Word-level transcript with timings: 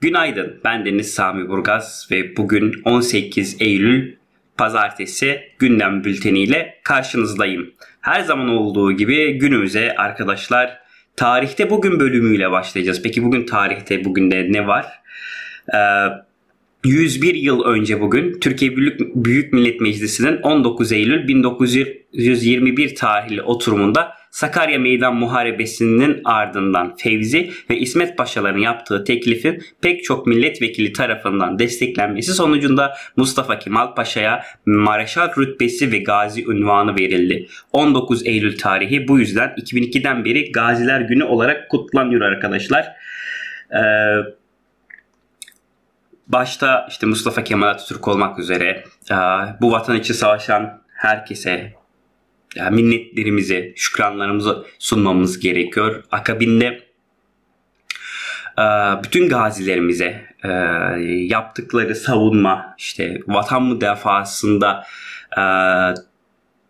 Günaydın, 0.00 0.60
ben 0.64 0.84
Deniz 0.84 1.14
Sami 1.14 1.48
Burgaz 1.48 2.08
ve 2.10 2.36
bugün 2.36 2.72
18 2.84 3.56
Eylül 3.60 4.14
Pazartesi 4.58 5.40
gündem 5.58 6.04
bülteniyle 6.04 6.80
karşınızdayım. 6.84 7.70
Her 8.00 8.20
zaman 8.20 8.48
olduğu 8.48 8.92
gibi 8.92 9.38
günümüze 9.38 9.94
arkadaşlar 9.96 10.78
tarihte 11.16 11.70
bugün 11.70 12.00
bölümüyle 12.00 12.50
başlayacağız. 12.50 13.02
Peki 13.02 13.22
bugün 13.24 13.46
tarihte 13.46 14.04
bugün 14.04 14.30
de 14.30 14.52
ne 14.52 14.66
var? 14.66 14.86
Ee, 15.74 15.78
101 16.84 17.34
yıl 17.34 17.64
önce 17.64 18.00
bugün 18.00 18.40
Türkiye 18.40 18.76
Büyük, 18.76 19.00
Büyük 19.00 19.52
Millet 19.52 19.80
Meclisi'nin 19.80 20.36
19 20.42 20.92
Eylül 20.92 21.28
1921 21.28 22.94
tarihli 22.94 23.42
oturumunda 23.42 24.19
Sakarya 24.30 24.78
Meydan 24.78 25.16
Muharebesi'nin 25.16 26.20
ardından 26.24 26.96
Fevzi 26.96 27.50
ve 27.70 27.78
İsmet 27.78 28.16
Paşaların 28.16 28.58
yaptığı 28.58 29.04
teklifin 29.04 29.62
pek 29.82 30.04
çok 30.04 30.26
milletvekili 30.26 30.92
tarafından 30.92 31.58
desteklenmesi 31.58 32.34
sonucunda 32.34 32.94
Mustafa 33.16 33.58
Kemal 33.58 33.94
Paşa'ya 33.94 34.44
Mareşal 34.66 35.36
rütbesi 35.36 35.92
ve 35.92 35.98
gazi 35.98 36.48
unvanı 36.48 36.98
verildi. 36.98 37.46
19 37.72 38.26
Eylül 38.26 38.58
tarihi 38.58 39.08
bu 39.08 39.18
yüzden 39.18 39.48
2002'den 39.48 40.24
beri 40.24 40.52
Gaziler 40.52 41.00
Günü 41.00 41.24
olarak 41.24 41.68
kutlanıyor 41.68 42.20
arkadaşlar. 42.20 42.92
Ee, 43.74 43.80
başta 46.28 46.86
işte 46.90 47.06
Mustafa 47.06 47.44
Kemal 47.44 47.68
Atatürk 47.68 48.08
olmak 48.08 48.38
üzere 48.38 48.84
bu 49.60 49.72
vatan 49.72 49.96
için 49.96 50.14
savaşan 50.14 50.82
herkese 50.88 51.79
minnetlerimizi, 52.70 53.72
şükranlarımızı 53.76 54.64
sunmamız 54.78 55.38
gerekiyor. 55.38 56.04
Akabinde 56.10 56.80
bütün 59.04 59.28
gazilerimize 59.28 60.34
yaptıkları 61.06 61.94
savunma, 61.94 62.74
işte 62.78 63.20
vatan 63.26 63.62
müdafasında 63.62 64.86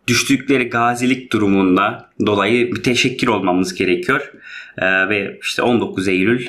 düştükleri 0.07 0.69
gazilik 0.69 1.31
durumunda 1.31 2.09
dolayı 2.25 2.75
bir 2.75 2.83
teşekkür 2.83 3.27
olmamız 3.27 3.73
gerekiyor. 3.73 4.33
Ve 4.81 5.39
işte 5.41 5.61
19 5.61 6.07
Eylül 6.07 6.47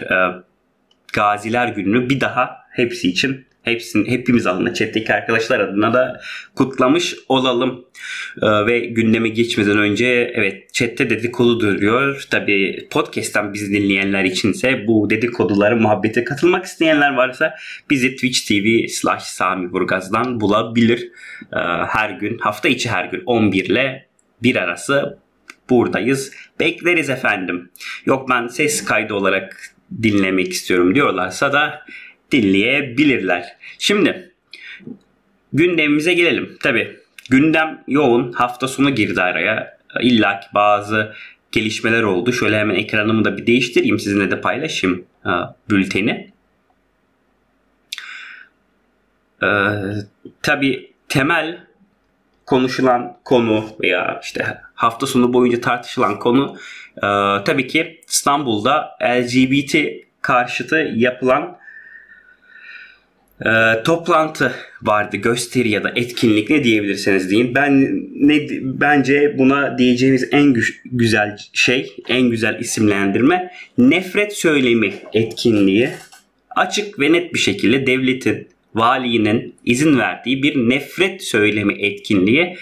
Gaziler 1.13 1.69
Günü'nü 1.69 2.11
bir 2.11 2.21
daha 2.21 2.57
hepsi 2.71 3.09
için 3.09 3.47
hepsini 3.63 4.11
hepimiz 4.11 4.47
adına 4.47 4.75
chat'teki 4.75 5.15
arkadaşlar 5.15 5.61
adına 5.61 5.93
da 5.93 6.21
kutlamış 6.55 7.15
olalım. 7.29 7.85
Ee, 8.43 8.67
ve 8.67 8.79
gündeme 8.79 9.29
geçmeden 9.29 9.79
önce 9.79 10.33
evet 10.35 10.75
chat'te 10.75 11.11
dedikodu 11.11 11.61
duruyor. 11.61 12.27
Tabi 12.31 12.87
podcast'ten 12.91 13.55
bizi 13.55 13.73
dinleyenler 13.73 14.25
içinse 14.25 14.87
bu 14.87 15.11
dedikoduları 15.11 15.77
muhabbete 15.77 16.25
katılmak 16.25 16.65
isteyenler 16.65 17.15
varsa 17.15 17.55
bizi 17.91 18.15
Twitch 18.15 18.49
TV 18.49 18.89
slash 18.89 19.23
Sami 19.23 19.73
Burgaz'dan 19.73 20.41
bulabilir. 20.41 21.11
Ee, 21.53 21.57
her 21.89 22.11
gün 22.11 22.39
hafta 22.39 22.69
içi 22.69 22.91
her 22.91 23.05
gün 23.05 23.23
11 23.27 23.65
ile 23.65 24.07
1 24.43 24.57
arası 24.57 25.19
buradayız. 25.71 26.33
Bekleriz 26.61 27.11
efendim. 27.11 27.71
Yok 28.07 28.29
ben 28.31 28.47
ses 28.47 28.85
kaydı 28.85 29.15
olarak 29.15 29.57
dinlemek 30.03 30.53
istiyorum 30.53 30.95
diyorlarsa 30.95 31.53
da 31.53 31.87
dinleyebilirler. 32.33 33.57
Şimdi 33.79 34.33
gündemimize 35.53 36.15
gelelim. 36.15 36.57
Tabi 36.63 36.97
gündem 37.31 37.85
yoğun. 37.89 38.33
Hafta 38.33 38.69
sonu 38.69 38.95
girdi 38.95 39.23
araya. 39.23 39.79
İlla 40.01 40.41
ki 40.41 40.47
bazı 40.55 41.15
gelişmeler 41.53 42.03
oldu. 42.03 42.33
Şöyle 42.33 42.59
hemen 42.59 42.75
ekranımı 42.75 43.25
da 43.25 43.37
bir 43.37 43.47
değiştireyim. 43.47 43.99
Sizinle 43.99 44.31
de 44.31 44.41
paylaşayım 44.41 45.05
ha, 45.23 45.57
bülteni. 45.71 46.33
Ee, 49.43 49.47
tabii 50.43 50.93
temel 51.09 51.59
konuşulan 52.47 53.17
konu 53.25 53.65
veya 53.83 54.21
işte 54.23 54.61
hafta 54.75 55.07
sonu 55.07 55.33
boyunca 55.33 55.61
tartışılan 55.61 56.19
konu 56.19 56.57
e, 56.97 57.07
tabii 57.45 57.67
ki 57.67 58.01
İstanbul'da 58.09 58.97
LGBT 59.03 59.77
karşıtı 60.21 60.77
yapılan 60.95 61.59
e, 63.47 63.83
toplantı 63.83 64.53
vardı 64.83 65.17
gösteri 65.17 65.69
ya 65.69 65.85
da 65.85 65.93
etkinlik 65.97 66.51
ne 66.51 66.65
diyebilirseniz 66.65 67.31
deyin. 67.31 67.55
Ben 67.55 67.81
ne 68.15 68.47
bence 68.63 69.39
buna 69.39 69.79
diyeceğimiz 69.79 70.29
en 70.33 70.53
güç, 70.53 70.81
güzel 70.85 71.39
şey, 71.53 71.97
en 72.09 72.23
güzel 72.23 72.61
isimlendirme 72.61 73.53
nefret 73.79 74.37
söylemi 74.37 74.93
etkinliği. 75.13 75.89
Açık 76.57 77.01
ve 77.01 77.13
net 77.13 77.35
bir 77.35 77.39
şekilde 77.39 77.87
devletin, 77.87 78.49
valinin 78.75 79.55
izin 79.65 79.99
verdiği 79.99 80.43
bir 80.43 80.57
nefret 80.57 81.23
söylemi 81.23 81.75
etkinliği 81.83 82.57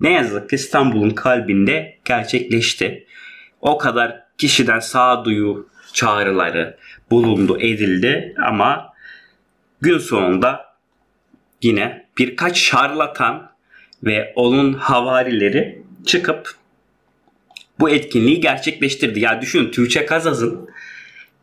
ne 0.00 0.12
yazık 0.12 0.50
ki 0.50 0.56
İstanbul'un 0.56 1.10
kalbinde 1.10 1.96
gerçekleşti. 2.04 3.06
O 3.60 3.78
kadar 3.78 4.20
kişiden 4.38 4.78
sağduyu 4.78 5.68
çağrıları 5.92 6.76
bulundu, 7.10 7.58
edildi 7.60 8.34
ama 8.46 8.95
gün 9.80 9.98
sonunda 9.98 10.66
yine 11.62 12.06
birkaç 12.18 12.58
şarlatan 12.58 13.50
ve 14.04 14.32
onun 14.36 14.72
havarileri 14.72 15.82
çıkıp 16.06 16.54
bu 17.80 17.90
etkinliği 17.90 18.40
gerçekleştirdi. 18.40 19.20
Ya 19.20 19.42
düşünün 19.42 19.70
Tuğçe 19.70 20.06
Kazaz'ın 20.06 20.68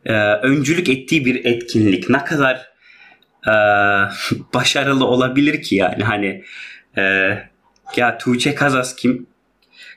e, 0.06 0.14
öncülük 0.24 0.90
ettiği 0.90 1.26
bir 1.26 1.46
etkinlik 1.46 2.10
ne 2.10 2.24
kadar 2.24 2.72
e, 3.48 3.54
başarılı 4.54 5.06
olabilir 5.06 5.62
ki 5.62 5.76
yani 5.76 6.04
hani 6.04 6.44
e, 6.98 7.02
ya 7.96 8.18
Tuğçe 8.18 8.56
Kazaz 8.56 8.96
kim? 8.96 9.28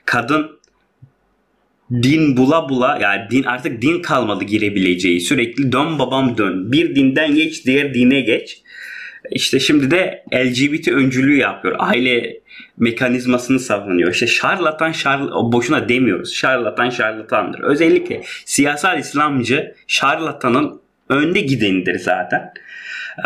Kadın 0.05 0.56
din 1.91 2.37
bula 2.37 2.69
bula 2.69 2.97
yani 3.01 3.29
din 3.31 3.43
artık 3.43 3.81
din 3.81 4.01
kalmadı 4.01 4.43
girebileceği 4.43 5.21
sürekli 5.21 5.71
dön 5.71 5.99
babam 5.99 6.37
dön 6.37 6.71
bir 6.71 6.95
dinden 6.95 7.35
geç 7.35 7.65
diğer 7.65 7.93
dine 7.93 8.21
geç 8.21 8.61
işte 9.31 9.59
şimdi 9.59 9.91
de 9.91 10.23
LGBT 10.33 10.87
öncülüğü 10.87 11.37
yapıyor. 11.37 11.75
Aile 11.79 12.39
mekanizmasını 12.77 13.59
savunuyor. 13.59 14.13
İşte 14.13 14.27
şarlatan 14.27 14.91
şarl 14.91 15.29
boşuna 15.51 15.89
demiyoruz. 15.89 16.33
Şarlatan 16.33 16.89
şarlatandır. 16.89 17.59
Özellikle 17.59 18.21
siyasal 18.45 18.99
İslamcı 18.99 19.75
şarlatanın 19.87 20.81
önde 21.09 21.41
gidenidir 21.41 21.99
zaten. 21.99 22.53
Ee, 23.19 23.23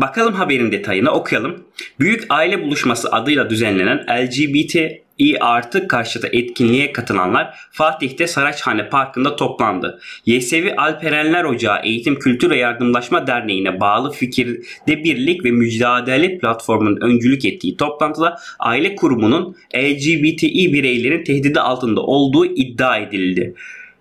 bakalım 0.00 0.34
haberin 0.34 0.72
detayına 0.72 1.10
okuyalım. 1.10 1.64
Büyük 2.00 2.26
Aile 2.28 2.62
Buluşması 2.62 3.12
adıyla 3.12 3.50
düzenlenen 3.50 3.98
LGBT 3.98 4.76
İ 5.20 5.38
artı 5.40 5.88
karşıtı 5.88 6.28
etkinliğe 6.32 6.92
katılanlar 6.92 7.54
Fatih'te 7.70 8.26
Saraçhane 8.26 8.88
Parkı'nda 8.88 9.36
toplandı. 9.36 10.00
Yesevi 10.26 10.74
Alperenler 10.76 11.44
Ocağı 11.44 11.80
Eğitim 11.84 12.18
Kültür 12.18 12.50
ve 12.50 12.56
Yardımlaşma 12.56 13.26
Derneği'ne 13.26 13.80
bağlı 13.80 14.12
Fikirde 14.12 15.04
Birlik 15.04 15.44
ve 15.44 15.50
Mücadele 15.50 16.38
Platformu'nun 16.38 17.00
öncülük 17.00 17.44
ettiği 17.44 17.76
toplantıda 17.76 18.36
aile 18.58 18.96
kurumunun 18.96 19.56
LGBTİ 19.76 20.72
bireylerin 20.72 21.24
tehdidi 21.24 21.60
altında 21.60 22.00
olduğu 22.00 22.46
iddia 22.46 22.98
edildi. 22.98 23.54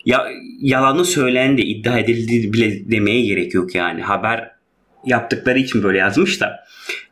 Ya, 0.05 0.27
yalanı 0.61 1.05
söylendi, 1.05 1.61
iddia 1.61 1.99
edildi 1.99 2.53
bile 2.53 2.91
demeye 2.91 3.21
gerek 3.25 3.53
yok 3.53 3.75
yani. 3.75 4.01
Haber 4.01 4.58
yaptıkları 5.05 5.59
için 5.59 5.83
böyle 5.83 5.97
yazmış 5.97 6.41
da 6.41 6.65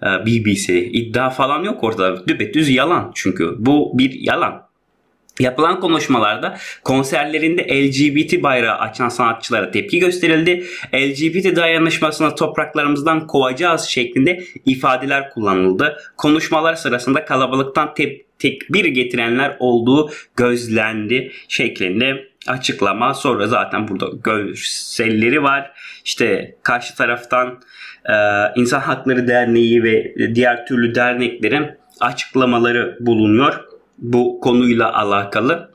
e, 0.04 0.26
BBC 0.26 0.86
iddia 0.86 1.30
falan 1.30 1.64
yok 1.64 1.84
ortada. 1.84 2.28
Düpedüz 2.28 2.70
yalan 2.70 3.12
çünkü. 3.16 3.56
Bu 3.58 3.92
bir 3.98 4.12
yalan. 4.12 4.68
Yapılan 5.40 5.80
konuşmalarda 5.80 6.58
konserlerinde 6.84 7.64
LGBT 7.64 8.44
bayrağı 8.44 8.78
açan 8.78 9.10
sanatçılara 9.10 9.72
tepki 9.72 10.00
gösterildi. 10.00 10.64
LGBT 10.94 11.56
dayanışmasına 11.56 12.36
topraklarımızdan 12.36 13.28
kovacağız 13.28 13.82
şeklinde 13.82 14.44
ifadeler 14.66 15.30
kullanıldı. 15.30 15.98
Konuşmalar 16.18 16.76
sırasında 16.76 17.26
kalabalıktan 17.26 17.94
tep 17.94 18.28
tekbir 18.40 18.86
getirenler 18.86 19.58
olduğu 19.60 20.12
gözlendi 20.36 21.32
şeklinde 21.48 22.28
açıklama. 22.48 23.14
Sonra 23.14 23.48
zaten 23.48 23.88
burada 23.88 24.06
görselleri 24.24 25.44
var. 25.44 25.72
İşte 26.06 26.56
karşı 26.64 26.96
taraftan 26.96 27.60
e, 28.10 28.14
İnsan 28.56 28.80
Hakları 28.80 29.28
Derneği 29.28 29.84
ve 29.84 30.14
diğer 30.36 30.66
türlü 30.66 30.96
derneklerin 30.96 31.68
açıklamaları 32.00 32.98
bulunuyor 33.00 33.64
bu 33.98 34.40
konuyla 34.40 34.94
alakalı 34.94 35.72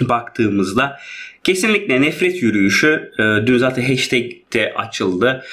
baktığımızda 0.00 0.98
kesinlikle 1.44 2.00
nefret 2.00 2.42
yürüyüşü 2.42 3.10
e, 3.18 3.46
dün 3.46 3.58
zaten 3.58 3.82
hashtag 3.82 4.30
de 4.52 4.74
açıldı. 4.76 5.44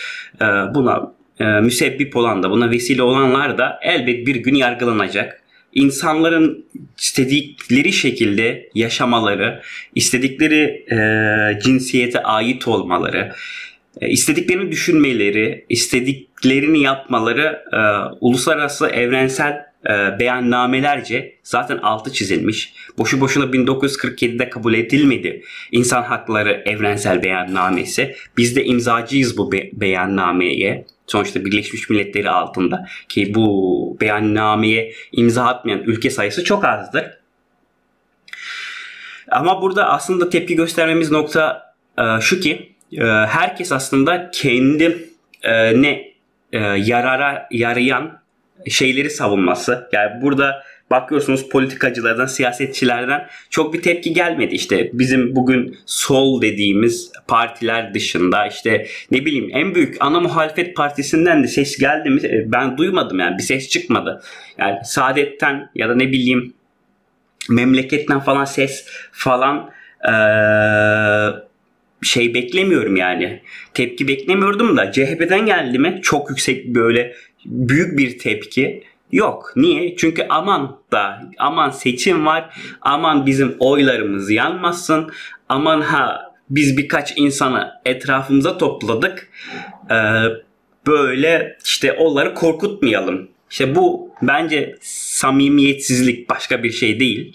E, 0.41 0.45
buna 0.45 1.13
e, 1.39 1.45
müsebbip 1.45 2.15
olan 2.15 2.43
da 2.43 2.49
buna 2.49 2.69
vesile 2.69 3.03
olanlar 3.03 3.57
da 3.57 3.79
elbet 3.81 4.27
bir 4.27 4.35
gün 4.35 4.55
yargılanacak 4.55 5.40
insanların 5.73 6.65
istedikleri 6.97 7.93
şekilde 7.93 8.69
yaşamaları, 8.75 9.61
istedikleri 9.95 10.85
e, 10.91 11.59
cinsiyete 11.63 12.23
ait 12.23 12.67
olmaları, 12.67 13.33
e, 14.01 14.09
istediklerini 14.09 14.71
düşünmeleri, 14.71 15.65
istediklerini 15.69 16.81
yapmaları 16.81 17.63
e, 17.73 17.79
uluslararası 18.21 18.87
evrensel 18.87 19.71
e, 19.85 20.19
beyannamelerce 20.19 21.35
zaten 21.43 21.77
altı 21.77 22.13
çizilmiş. 22.13 22.73
Boşu 22.97 23.21
boşuna 23.21 23.45
1947'de 23.45 24.49
kabul 24.49 24.73
edilmedi 24.73 25.41
İnsan 25.71 26.03
Hakları 26.03 26.63
Evrensel 26.65 27.23
Beyannamesi. 27.23 28.15
Biz 28.37 28.55
de 28.55 28.65
imzacıyız 28.65 29.37
bu 29.37 29.51
be- 29.51 29.69
beyannameye. 29.73 30.85
Sonuçta 31.11 31.45
Birleşmiş 31.45 31.89
Milletleri 31.89 32.29
altında 32.29 32.87
ki 33.09 33.35
bu 33.35 33.97
beyannameye 34.01 34.93
imza 35.11 35.45
atmayan 35.45 35.79
ülke 35.79 36.09
sayısı 36.09 36.43
çok 36.43 36.65
azdır. 36.65 37.05
Ama 39.31 39.61
burada 39.61 39.89
aslında 39.89 40.29
tepki 40.29 40.55
göstermemiz 40.55 41.11
nokta 41.11 41.73
e, 41.97 42.21
şu 42.21 42.39
ki 42.39 42.75
e, 42.91 43.03
herkes 43.05 43.71
aslında 43.71 44.31
kendi 44.31 45.09
e, 45.43 45.81
ne 45.81 46.11
yarara 46.77 47.47
yarayan 47.51 48.21
şeyleri 48.69 49.09
savunması. 49.09 49.89
Yani 49.91 50.21
burada 50.21 50.63
bakıyorsunuz 50.91 51.49
politikacılardan, 51.49 52.25
siyasetçilerden 52.25 53.27
çok 53.49 53.73
bir 53.73 53.81
tepki 53.81 54.13
gelmedi. 54.13 54.55
İşte 54.55 54.89
bizim 54.93 55.35
bugün 55.35 55.77
sol 55.85 56.41
dediğimiz 56.41 57.11
partiler 57.27 57.93
dışında 57.93 58.47
işte 58.47 58.87
ne 59.11 59.25
bileyim 59.25 59.49
en 59.53 59.75
büyük 59.75 59.97
ana 59.99 60.19
muhalefet 60.19 60.75
partisinden 60.75 61.43
de 61.43 61.47
ses 61.47 61.77
geldi 61.77 62.09
mi 62.09 62.21
e, 62.23 62.51
ben 62.51 62.77
duymadım 62.77 63.19
yani 63.19 63.37
bir 63.37 63.43
ses 63.43 63.69
çıkmadı. 63.69 64.21
Yani 64.57 64.77
Saadet'ten 64.83 65.69
ya 65.75 65.89
da 65.89 65.95
ne 65.95 66.07
bileyim 66.07 66.53
memleketten 67.49 68.19
falan 68.19 68.45
ses 68.45 68.85
falan 69.11 69.71
ee, 70.07 70.13
şey 72.01 72.33
beklemiyorum 72.33 72.95
yani. 72.95 73.41
Tepki 73.73 74.07
beklemiyordum 74.07 74.77
da 74.77 74.91
CHP'den 74.91 75.45
geldi 75.45 75.79
mi 75.79 75.99
çok 76.03 76.29
yüksek 76.29 76.67
böyle 76.67 77.15
büyük 77.45 77.97
bir 77.97 78.17
tepki 78.17 78.83
yok. 79.11 79.53
Niye? 79.55 79.95
Çünkü 79.95 80.25
aman 80.29 80.77
da 80.91 81.21
aman 81.37 81.69
seçim 81.69 82.25
var. 82.25 82.55
Aman 82.81 83.25
bizim 83.25 83.55
oylarımız 83.59 84.31
yanmasın. 84.31 85.11
Aman 85.49 85.81
ha 85.81 86.31
biz 86.49 86.77
birkaç 86.77 87.17
insanı 87.17 87.71
etrafımıza 87.85 88.57
topladık. 88.57 89.29
Ee, 89.91 89.95
böyle 90.87 91.57
işte 91.63 91.93
onları 91.93 92.33
korkutmayalım. 92.33 93.29
İşte 93.49 93.75
bu 93.75 94.11
bence 94.21 94.75
samimiyetsizlik 94.81 96.29
başka 96.29 96.63
bir 96.63 96.71
şey 96.71 96.99
değil. 96.99 97.33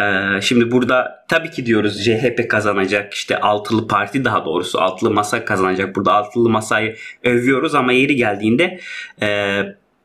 Ee, 0.00 0.40
şimdi 0.40 0.70
burada 0.70 1.24
tabii 1.28 1.50
ki 1.50 1.66
diyoruz 1.66 2.04
CHP 2.04 2.50
kazanacak 2.50 3.14
işte 3.14 3.40
altılı 3.40 3.88
parti 3.88 4.24
daha 4.24 4.44
doğrusu 4.44 4.80
altılı 4.80 5.10
masa 5.10 5.44
kazanacak. 5.44 5.96
Burada 5.96 6.12
altılı 6.12 6.50
masayı 6.50 6.96
övüyoruz 7.24 7.74
ama 7.74 7.92
yeri 7.92 8.16
geldiğinde 8.16 8.80
e, 9.22 9.58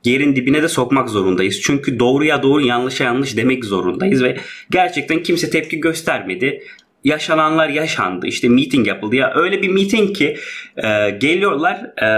yerin 0.09 0.36
dibine 0.36 0.63
de 0.63 0.68
sokmak 0.68 1.09
zorundayız. 1.09 1.62
Çünkü 1.62 2.00
doğruya 2.00 2.44
doğru 2.44 2.62
yanlışa 2.62 3.04
yanlış 3.04 3.38
demek 3.38 3.65
zorundayız 3.65 4.24
ve 4.24 4.38
gerçekten 4.69 5.24
kimse 5.24 5.50
tepki 5.50 5.80
göstermedi 5.80 6.63
yaşananlar 7.04 7.69
yaşandı. 7.69 8.27
İşte 8.27 8.50
meeting 8.50 8.88
yapıldı 8.88 9.15
ya 9.15 9.33
öyle 9.36 9.62
bir 9.62 9.69
meeting 9.69 10.15
ki 10.15 10.38
e, 10.77 11.09
geliyorlar 11.09 11.75
e, 12.04 12.09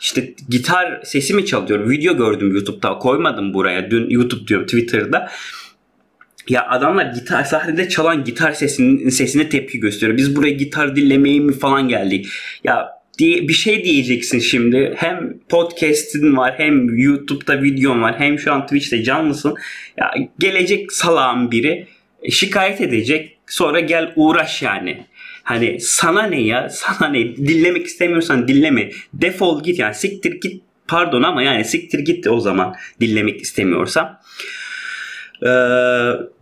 işte 0.00 0.34
gitar 0.48 1.00
sesi 1.04 1.34
mi 1.34 1.46
çalıyor? 1.46 1.90
Video 1.90 2.16
gördüm 2.16 2.54
YouTube'da 2.54 2.98
koymadım 2.98 3.54
buraya. 3.54 3.90
Dün 3.90 4.10
YouTube 4.10 4.46
diyorum 4.46 4.66
Twitter'da. 4.66 5.30
Ya 6.48 6.68
adamlar 6.68 7.04
gitar 7.04 7.44
sahnede 7.44 7.88
çalan 7.88 8.24
gitar 8.24 8.52
sesinin 8.52 9.08
sesine 9.08 9.48
tepki 9.48 9.80
gösteriyor. 9.80 10.16
Biz 10.16 10.36
buraya 10.36 10.52
gitar 10.52 10.96
dinlemeye 10.96 11.40
mi 11.40 11.52
falan 11.52 11.88
geldik. 11.88 12.26
Ya 12.64 12.99
diye 13.20 13.48
bir 13.48 13.52
şey 13.52 13.84
diyeceksin 13.84 14.38
şimdi. 14.38 14.94
Hem 14.96 15.34
podcast'in 15.48 16.36
var, 16.36 16.54
hem 16.56 16.98
YouTube'da 16.98 17.62
videon 17.62 18.02
var, 18.02 18.14
hem 18.18 18.38
şu 18.38 18.52
an 18.52 18.66
Twitch'te 18.66 19.02
canlısın. 19.02 19.54
Ya 19.96 20.14
gelecek 20.38 20.92
salağın 20.92 21.50
biri 21.50 21.86
e, 22.22 22.30
şikayet 22.30 22.80
edecek. 22.80 23.36
Sonra 23.46 23.80
gel 23.80 24.12
uğraş 24.16 24.62
yani. 24.62 25.06
Hani 25.42 25.80
sana 25.80 26.22
ne 26.22 26.40
ya? 26.40 26.68
Sana 26.68 27.08
ne? 27.08 27.36
Dinlemek 27.36 27.86
istemiyorsan 27.86 28.48
dinleme. 28.48 28.90
Defol 29.14 29.62
git 29.62 29.78
yani. 29.78 29.94
Siktir 29.94 30.40
git. 30.40 30.62
Pardon 30.88 31.22
ama 31.22 31.42
yani 31.42 31.64
siktir 31.64 31.98
git 31.98 32.26
o 32.26 32.40
zaman 32.40 32.74
dinlemek 33.00 33.40
istemiyorsam. 33.40 34.20
Ee, 35.42 35.46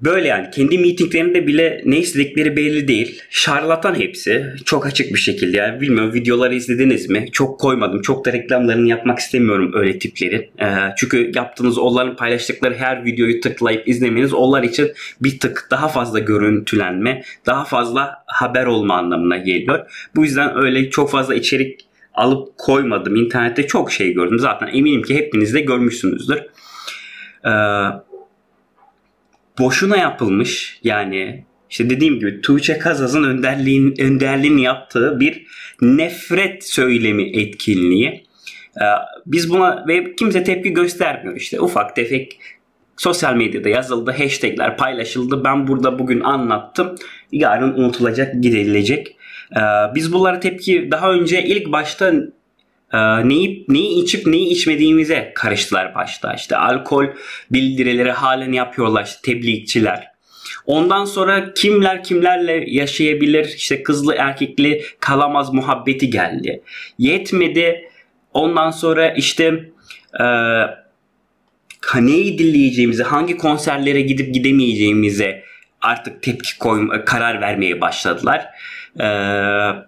böyle 0.00 0.28
yani 0.28 0.50
kendi 0.50 0.78
mitinglerinde 0.78 1.46
bile 1.46 1.82
ne 1.84 1.98
istedikleri 1.98 2.56
belli 2.56 2.88
değil. 2.88 3.22
Şarlatan 3.30 3.94
hepsi. 3.94 4.46
Çok 4.64 4.86
açık 4.86 5.14
bir 5.14 5.18
şekilde 5.18 5.56
yani 5.56 5.80
bilmiyorum 5.80 6.14
videoları 6.14 6.54
izlediniz 6.54 7.10
mi? 7.10 7.26
Çok 7.32 7.60
koymadım. 7.60 8.02
Çok 8.02 8.24
da 8.24 8.32
reklamlarını 8.32 8.88
yapmak 8.88 9.18
istemiyorum 9.18 9.70
öyle 9.74 9.98
tiplerin. 9.98 10.50
Ee, 10.60 10.66
çünkü 10.96 11.32
yaptığınız 11.34 11.78
onların 11.78 12.16
paylaştıkları 12.16 12.74
her 12.74 13.04
videoyu 13.04 13.40
tıklayıp 13.40 13.88
izlemeniz 13.88 14.34
onlar 14.34 14.62
için 14.62 14.92
bir 15.20 15.38
tık 15.38 15.68
daha 15.70 15.88
fazla 15.88 16.18
görüntülenme, 16.18 17.22
daha 17.46 17.64
fazla 17.64 18.14
haber 18.26 18.66
olma 18.66 18.94
anlamına 18.94 19.36
geliyor. 19.36 19.86
Bu 20.16 20.24
yüzden 20.24 20.56
öyle 20.56 20.90
çok 20.90 21.10
fazla 21.10 21.34
içerik 21.34 21.80
alıp 22.14 22.58
koymadım. 22.58 23.16
İnternette 23.16 23.66
çok 23.66 23.92
şey 23.92 24.12
gördüm. 24.12 24.38
Zaten 24.38 24.66
eminim 24.66 25.02
ki 25.02 25.16
hepiniz 25.16 25.54
de 25.54 25.60
görmüşsünüzdür. 25.60 26.38
Ee, 27.44 27.50
boşuna 29.58 29.96
yapılmış 29.96 30.80
yani 30.84 31.44
işte 31.70 31.90
dediğim 31.90 32.18
gibi 32.18 32.40
Tuğçe 32.40 32.78
Kazaz'ın 32.78 33.24
önderliğin, 33.24 33.94
önderliğini 34.00 34.62
yaptığı 34.62 35.20
bir 35.20 35.46
nefret 35.82 36.64
söylemi 36.64 37.40
etkinliği. 37.40 38.24
Ee, 38.76 38.84
biz 39.26 39.50
buna 39.50 39.84
ve 39.88 40.14
kimse 40.14 40.44
tepki 40.44 40.70
göstermiyor 40.70 41.36
işte 41.36 41.60
ufak 41.60 41.96
tefek 41.96 42.40
sosyal 42.96 43.34
medyada 43.34 43.68
yazıldı, 43.68 44.10
hashtagler 44.10 44.76
paylaşıldı. 44.76 45.44
Ben 45.44 45.66
burada 45.66 45.98
bugün 45.98 46.20
anlattım. 46.20 46.94
Yarın 47.32 47.72
unutulacak, 47.72 48.42
giderilecek. 48.42 49.16
Ee, 49.56 49.60
biz 49.94 50.12
bunlara 50.12 50.40
tepki 50.40 50.88
daha 50.90 51.12
önce 51.12 51.42
ilk 51.42 51.72
başta 51.72 52.12
e, 52.92 53.28
neyi, 53.28 53.64
neyi 53.68 54.02
içip 54.02 54.26
neyi 54.26 54.48
içmediğimize 54.48 55.32
karıştılar 55.34 55.94
başta. 55.94 56.34
İşte 56.34 56.56
alkol 56.56 57.06
bildirileri 57.50 58.12
halen 58.12 58.52
yapıyorlar 58.52 59.04
işte 59.04 59.18
tebliğçiler. 59.22 60.08
Ondan 60.66 61.04
sonra 61.04 61.54
kimler 61.54 62.04
kimlerle 62.04 62.64
yaşayabilir 62.66 63.44
işte 63.56 63.82
kızlı 63.82 64.14
erkekli 64.14 64.82
kalamaz 65.00 65.52
muhabbeti 65.52 66.10
geldi. 66.10 66.62
Yetmedi. 66.98 67.90
Ondan 68.34 68.70
sonra 68.70 69.10
işte 69.10 69.70
e, 70.20 70.24
neyi 71.94 72.38
dinleyeceğimize, 72.38 73.02
hangi 73.02 73.36
konserlere 73.36 74.00
gidip 74.00 74.34
gidemeyeceğimize 74.34 75.42
artık 75.80 76.22
tepki 76.22 76.58
koyma, 76.58 77.04
karar 77.04 77.40
vermeye 77.40 77.80
başladılar. 77.80 78.46
Eee 79.00 79.87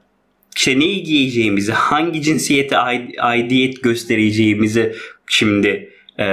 işte 0.61 0.75
giyeceğimizi, 0.75 1.73
hangi 1.73 2.23
cinsiyete 2.23 2.77
aidiyet 3.19 3.83
göstereceğimizi 3.83 4.95
şimdi 5.27 5.93
e, 6.19 6.27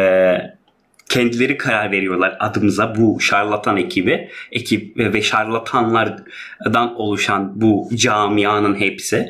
kendileri 1.09 1.57
karar 1.57 1.91
veriyorlar 1.91 2.37
adımıza. 2.39 2.95
Bu 2.95 3.19
şarlatan 3.19 3.77
ekibi 3.77 4.29
ekip 4.51 4.97
ve 4.97 5.21
şarlatanlardan 5.21 6.95
oluşan 6.95 7.61
bu 7.61 7.89
camianın 7.95 8.75
hepsi. 8.75 9.29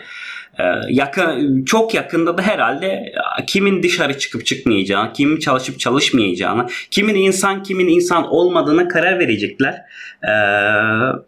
E, 0.60 0.64
yakın 0.90 1.66
çok 1.66 1.94
yakında 1.94 2.38
da 2.38 2.42
herhalde 2.42 3.14
kimin 3.48 3.84
dışarı 3.84 4.18
çıkıp 4.18 4.46
çıkmayacağını, 4.46 5.14
kimin 5.14 5.40
çalışıp 5.40 5.80
çalışmayacağını, 5.80 6.68
kimin 6.92 7.16
insan 7.16 7.64
kimin 7.64 7.88
insan 7.88 8.28
olmadığına 8.28 8.88
karar 8.88 9.20
verecekler. 9.20 9.74
E, 10.24 10.34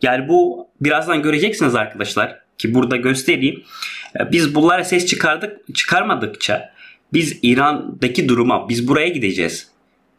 yani 0.02 0.28
bu 0.28 0.68
birazdan 0.82 1.22
göreceksiniz 1.22 1.76
arkadaşlar 1.76 2.49
ki 2.60 2.74
burada 2.74 2.96
göstereyim. 2.96 3.63
E, 4.20 4.32
biz 4.32 4.56
bunlara 4.56 4.84
ses 4.84 5.06
çıkardık 5.06 5.75
çıkarmadıkça 5.75 6.74
biz 7.13 7.39
İran'daki 7.42 8.30
duruma 8.30 8.70
biz 8.70 8.88
buraya 8.88 9.08
gideceğiz. 9.08 9.70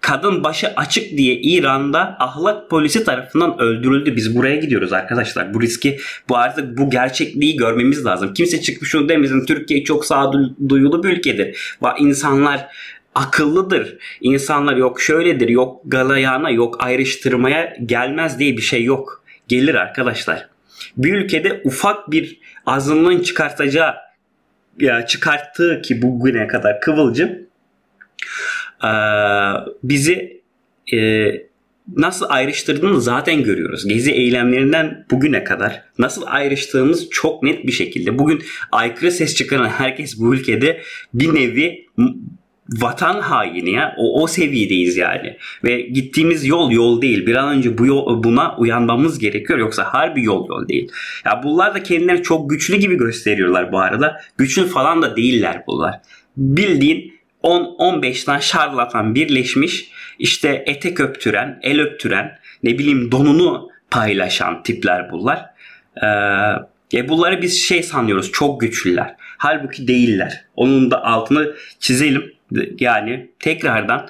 Kadın 0.00 0.44
başı 0.44 0.68
açık 0.68 1.16
diye 1.16 1.34
İran'da 1.34 2.16
ahlak 2.18 2.70
polisi 2.70 3.04
tarafından 3.04 3.60
öldürüldü. 3.60 4.16
Biz 4.16 4.36
buraya 4.36 4.56
gidiyoruz 4.56 4.92
arkadaşlar. 4.92 5.54
Bu 5.54 5.62
riski 5.62 5.98
bu 6.28 6.36
artık 6.36 6.78
bu 6.78 6.90
gerçekliği 6.90 7.56
görmemiz 7.56 8.06
lazım. 8.06 8.34
Kimse 8.34 8.60
çıkmış 8.62 8.90
şunu 8.90 9.08
demesin. 9.08 9.46
Türkiye 9.46 9.84
çok 9.84 10.04
sağduyulu 10.06 11.02
bir 11.02 11.08
ülkedir. 11.08 11.76
Ve 11.82 11.88
insanlar 11.98 12.66
akıllıdır. 13.14 13.98
İnsanlar 14.20 14.76
yok 14.76 15.00
şöyledir, 15.00 15.48
yok 15.48 15.80
galayana, 15.84 16.50
yok 16.50 16.84
ayrıştırmaya 16.84 17.76
gelmez 17.86 18.38
diye 18.38 18.56
bir 18.56 18.62
şey 18.62 18.84
yok. 18.84 19.24
Gelir 19.48 19.74
arkadaşlar 19.74 20.49
bir 20.96 21.14
ülkede 21.14 21.60
ufak 21.64 22.10
bir 22.10 22.40
azınlığın 22.66 23.20
çıkartacağı 23.20 23.94
ya 24.80 25.06
çıkarttığı 25.06 25.82
ki 25.82 26.02
bugüne 26.02 26.46
kadar 26.46 26.80
kıvılcım 26.80 27.30
bizi 29.82 30.40
nasıl 31.96 32.26
ayrıştırdığını 32.28 33.00
zaten 33.00 33.42
görüyoruz. 33.42 33.88
Gezi 33.88 34.12
eylemlerinden 34.12 35.06
bugüne 35.10 35.44
kadar 35.44 35.82
nasıl 35.98 36.22
ayrıştığımız 36.26 37.10
çok 37.10 37.42
net 37.42 37.66
bir 37.66 37.72
şekilde. 37.72 38.18
Bugün 38.18 38.42
aykırı 38.72 39.12
ses 39.12 39.34
çıkaran 39.34 39.68
herkes 39.68 40.20
bu 40.20 40.34
ülkede 40.34 40.80
bir 41.14 41.34
nevi 41.34 41.86
vatan 42.70 43.20
haini 43.20 43.70
ya. 43.70 43.94
O, 43.98 44.22
o 44.22 44.26
seviyedeyiz 44.26 44.96
yani. 44.96 45.36
Ve 45.64 45.80
gittiğimiz 45.80 46.46
yol 46.46 46.70
yol 46.70 47.02
değil. 47.02 47.26
Bir 47.26 47.34
an 47.34 47.48
önce 47.48 47.78
bu 47.78 47.86
yol, 47.86 48.22
buna 48.22 48.56
uyanmamız 48.56 49.18
gerekiyor. 49.18 49.58
Yoksa 49.58 49.84
harbi 49.84 50.24
yol 50.24 50.48
yol 50.48 50.68
değil. 50.68 50.92
Ya 51.24 51.40
bunlar 51.44 51.74
da 51.74 51.82
kendilerini 51.82 52.22
çok 52.22 52.50
güçlü 52.50 52.76
gibi 52.76 52.96
gösteriyorlar 52.96 53.72
bu 53.72 53.80
arada. 53.80 54.20
Güçlü 54.38 54.66
falan 54.66 55.02
da 55.02 55.16
değiller 55.16 55.62
bunlar. 55.66 56.00
Bildiğin 56.36 57.20
10-15 57.42 58.24
tane 58.24 58.40
şarlatan 58.40 59.14
birleşmiş 59.14 59.90
işte 60.18 60.64
etek 60.66 61.00
öptüren, 61.00 61.58
el 61.62 61.80
öptüren, 61.80 62.38
ne 62.62 62.78
bileyim 62.78 63.12
donunu 63.12 63.68
paylaşan 63.90 64.62
tipler 64.62 65.10
bunlar. 65.12 65.46
Ee, 66.02 66.98
e 66.98 67.08
bunları 67.08 67.42
biz 67.42 67.62
şey 67.62 67.82
sanıyoruz 67.82 68.32
çok 68.32 68.60
güçlüler. 68.60 69.14
Halbuki 69.18 69.88
değiller. 69.88 70.44
Onun 70.56 70.90
da 70.90 71.04
altını 71.04 71.54
çizelim. 71.78 72.32
Yani 72.78 73.30
tekrardan 73.38 74.08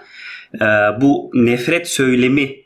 e, 0.54 0.66
bu 1.00 1.30
nefret 1.34 1.88
söylemi 1.88 2.56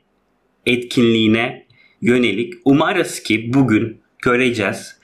etkinliğine 0.67 1.67
yönelik 2.01 2.55
umarız 2.65 3.23
ki 3.23 3.55
bugün 3.55 4.01
göreceğiz 4.23 4.99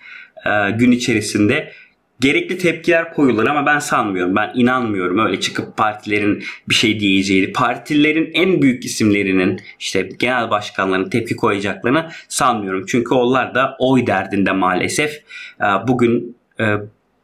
e, 0.47 0.71
gün 0.71 0.91
içerisinde 0.91 1.73
gerekli 2.21 2.59
tepkiler 2.59 3.15
koyulur 3.15 3.47
ama 3.47 3.67
ben 3.67 3.79
sanmıyorum. 3.79 4.37
Ben 4.37 4.53
inanmıyorum 4.55 5.19
öyle 5.19 5.41
çıkıp 5.41 5.77
partilerin 5.77 6.45
bir 6.69 6.75
şey 6.75 7.01
diyeceğini. 7.01 7.53
Partilerin 7.53 8.31
en 8.35 8.63
büyük 8.63 8.85
isimlerinin 8.85 9.61
işte 9.79 10.09
genel 10.19 10.51
başkanların 10.51 11.11
tepki 11.11 11.37
koyacaklarını 11.37 12.11
sanmıyorum. 12.29 12.85
Çünkü 12.89 13.15
onlar 13.15 13.55
da 13.55 13.77
oy 13.79 14.07
derdinde 14.07 14.53
maalesef. 14.53 15.13
E, 15.61 15.67
bugün 15.89 16.37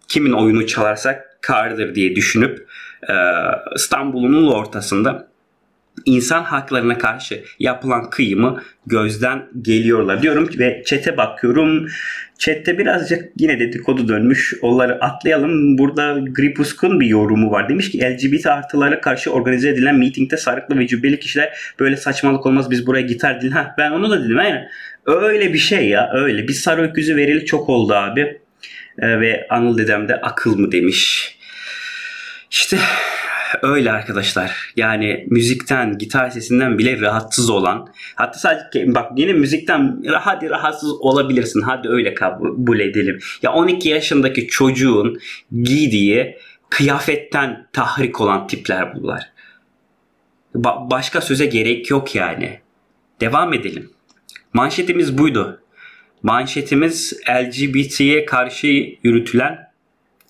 kimin 0.09 0.33
oyunu 0.33 0.67
çalarsak 0.67 1.39
kardır 1.43 1.95
diye 1.95 2.17
düşünüp 2.17 2.59
e, 2.59 2.65
İstanbul'un 3.75 4.47
ortasında 4.47 5.29
insan 6.05 6.43
haklarına 6.43 6.99
karşı 6.99 7.45
yapılan 7.59 8.11
kıyımı 8.11 8.63
gözden 8.87 9.43
geliyorlar 9.63 10.23
diyorum 10.23 10.49
ve 10.59 10.83
çete 10.87 11.17
bakıyorum. 11.17 11.89
Chat'te 12.39 12.79
birazcık 12.79 13.33
yine 13.39 13.61
dedikodu 13.61 14.09
dönmüş. 14.09 14.55
Onları 14.63 15.05
atlayalım. 15.05 15.79
Burada 15.79 16.19
Gripusk'un 16.33 17.01
bir 17.01 17.07
yorumu 17.07 17.51
var. 17.51 17.69
Demiş 17.69 17.91
ki 17.91 18.01
LGBT 18.01 18.47
artılara 18.47 19.01
karşı 19.01 19.31
organize 19.31 19.69
edilen 19.69 19.99
meetingde 19.99 20.37
sarıklı 20.37 20.79
ve 20.79 20.87
cübbeli 20.87 21.21
kişiler 21.21 21.59
böyle 21.81 21.97
saçmalık 21.97 22.47
olmaz 22.47 22.71
biz 22.71 22.87
buraya 22.87 23.03
gitar 23.03 23.41
din. 23.41 23.51
Ha, 23.51 23.75
ben 23.79 23.91
onu 23.91 24.11
da 24.11 24.25
dedim. 24.25 24.39
Aynen. 24.39 24.69
Öyle 25.07 25.53
bir 25.53 25.59
şey 25.59 25.89
ya 25.89 26.11
öyle. 26.15 26.49
Bir 26.49 26.53
sarı 26.53 26.83
öküzü 26.83 27.17
verili 27.17 27.45
çok 27.45 27.69
oldu 27.69 27.95
abi. 27.95 28.41
Ee, 28.99 29.21
ve 29.21 29.47
Anıl 29.51 29.79
dedem 29.79 30.09
de 30.09 30.21
akıl 30.21 30.59
mı 30.59 30.73
demiş. 30.73 31.36
İşte 32.51 32.79
öyle 33.63 33.93
arkadaşlar. 33.93 34.73
Yani 34.77 35.27
müzikten, 35.31 35.99
gitar 35.99 36.31
sesinden 36.31 36.79
bile 36.79 37.01
rahatsız 37.01 37.51
olan. 37.51 37.89
Hatta 38.15 38.39
sadece 38.39 38.95
bak 38.95 39.13
yine 39.17 39.33
müzikten 39.33 40.03
hadi 40.13 40.51
rahatsız 40.51 40.91
olabilirsin. 40.93 41.61
Hadi 41.61 41.89
öyle 41.89 42.15
kabul 42.15 42.81
edelim. 42.81 43.19
Ya 43.43 43.53
12 43.53 43.89
yaşındaki 43.89 44.49
çocuğun 44.49 45.21
giydiği 45.63 46.37
kıyafetten 46.71 47.67
tahrik 47.73 48.21
olan 48.21 48.47
tipler 48.47 48.95
bunlar. 48.95 49.31
Ba- 50.55 50.91
başka 50.91 51.21
söze 51.21 51.47
gerek 51.47 51.91
yok 51.91 52.15
yani. 52.15 52.61
Devam 53.21 53.55
edelim. 53.55 53.91
Manşetimiz 54.53 55.19
buydu. 55.19 55.61
Manşetimiz 56.23 57.13
LGBT'ye 57.31 58.25
karşı 58.25 58.67
yürütülen 59.03 59.71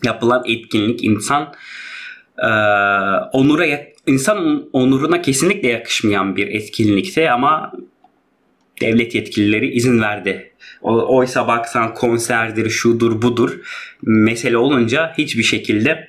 yapılan 0.05 0.43
etkinlik 0.47 1.05
insan 1.05 1.55
e, 2.43 2.49
onura 3.33 3.66
insan 4.07 4.69
onuruna 4.73 5.23
kesinlikle 5.23 5.69
yakışmayan 5.69 6.37
bir 6.37 6.49
etkinlikte 6.49 7.31
ama 7.31 7.73
devlet 8.81 9.14
yetkilileri 9.14 9.71
izin 9.71 10.00
verdi. 10.00 10.52
Oysa 10.83 11.49
baksan 11.49 11.95
konserdir, 11.95 12.71
şudur, 12.71 13.23
budur. 13.23 13.61
Mesele 14.02 14.57
olunca 14.57 15.12
hiçbir 15.19 15.43
şekilde 15.43 16.09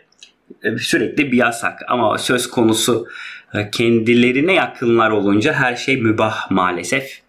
e, 0.64 0.78
sürekli 0.78 1.32
bir 1.32 1.38
yasak. 1.38 1.80
Ama 1.88 2.18
söz 2.18 2.50
konusu 2.50 3.08
e, 3.54 3.72
kendilerine 3.72 4.54
yakınlar 4.54 5.12
olunca 5.12 5.54
her 5.54 5.76
şey 5.76 5.98
mübah 5.98 6.52
maalesef 6.52 7.22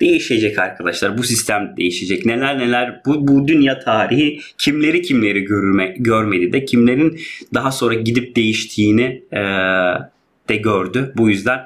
değişecek 0.00 0.58
arkadaşlar. 0.58 1.18
Bu 1.18 1.22
sistem 1.22 1.74
değişecek. 1.76 2.26
Neler 2.26 2.58
neler 2.58 3.00
bu, 3.06 3.28
bu 3.28 3.48
dünya 3.48 3.78
tarihi 3.78 4.40
kimleri 4.58 5.02
kimleri 5.02 5.42
görme, 5.42 5.94
görmedi 5.98 6.52
de 6.52 6.64
kimlerin 6.64 7.20
daha 7.54 7.72
sonra 7.72 7.94
gidip 7.94 8.36
değiştiğini 8.36 9.22
e, 9.32 9.40
de 10.48 10.56
gördü. 10.56 11.12
Bu 11.16 11.30
yüzden 11.30 11.60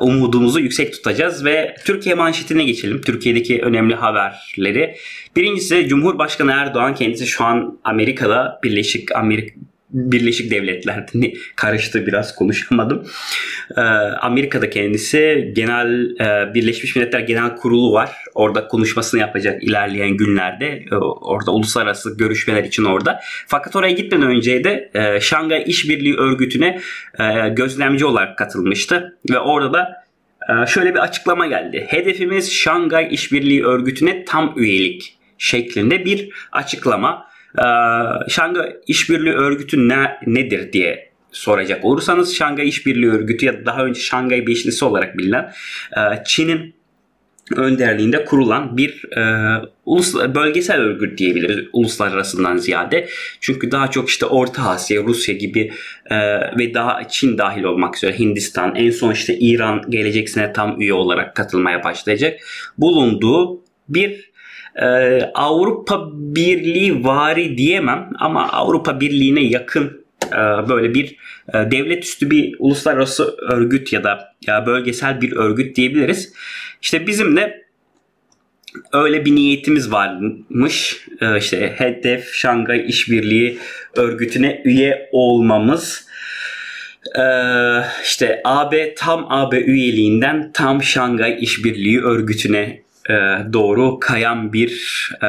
umudumuzu 0.00 0.60
yüksek 0.60 0.92
tutacağız 0.92 1.44
ve 1.44 1.74
Türkiye 1.84 2.14
manşetine 2.14 2.64
geçelim. 2.64 3.00
Türkiye'deki 3.00 3.60
önemli 3.62 3.94
haberleri. 3.94 4.96
Birincisi 5.36 5.88
Cumhurbaşkanı 5.88 6.52
Erdoğan 6.52 6.94
kendisi 6.94 7.26
şu 7.26 7.44
an 7.44 7.78
Amerika'da 7.84 8.60
Birleşik 8.64 9.16
Amerika 9.16 9.54
Birleşik 9.92 10.50
Devletler'de 10.50 11.32
karıştı 11.56 12.06
biraz 12.06 12.34
konuşamadım. 12.34 13.06
Ee, 13.76 13.80
Amerika'da 14.20 14.70
kendisi 14.70 15.52
genel 15.56 16.10
e, 16.20 16.54
Birleşmiş 16.54 16.96
Milletler 16.96 17.20
Genel 17.20 17.56
Kurulu 17.56 17.92
var. 17.92 18.10
Orada 18.34 18.68
konuşmasını 18.68 19.20
yapacak 19.20 19.62
ilerleyen 19.62 20.10
günlerde. 20.10 20.66
E, 20.66 20.94
orada 20.96 21.50
uluslararası 21.50 22.16
görüşmeler 22.16 22.64
için 22.64 22.84
orada. 22.84 23.20
Fakat 23.46 23.76
oraya 23.76 23.92
gitmeden 23.92 24.26
önce 24.26 24.64
de 24.64 24.90
e, 24.94 25.20
Şangay 25.20 25.64
İşbirliği 25.66 26.16
Örgütü'ne 26.16 26.80
e, 27.18 27.48
gözlemci 27.48 28.04
olarak 28.04 28.38
katılmıştı. 28.38 29.18
Ve 29.30 29.38
orada 29.38 29.72
da 29.72 30.02
şöyle 30.66 30.94
bir 30.94 30.98
açıklama 30.98 31.46
geldi. 31.46 31.86
Hedefimiz 31.88 32.52
Şangay 32.52 33.08
İşbirliği 33.10 33.64
Örgütü'ne 33.64 34.24
tam 34.24 34.54
üyelik 34.56 35.18
şeklinde 35.38 36.04
bir 36.04 36.30
açıklama. 36.52 37.31
Ee, 37.58 37.62
Şangay 38.28 38.76
İşbirliği 38.86 39.34
Örgütü 39.34 39.88
ne, 39.88 40.18
nedir 40.26 40.72
diye 40.72 41.12
soracak 41.32 41.84
olursanız 41.84 42.34
Şangay 42.34 42.68
İşbirliği 42.68 43.10
Örgütü 43.10 43.46
ya 43.46 43.60
da 43.60 43.66
daha 43.66 43.84
önce 43.84 44.00
Şangay 44.00 44.46
Beşlisi 44.46 44.84
olarak 44.84 45.18
bilinen 45.18 45.52
e, 45.96 46.00
Çin'in 46.24 46.74
önderliğinde 47.56 48.24
kurulan 48.24 48.76
bir 48.76 49.16
e, 49.16 49.22
ulus 49.84 50.14
bölgesel 50.14 50.80
örgüt 50.80 51.18
diyebiliriz 51.18 51.68
uluslararasından 51.72 52.56
ziyade. 52.56 53.08
Çünkü 53.40 53.70
daha 53.70 53.90
çok 53.90 54.08
işte 54.08 54.26
Orta 54.26 54.62
Asya, 54.62 55.02
Rusya 55.02 55.34
gibi 55.34 55.72
e, 56.10 56.16
ve 56.58 56.74
daha 56.74 57.08
Çin 57.08 57.38
dahil 57.38 57.62
olmak 57.62 57.96
üzere 57.96 58.18
Hindistan, 58.18 58.74
en 58.74 58.90
son 58.90 59.12
işte 59.12 59.38
İran 59.38 59.82
gelecek 59.88 60.28
sene 60.28 60.52
tam 60.52 60.80
üye 60.80 60.94
olarak 60.94 61.36
katılmaya 61.36 61.84
başlayacak. 61.84 62.40
Bulunduğu 62.78 63.64
bir 63.88 64.31
e, 64.76 64.86
Avrupa 65.34 66.10
Birliği 66.12 67.04
vari 67.04 67.58
diyemem 67.58 68.10
ama 68.18 68.48
Avrupa 68.48 69.00
Birliği'ne 69.00 69.40
yakın 69.40 70.04
e, 70.32 70.68
böyle 70.68 70.94
bir 70.94 71.16
e, 71.54 71.70
devlet 71.70 72.04
üstü 72.04 72.30
bir 72.30 72.56
uluslararası 72.58 73.36
örgüt 73.36 73.92
ya 73.92 74.04
da 74.04 74.34
ya 74.46 74.66
bölgesel 74.66 75.20
bir 75.20 75.32
örgüt 75.32 75.76
diyebiliriz. 75.76 76.32
İşte 76.82 77.06
bizim 77.06 77.36
de 77.36 77.62
öyle 78.92 79.24
bir 79.24 79.34
niyetimiz 79.34 79.92
varmış. 79.92 81.06
E, 81.20 81.38
işte 81.38 81.74
hedef 81.76 82.34
Şangay 82.34 82.88
İşbirliği 82.88 83.58
Örgütü'ne 83.96 84.62
üye 84.64 85.08
olmamız. 85.12 86.12
Ee, 87.18 87.82
işte 88.04 88.40
AB 88.44 88.94
tam 88.94 89.26
AB 89.28 89.60
üyeliğinden 89.60 90.50
tam 90.52 90.82
Şangay 90.82 91.36
İşbirliği 91.40 92.00
Örgütü'ne 92.00 92.81
e, 93.10 93.14
doğru 93.52 94.00
kayan 94.00 94.52
bir 94.52 95.10
e, 95.22 95.28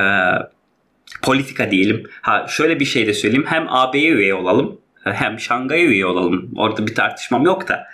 politika 1.21 1.71
diyelim. 1.71 2.03
Ha 2.21 2.45
şöyle 2.49 2.79
bir 2.79 2.85
şey 2.85 3.07
de 3.07 3.13
söyleyeyim. 3.13 3.45
Hem 3.47 3.65
AB'ye 3.69 4.11
üye 4.11 4.33
olalım 4.33 4.77
hem 5.03 5.39
Şangay'a 5.39 5.85
üye 5.85 6.05
olalım. 6.05 6.51
Orada 6.55 6.87
bir 6.87 6.95
tartışmam 6.95 7.45
yok 7.45 7.67
da. 7.67 7.87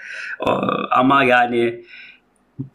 Ama 0.92 1.24
yani 1.24 1.82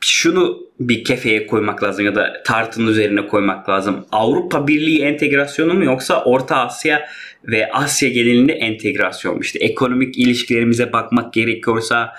şunu 0.00 0.64
bir 0.80 1.04
kefeye 1.04 1.46
koymak 1.46 1.82
lazım 1.82 2.04
ya 2.04 2.14
da 2.14 2.42
tartının 2.44 2.86
üzerine 2.86 3.26
koymak 3.26 3.68
lazım. 3.68 4.06
Avrupa 4.12 4.68
Birliği 4.68 5.02
entegrasyonu 5.02 5.74
mu 5.74 5.84
yoksa 5.84 6.24
Orta 6.24 6.56
Asya 6.56 7.06
ve 7.44 7.70
Asya 7.72 8.08
genelinde 8.08 8.52
entegrasyon 8.52 9.34
mu? 9.34 9.40
İşte 9.42 9.58
ekonomik 9.58 10.18
ilişkilerimize 10.18 10.92
bakmak 10.92 11.32
gerekiyorsa 11.32 12.14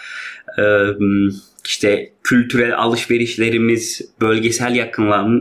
işte 1.66 2.14
kültürel 2.24 2.78
alışverişlerimiz, 2.78 4.02
bölgesel 4.22 4.76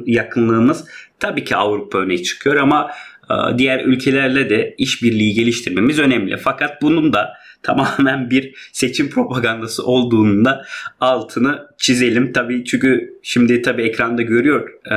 yakınlığımız 0.07 0.85
tabii 1.21 1.45
ki 1.45 1.57
Avrupa 1.57 1.99
öne 1.99 2.23
çıkıyor 2.23 2.57
ama 2.57 2.91
e, 3.31 3.59
diğer 3.59 3.85
ülkelerle 3.85 4.51
de 4.51 4.75
işbirliği 4.79 5.35
geliştirmemiz 5.35 5.99
önemli. 5.99 6.37
Fakat 6.37 6.83
bunun 6.83 7.13
da 7.13 7.35
tamamen 7.63 8.31
bir 8.31 8.55
seçim 8.73 9.11
propagandası 9.11 9.87
olduğunu 9.87 10.45
da 10.45 10.65
altını 11.01 11.67
çizelim. 11.79 12.33
Tabii 12.33 12.65
çünkü 12.65 13.19
şimdi 13.23 13.63
tabii 13.63 13.83
ekranda 13.83 14.23
görüyor 14.23 14.71
e, 14.91 14.97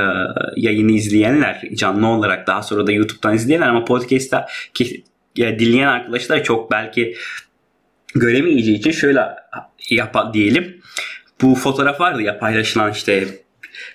yayını 0.56 0.92
izleyenler 0.92 1.62
canlı 1.74 2.08
olarak 2.08 2.48
daha 2.48 2.64
sonra 2.64 2.88
da 2.88 2.92
YouTube'dan 2.92 3.36
izleyenler 3.36 3.68
ama 3.68 3.86
podcast'ta 3.86 4.48
ki, 4.74 5.04
ya, 5.36 5.60
dinleyen 5.60 5.88
arkadaşlar 5.88 6.44
çok 6.44 6.72
belki 6.72 7.16
göremeyeceği 8.16 8.78
için 8.78 8.92
şöyle 8.92 9.22
yap 9.90 10.34
diyelim. 10.34 10.82
Bu 11.42 11.56
fotoğraf 11.56 12.00
vardı 12.02 12.22
ya 12.22 12.40
paylaşılan 12.40 12.92
işte 12.92 13.28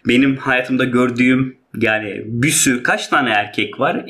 benim 0.08 0.36
hayatımda 0.36 0.84
gördüğüm 0.84 1.56
yani 1.80 2.22
bir 2.24 2.50
sürü 2.50 2.82
kaç 2.82 3.08
tane 3.08 3.30
erkek 3.30 3.80
var? 3.80 4.04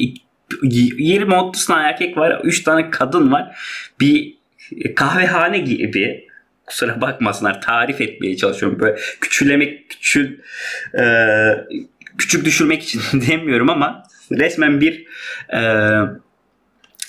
20-30 0.63 1.67
tane 1.67 1.89
erkek 1.89 2.17
var. 2.17 2.41
3 2.45 2.63
tane 2.63 2.91
kadın 2.91 3.33
var. 3.33 3.57
Bir 4.01 4.35
kahvehane 4.97 5.59
gibi 5.59 6.29
kusura 6.67 7.01
bakmasınlar 7.01 7.61
tarif 7.61 8.01
etmeye 8.01 8.37
çalışıyorum. 8.37 8.81
Böyle 8.81 8.99
küçülemek, 9.21 9.91
küçül 9.91 10.39
e, 10.99 11.05
küçük 12.19 12.45
düşürmek 12.45 12.83
için 12.83 13.01
demiyorum 13.29 13.71
ama 13.71 14.03
resmen 14.31 14.81
bir 14.81 15.07
e, 15.55 15.61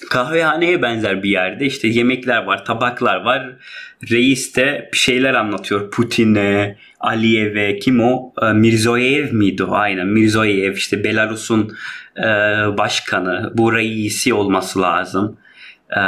kahvehaneye 0.09 0.81
benzer 0.81 1.23
bir 1.23 1.29
yerde 1.29 1.65
işte 1.65 1.87
yemekler 1.87 2.43
var, 2.43 2.65
tabaklar 2.65 3.21
var. 3.21 3.49
Reis 4.11 4.55
de 4.55 4.89
bir 4.93 4.97
şeyler 4.97 5.33
anlatıyor. 5.33 5.91
Putin'e, 5.91 6.77
Aliyev'e, 6.99 7.79
kim 7.79 8.03
o? 8.03 8.33
E, 8.41 8.53
Mirzoyev 8.53 9.33
miydi 9.33 9.63
o? 9.63 9.73
Aynen 9.73 10.07
Mirzoyev 10.07 10.73
işte 10.73 11.03
Belarus'un 11.03 11.75
e, 12.17 12.23
başkanı. 12.77 13.51
Bu 13.53 13.73
reisi 13.73 14.33
olması 14.33 14.81
lazım. 14.81 15.37
E, 15.91 16.01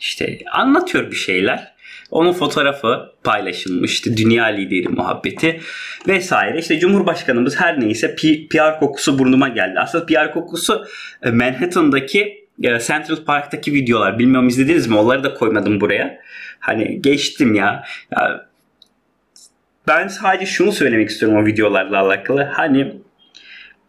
işte 0.00 0.38
anlatıyor 0.52 1.10
bir 1.10 1.16
şeyler. 1.16 1.72
Onun 2.10 2.32
fotoğrafı 2.32 3.12
paylaşılmış. 3.24 3.92
İşte 3.92 4.16
dünya 4.16 4.44
lideri 4.44 4.88
muhabbeti 4.88 5.60
vesaire. 6.08 6.58
İşte 6.58 6.78
Cumhurbaşkanımız 6.78 7.60
her 7.60 7.80
neyse 7.80 8.16
PR 8.50 8.78
kokusu 8.80 9.18
burnuma 9.18 9.48
geldi. 9.48 9.78
Aslında 9.78 10.06
PR 10.06 10.32
kokusu 10.32 10.84
Manhattan'daki 11.32 12.39
Central 12.60 13.24
Park'taki 13.24 13.72
videolar. 13.72 14.18
Bilmiyorum 14.18 14.48
izlediniz 14.48 14.86
mi? 14.86 14.96
Onları 14.96 15.24
da 15.24 15.34
koymadım 15.34 15.80
buraya. 15.80 16.20
Hani 16.60 17.02
geçtim 17.02 17.54
ya. 17.54 17.84
ya 18.12 18.50
ben 19.88 20.08
sadece 20.08 20.46
şunu 20.46 20.72
söylemek 20.72 21.08
istiyorum 21.08 21.42
o 21.42 21.46
videolarla 21.46 22.00
alakalı. 22.00 22.42
Hani 22.42 22.94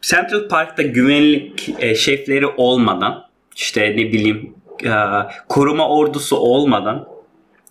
Central 0.02 0.48
Park'ta 0.48 0.82
güvenlik 0.82 1.76
e, 1.80 1.96
şefleri 1.96 2.48
olmadan 2.48 3.26
işte 3.56 3.82
ne 3.92 3.98
bileyim 3.98 4.56
e, 4.84 4.92
koruma 5.50 5.90
ordusu 5.90 6.36
olmadan 6.36 7.08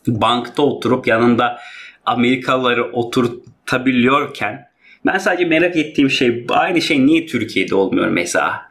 bankta 0.06 0.62
oturup 0.62 1.06
yanında 1.06 1.58
Amerikalıları 2.06 2.92
oturtabiliyorken 2.92 4.70
ben 5.06 5.18
sadece 5.18 5.44
merak 5.44 5.76
ettiğim 5.76 6.10
şey 6.10 6.46
aynı 6.48 6.82
şey 6.82 7.06
niye 7.06 7.26
Türkiye'de 7.26 7.74
olmuyor 7.74 8.08
mesela? 8.08 8.69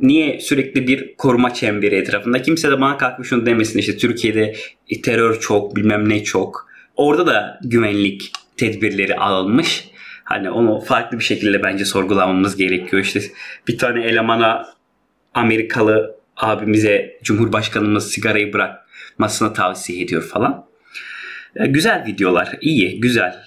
Niye 0.00 0.40
sürekli 0.40 0.88
bir 0.88 1.16
koruma 1.16 1.54
çemberi 1.54 1.94
etrafında? 1.94 2.42
Kimse 2.42 2.70
de 2.70 2.80
bana 2.80 2.96
kalkmış 2.96 3.28
şunu 3.28 3.46
demesin 3.46 3.78
işte 3.78 3.96
Türkiye'de 3.96 4.56
terör 5.02 5.40
çok 5.40 5.76
bilmem 5.76 6.08
ne 6.08 6.24
çok. 6.24 6.68
Orada 6.96 7.26
da 7.26 7.60
güvenlik 7.64 8.32
tedbirleri 8.56 9.16
alınmış. 9.16 9.88
Hani 10.24 10.50
onu 10.50 10.80
farklı 10.80 11.18
bir 11.18 11.24
şekilde 11.24 11.62
bence 11.62 11.84
sorgulamamız 11.84 12.56
gerekiyor. 12.56 13.02
İşte 13.02 13.20
bir 13.68 13.78
tane 13.78 14.04
elemana 14.04 14.66
Amerikalı 15.34 16.16
abimize 16.36 17.18
Cumhurbaşkanımız 17.22 18.10
sigarayı 18.10 18.52
bırakmasını 18.52 19.52
tavsiye 19.52 20.04
ediyor 20.04 20.22
falan. 20.22 20.66
Güzel 21.54 22.04
videolar, 22.06 22.58
iyi, 22.60 23.00
güzel. 23.00 23.44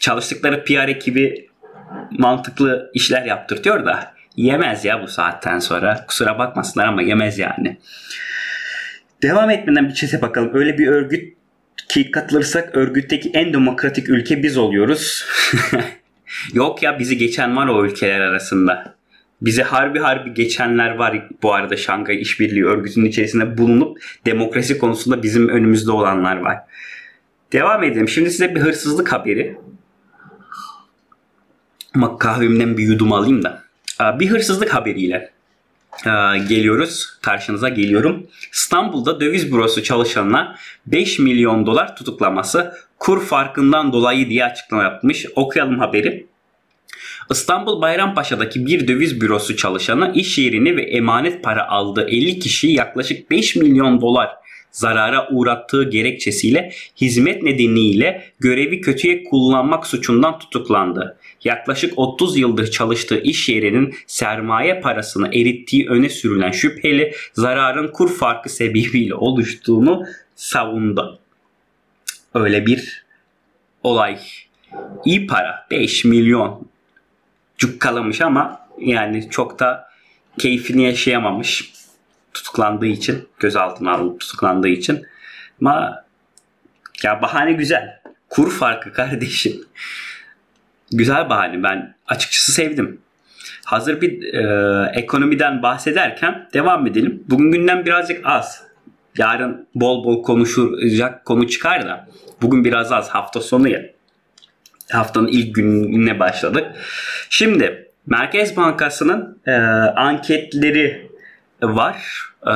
Çalıştıkları 0.00 0.64
PR 0.64 0.88
ekibi 0.88 1.48
mantıklı 2.10 2.90
işler 2.94 3.26
yaptırtıyor 3.26 3.86
da 3.86 4.14
Yemez 4.36 4.84
ya 4.84 5.02
bu 5.02 5.08
saatten 5.08 5.58
sonra. 5.58 6.04
Kusura 6.06 6.38
bakmasınlar 6.38 6.86
ama 6.86 7.02
yemez 7.02 7.38
yani. 7.38 7.78
Devam 9.22 9.50
etmeden 9.50 9.88
bir 9.88 9.94
çete 9.94 10.22
bakalım. 10.22 10.50
Öyle 10.54 10.78
bir 10.78 10.86
örgüt 10.86 11.36
ki 11.88 12.10
katılırsak 12.10 12.76
örgütteki 12.76 13.30
en 13.34 13.52
demokratik 13.52 14.08
ülke 14.08 14.42
biz 14.42 14.58
oluyoruz. 14.58 15.24
Yok 16.52 16.82
ya 16.82 16.98
bizi 16.98 17.18
geçen 17.18 17.56
var 17.56 17.66
o 17.66 17.86
ülkeler 17.86 18.20
arasında. 18.20 18.94
Bizi 19.42 19.62
harbi 19.62 19.98
harbi 19.98 20.34
geçenler 20.34 20.94
var 20.94 21.28
bu 21.42 21.54
arada 21.54 21.76
Şangay 21.76 22.20
İşbirliği 22.20 22.64
Örgütü'nün 22.64 23.04
içerisinde 23.04 23.58
bulunup 23.58 23.98
demokrasi 24.26 24.78
konusunda 24.78 25.22
bizim 25.22 25.48
önümüzde 25.48 25.90
olanlar 25.90 26.36
var. 26.36 26.58
Devam 27.52 27.84
edelim. 27.84 28.08
Şimdi 28.08 28.30
size 28.30 28.54
bir 28.54 28.60
hırsızlık 28.60 29.12
haberi. 29.12 29.58
Ama 31.94 32.18
kahvemden 32.18 32.76
bir 32.78 32.82
yudum 32.82 33.12
alayım 33.12 33.42
da. 33.42 33.61
Ee, 34.02 34.20
bir 34.20 34.30
hırsızlık 34.30 34.74
haberiyle 34.74 35.30
e, 36.06 36.10
geliyoruz. 36.48 37.06
Karşınıza 37.22 37.68
geliyorum. 37.68 38.26
İstanbul'da 38.52 39.20
döviz 39.20 39.52
bürosu 39.52 39.82
çalışanına 39.82 40.56
5 40.86 41.18
milyon 41.18 41.66
dolar 41.66 41.96
tutuklaması 41.96 42.74
kur 42.98 43.24
farkından 43.24 43.92
dolayı 43.92 44.28
diye 44.28 44.44
açıklama 44.44 44.82
yapmış. 44.82 45.26
Okuyalım 45.36 45.78
haberi. 45.78 46.26
İstanbul 47.30 47.80
Bayrampaşa'daki 47.80 48.66
bir 48.66 48.88
döviz 48.88 49.20
bürosu 49.20 49.56
çalışanı 49.56 50.12
iş 50.14 50.38
yerini 50.38 50.76
ve 50.76 50.82
emanet 50.82 51.44
para 51.44 51.68
aldığı 51.68 52.08
50 52.08 52.38
kişiyi 52.38 52.74
yaklaşık 52.74 53.30
5 53.30 53.56
milyon 53.56 54.00
dolar 54.00 54.30
zarara 54.72 55.28
uğrattığı 55.30 55.90
gerekçesiyle 55.90 56.72
hizmet 57.00 57.42
nedeniyle 57.42 58.24
görevi 58.40 58.80
kötüye 58.80 59.24
kullanmak 59.24 59.86
suçundan 59.86 60.38
tutuklandı 60.38 61.16
yaklaşık 61.44 61.92
30 61.96 62.38
yıldır 62.38 62.70
çalıştığı 62.70 63.18
iş 63.18 63.48
yerinin 63.48 63.94
sermaye 64.06 64.80
parasını 64.80 65.28
erittiği 65.28 65.88
öne 65.88 66.08
sürülen 66.08 66.50
şüpheli 66.50 67.14
zararın 67.32 67.88
kur 67.88 68.14
farkı 68.14 68.48
sebebiyle 68.48 69.14
oluştuğunu 69.14 70.06
savundu. 70.34 71.18
Öyle 72.34 72.66
bir 72.66 73.04
olay. 73.82 74.18
İyi 75.04 75.26
para 75.26 75.66
5 75.70 76.04
milyon 76.04 76.68
cukkalamış 77.58 78.20
ama 78.20 78.68
yani 78.78 79.30
çok 79.30 79.58
da 79.58 79.88
keyfini 80.38 80.82
yaşayamamış 80.82 81.72
tutuklandığı 82.34 82.86
için 82.86 83.28
gözaltına 83.38 83.92
alınıp 83.92 84.20
tutuklandığı 84.20 84.68
için 84.68 85.06
ama 85.60 86.04
ya 87.02 87.22
bahane 87.22 87.52
güzel 87.52 88.00
kur 88.28 88.52
farkı 88.52 88.92
kardeşim 88.92 89.64
güzel 90.92 91.30
bahane. 91.30 91.62
Ben 91.62 91.94
açıkçası 92.06 92.52
sevdim. 92.52 93.00
Hazır 93.64 94.00
bir 94.00 94.34
e, 94.34 94.90
ekonomiden 94.94 95.62
bahsederken 95.62 96.48
devam 96.54 96.86
edelim. 96.86 97.24
Bugün 97.30 97.52
günden 97.52 97.86
birazcık 97.86 98.26
az. 98.26 98.62
Yarın 99.18 99.66
bol 99.74 100.04
bol 100.04 100.22
konuşacak 100.22 101.24
konu 101.24 101.48
çıkar 101.48 101.86
da. 101.86 102.08
Bugün 102.42 102.64
biraz 102.64 102.92
az. 102.92 103.08
Hafta 103.08 103.40
sonu 103.40 103.68
ya. 103.68 103.82
Haftanın 104.92 105.28
ilk 105.28 105.54
gününe 105.54 106.18
başladık. 106.18 106.66
Şimdi 107.30 107.88
Merkez 108.06 108.56
Bankası'nın 108.56 109.38
e, 109.46 109.52
anketleri 109.96 111.10
var. 111.62 111.96
E, 112.46 112.54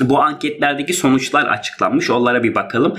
bu 0.00 0.22
anketlerdeki 0.22 0.94
sonuçlar 0.94 1.46
açıklanmış. 1.46 2.10
Onlara 2.10 2.42
bir 2.42 2.54
bakalım. 2.54 2.98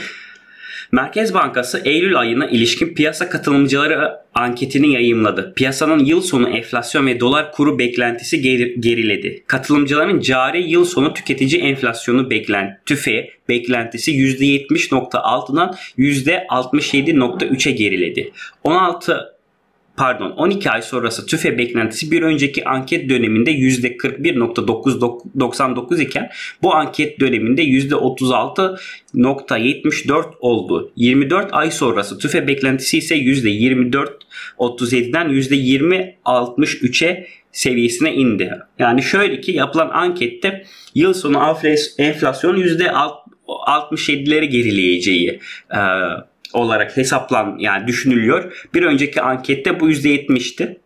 Merkez 0.92 1.34
Bankası 1.34 1.82
Eylül 1.86 2.20
ayına 2.20 2.48
ilişkin 2.48 2.94
piyasa 2.94 3.30
katılımcıları 3.30 4.12
anketini 4.34 4.94
yayımladı. 4.94 5.54
Piyasanın 5.56 6.00
yıl 6.00 6.22
sonu 6.22 6.50
enflasyon 6.50 7.08
ve 7.08 7.20
dolar 7.20 7.52
kuru 7.52 7.80
beklentisi 7.80 8.42
geriledi. 8.80 9.44
Katılımcıların 9.48 10.20
cari 10.20 10.70
yıl 10.72 10.86
sonu 10.86 11.14
tüketici 11.14 11.62
enflasyonu 11.62 12.30
beklent 12.30 12.86
tüfe 12.86 13.30
beklentisi 13.50 14.12
%70.6'dan 14.12 15.76
%67.3'e 15.98 17.72
geriledi. 17.72 18.32
16 18.64 19.37
pardon 19.98 20.32
12 20.32 20.70
ay 20.70 20.82
sonrası 20.82 21.26
TÜFE 21.26 21.58
beklentisi 21.58 22.12
bir 22.12 22.22
önceki 22.22 22.66
anket 22.66 23.10
döneminde 23.10 23.52
%41.99 23.52 26.02
iken 26.02 26.30
bu 26.62 26.76
anket 26.76 27.20
döneminde 27.20 27.64
%36.74 27.64 30.24
oldu. 30.40 30.92
24 30.96 31.50
ay 31.52 31.72
sonrası 31.72 32.18
TÜFE 32.18 32.48
beklentisi 32.48 32.98
ise 32.98 33.18
%24.37'den 33.18 35.28
%20.63'e 35.28 37.28
seviyesine 37.52 38.14
indi. 38.14 38.52
Yani 38.80 39.04
şöyle 39.04 39.42
ki 39.42 39.52
yapılan 39.52 39.90
ankette 39.90 40.66
yıl 40.96 41.14
sonu 41.14 41.56
enflasyon 41.98 42.58
%67'leri 42.58 44.46
gerileyeceği 44.46 45.40
e, 45.72 45.80
olarak 46.54 46.98
hesaplan 46.98 47.56
yani 47.60 47.88
düşünülüyor. 47.88 48.68
Bir 48.74 48.84
önceki 48.84 49.22
ankette 49.22 49.80
bu 49.80 49.90
%70'ti. 49.90 50.80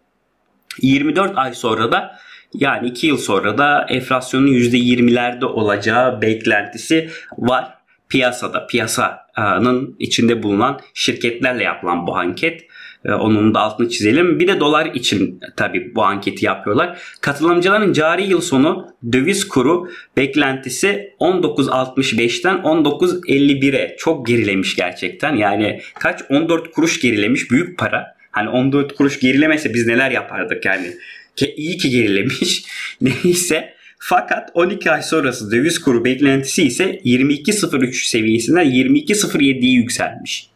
24 0.82 1.38
ay 1.38 1.54
sonra 1.54 1.92
da 1.92 2.20
Yani 2.54 2.88
2 2.88 3.08
yıl 3.08 3.18
sonra 3.18 3.58
da 3.58 3.86
enflasyonun 3.90 4.48
%20'lerde 4.48 5.46
olacağı 5.46 6.22
beklentisi 6.22 7.10
var 7.38 7.74
piyasada. 8.10 8.68
Piyasanın 8.68 9.96
içinde 10.00 10.44
bulunan 10.44 10.80
şirketlerle 10.94 11.64
yapılan 11.64 12.08
bu 12.08 12.16
anket. 12.16 12.62
Ee, 13.06 13.12
onun 13.12 13.54
da 13.54 13.60
altını 13.60 13.90
çizelim. 13.90 14.40
Bir 14.40 14.48
de 14.48 14.60
dolar 14.60 14.86
için 14.86 15.40
tabii 15.58 15.96
bu 15.96 16.04
anketi 16.04 16.46
yapıyorlar. 16.46 17.02
Katılımcıların 17.22 17.94
cari 17.94 18.24
yıl 18.24 18.42
sonu 18.42 18.88
döviz 19.14 19.48
kuru 19.48 19.90
beklentisi 20.18 21.14
19.65'ten 21.20 22.56
19.51'e 22.56 23.96
çok 24.00 24.28
gerilemiş 24.28 24.76
gerçekten. 24.76 25.36
Yani 25.36 25.82
kaç 26.00 26.22
14 26.30 26.72
kuruş 26.72 27.02
gerilemiş 27.02 27.52
büyük 27.52 27.78
para. 27.78 28.16
Hani 28.32 28.50
14 28.50 28.96
kuruş 28.96 29.20
gerilemese 29.20 29.74
biz 29.74 29.88
neler 29.88 30.12
yapardık 30.12 30.66
yani. 30.66 30.88
Ke 31.36 31.56
iyi 31.56 31.78
ki 31.78 31.90
gerilemiş. 31.90 32.64
Neyse 33.02 33.74
fakat 34.00 34.50
12 34.54 34.92
ay 34.92 35.02
sonrası 35.02 35.52
döviz 35.52 35.80
kuru 35.80 36.06
beklentisi 36.06 36.64
ise 36.64 37.02
22.03 37.06 38.08
seviyesinden 38.08 38.66
22.07'ye 38.66 39.72
yükselmiş. 39.72 40.50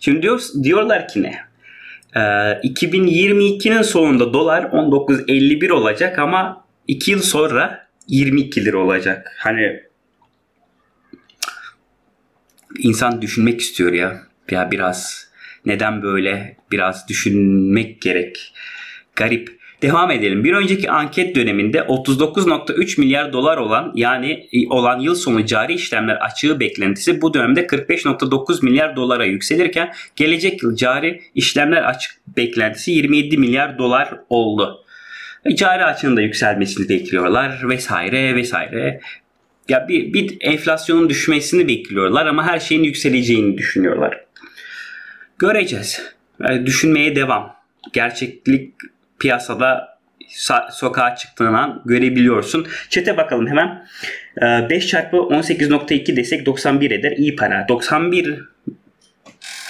Şimdi 0.00 0.22
diyor, 0.22 0.40
diyorlar 0.62 1.08
ki 1.08 1.22
ne? 1.22 1.45
Ee, 2.16 2.18
2022'nin 2.64 3.82
sonunda 3.82 4.32
dolar 4.32 4.62
19.51 4.62 5.72
olacak 5.72 6.18
ama 6.18 6.64
2 6.88 7.10
yıl 7.10 7.22
sonra 7.22 7.88
22 8.08 8.64
lira 8.64 8.78
olacak. 8.78 9.32
Hani 9.38 9.82
insan 12.78 13.22
düşünmek 13.22 13.60
istiyor 13.60 13.92
ya. 13.92 14.22
Ya 14.50 14.70
biraz 14.70 15.28
neden 15.66 16.02
böyle 16.02 16.56
biraz 16.72 17.08
düşünmek 17.08 18.00
gerek. 18.02 18.54
Garip. 19.16 19.56
Devam 19.86 20.10
edelim. 20.10 20.44
Bir 20.44 20.52
önceki 20.52 20.90
anket 20.90 21.36
döneminde 21.36 21.78
39.3 21.78 23.00
milyar 23.00 23.32
dolar 23.32 23.56
olan 23.56 23.92
yani 23.94 24.48
olan 24.70 25.00
yıl 25.00 25.14
sonu 25.14 25.46
cari 25.46 25.74
işlemler 25.74 26.16
açığı 26.16 26.60
beklentisi 26.60 27.22
bu 27.22 27.34
dönemde 27.34 27.66
45.9 27.66 28.64
milyar 28.64 28.96
dolara 28.96 29.24
yükselirken 29.24 29.92
gelecek 30.16 30.62
yıl 30.62 30.76
cari 30.76 31.22
işlemler 31.34 31.82
açık 31.82 32.12
beklentisi 32.36 32.90
27 32.90 33.38
milyar 33.38 33.78
dolar 33.78 34.20
oldu. 34.28 34.84
E, 35.44 35.56
cari 35.56 35.84
açığın 35.84 36.16
da 36.16 36.20
yükselmesini 36.20 36.88
bekliyorlar 36.88 37.68
vesaire 37.68 38.34
vesaire. 38.34 39.00
Ya 39.68 39.88
bir, 39.88 40.12
bir 40.12 40.36
enflasyonun 40.40 41.08
düşmesini 41.08 41.68
bekliyorlar 41.68 42.26
ama 42.26 42.46
her 42.46 42.58
şeyin 42.58 42.82
yükseleceğini 42.82 43.58
düşünüyorlar. 43.58 44.20
Göreceğiz. 45.38 46.14
Yani 46.40 46.62
e, 46.62 46.66
düşünmeye 46.66 47.16
devam. 47.16 47.56
Gerçeklik 47.92 48.74
piyasada 49.18 49.98
sokağa 50.70 51.16
çıktığın 51.16 51.54
an 51.54 51.82
görebiliyorsun. 51.84 52.66
Çete 52.88 53.16
bakalım 53.16 53.46
hemen. 53.46 53.86
5 54.70 54.84
ee, 54.84 54.86
çarpı 54.86 55.16
18.2 55.16 56.16
desek 56.16 56.46
91 56.46 56.90
eder. 56.90 57.12
İyi 57.12 57.36
para. 57.36 57.68
91 57.68 58.40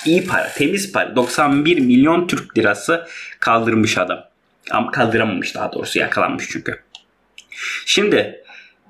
iyi 0.07 0.27
para. 0.27 0.49
Temiz 0.49 0.93
para. 0.93 1.17
91 1.17 1.79
milyon 1.79 2.27
Türk 2.27 2.59
lirası 2.59 3.07
kaldırmış 3.41 3.99
adam. 3.99 4.25
Ama 4.71 4.91
kaldıramamış 4.91 5.55
daha 5.55 5.73
doğrusu 5.73 5.99
yakalanmış 5.99 6.49
çünkü. 6.51 6.81
Şimdi 7.87 8.43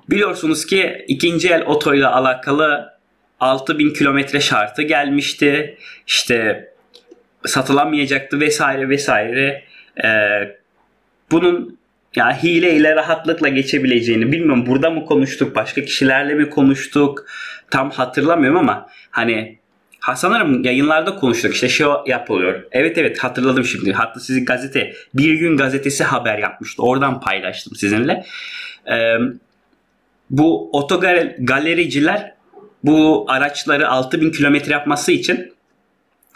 biliyorsunuz 0.09 0.65
ki 0.65 1.05
ikinci 1.07 1.49
el 1.49 1.61
otoyla 1.61 2.15
alakalı 2.15 2.93
6000 3.39 3.93
kilometre 3.93 4.39
şartı 4.39 4.81
gelmişti. 4.81 5.77
İşte 6.07 6.67
satılamayacaktı 7.45 8.39
vesaire 8.39 8.89
vesaire. 8.89 9.66
Ee, 10.03 10.57
bunun 11.31 11.77
ya 12.15 12.43
hileyle 12.43 12.95
rahatlıkla 12.95 13.47
geçebileceğini 13.47 14.31
bilmiyorum 14.31 14.65
burada 14.65 14.89
mı 14.89 15.05
konuştuk 15.05 15.55
başka 15.55 15.85
kişilerle 15.85 16.33
mi 16.33 16.49
konuştuk 16.49 17.25
tam 17.71 17.91
hatırlamıyorum 17.91 18.59
ama 18.59 18.89
hani 19.11 19.57
ha 19.99 20.15
sanırım 20.15 20.63
yayınlarda 20.63 21.15
konuştuk 21.15 21.53
işte 21.53 21.69
şey 21.69 21.87
yapılıyor. 22.05 22.63
Evet 22.71 22.97
evet 22.97 23.19
hatırladım 23.19 23.65
şimdi. 23.65 23.93
Hatta 23.93 24.19
sizi 24.19 24.45
gazete 24.45 24.93
Bir 25.13 25.33
Gün 25.33 25.57
Gazetesi 25.57 26.03
haber 26.03 26.37
yapmıştı. 26.37 26.83
Oradan 26.83 27.21
paylaştım 27.21 27.75
sizinle. 27.75 28.25
Ee, 28.91 29.17
bu 30.29 30.69
otogalericiler 30.71 32.33
bu 32.83 33.25
araçları 33.27 33.89
6000 33.89 34.31
kilometre 34.31 34.71
yapması 34.71 35.11
için 35.11 35.53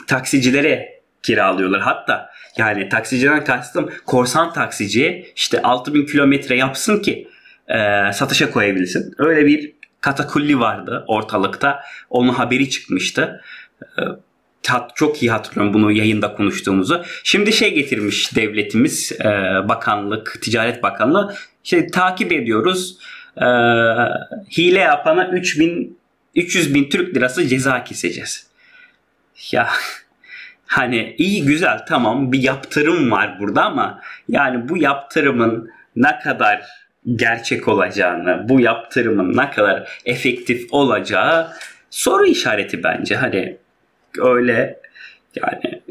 taksicilere 0.08 1.02
kiralıyorlar. 1.24 1.82
Hatta 1.82 2.31
yani 2.58 2.90
taksiciden 2.90 3.44
kastım 3.44 3.90
korsan 4.06 4.54
taksiciye 4.54 5.26
işte 5.36 5.62
6000 5.62 6.06
kilometre 6.06 6.58
yapsın 6.58 7.00
ki 7.00 7.28
e, 7.68 8.14
satışa 8.14 8.52
koyabilsin. 8.52 9.14
Öyle 9.18 9.46
bir 9.46 9.74
katakulli 10.02 10.60
vardı 10.60 11.04
ortalıkta. 11.08 11.84
Onun 12.10 12.34
haberi 12.34 12.70
çıkmıştı. 12.70 13.42
E, 13.98 14.02
çok 14.96 15.24
iyi 15.24 15.32
hatırlıyorum 15.32 15.74
bunu 15.74 15.92
yayında 15.92 16.34
konuştuğumuzu. 16.34 17.04
Şimdi 17.24 17.54
şey 17.54 17.74
getirmiş 17.74 18.36
devletimiz, 18.36 19.12
e, 19.12 19.26
bakanlık, 19.70 20.42
ticaret 20.42 20.84
bakanlığı. 20.84 21.36
İşte 21.64 21.88
takip 21.88 22.32
ediyoruz. 22.32 22.98
E, 23.38 23.46
hile 24.58 24.80
yapana 24.80 25.30
3000 25.30 26.02
300 26.36 26.74
bin 26.74 26.90
Türk 26.90 27.16
lirası 27.16 27.48
ceza 27.48 27.84
keseceğiz. 27.84 28.48
Ya 29.52 29.70
Hani 30.72 31.16
iyi 31.18 31.46
güzel 31.46 31.86
tamam 31.88 32.32
bir 32.32 32.44
yaptırım 32.44 33.12
var 33.12 33.40
burada 33.40 33.64
ama 33.64 34.02
yani 34.28 34.70
bu 34.70 34.78
yaptırımın 34.78 35.70
ne 35.96 36.20
kadar 36.20 36.62
gerçek 37.16 37.68
olacağını, 37.68 38.50
bu 38.50 38.60
yaptırımın 38.60 39.38
ne 39.38 39.50
kadar 39.50 40.02
efektif 40.06 40.74
olacağı 40.74 41.48
soru 41.90 42.26
işareti 42.26 42.84
bence. 42.84 43.16
Hani 43.16 43.58
öyle 44.18 44.80
yani 45.36 45.82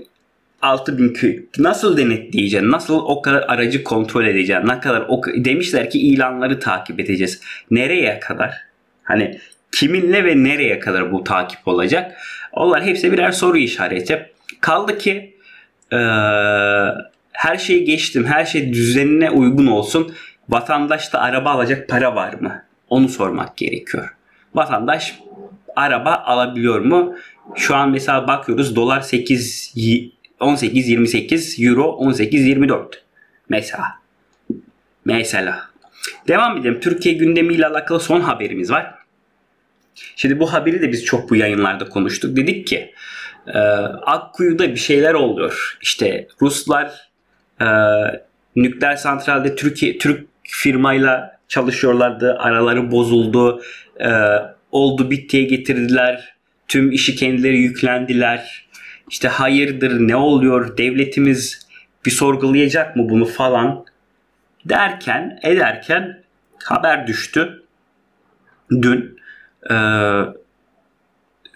6000 0.62 1.50
nasıl 1.58 1.96
denetleyeceksin? 1.96 2.70
Nasıl 2.70 2.94
o 2.94 3.22
kadar 3.22 3.42
aracı 3.48 3.84
kontrol 3.84 4.26
edeceksin? 4.26 4.68
Ne 4.68 4.80
kadar 4.80 5.04
o, 5.08 5.22
demişler 5.34 5.90
ki 5.90 6.00
ilanları 6.00 6.60
takip 6.60 7.00
edeceğiz. 7.00 7.40
Nereye 7.70 8.20
kadar? 8.20 8.54
Hani 9.02 9.40
kiminle 9.72 10.24
ve 10.24 10.44
nereye 10.44 10.78
kadar 10.78 11.12
bu 11.12 11.24
takip 11.24 11.68
olacak? 11.68 12.16
Onlar 12.52 12.84
hepsi 12.84 13.12
birer 13.12 13.32
soru 13.32 13.58
işareti. 13.58 14.30
Kaldı 14.60 14.98
ki 14.98 15.36
e, 15.92 15.98
her 17.32 17.58
şeyi 17.58 17.84
geçtim. 17.84 18.24
Her 18.24 18.44
şey 18.44 18.72
düzenine 18.72 19.30
uygun 19.30 19.66
olsun. 19.66 20.14
Vatandaşta 20.48 21.18
araba 21.18 21.50
alacak 21.50 21.88
para 21.88 22.14
var 22.14 22.34
mı? 22.34 22.62
Onu 22.88 23.08
sormak 23.08 23.56
gerekiyor. 23.56 24.14
Vatandaş 24.54 25.18
araba 25.76 26.14
alabiliyor 26.14 26.80
mu? 26.80 27.14
Şu 27.54 27.76
an 27.76 27.90
mesela 27.90 28.26
bakıyoruz 28.26 28.76
dolar 28.76 29.00
8 29.00 29.74
18 30.40 30.88
28 30.88 31.56
euro 31.60 31.84
18 31.84 32.46
24 32.46 33.04
mesela. 33.48 33.86
Mesela. 35.04 35.70
Devam 36.28 36.56
edelim. 36.56 36.80
Türkiye 36.80 37.14
gündemiyle 37.14 37.66
alakalı 37.66 38.00
son 38.00 38.20
haberimiz 38.20 38.70
var. 38.70 38.94
Şimdi 40.16 40.38
bu 40.38 40.52
haberi 40.52 40.82
de 40.82 40.92
biz 40.92 41.04
çok 41.04 41.30
bu 41.30 41.36
yayınlarda 41.36 41.88
konuştuk. 41.88 42.36
Dedik 42.36 42.66
ki 42.66 42.94
e, 43.46 43.58
Akkuyu'da 44.06 44.68
bir 44.68 44.76
şeyler 44.76 45.14
oluyor. 45.14 45.78
İşte 45.82 46.28
Ruslar 46.42 47.10
e, 47.60 47.66
nükleer 48.56 48.96
santralde 48.96 49.56
Türkiye 49.56 49.98
Türk 49.98 50.26
firmayla 50.42 51.38
çalışıyorlardı. 51.48 52.36
Araları 52.38 52.90
bozuldu. 52.90 53.62
E, 54.00 54.10
oldu 54.72 55.10
bittiye 55.10 55.42
getirdiler. 55.44 56.34
Tüm 56.68 56.92
işi 56.92 57.16
kendileri 57.16 57.58
yüklendiler. 57.58 58.68
İşte 59.10 59.28
hayırdır 59.28 60.00
ne 60.00 60.16
oluyor 60.16 60.76
devletimiz 60.76 61.66
bir 62.06 62.10
sorgulayacak 62.10 62.96
mı 62.96 63.08
bunu 63.08 63.24
falan 63.24 63.84
derken 64.64 65.38
ederken 65.42 66.22
haber 66.64 67.06
düştü. 67.06 67.62
Dün 68.70 69.20
e, 69.70 69.74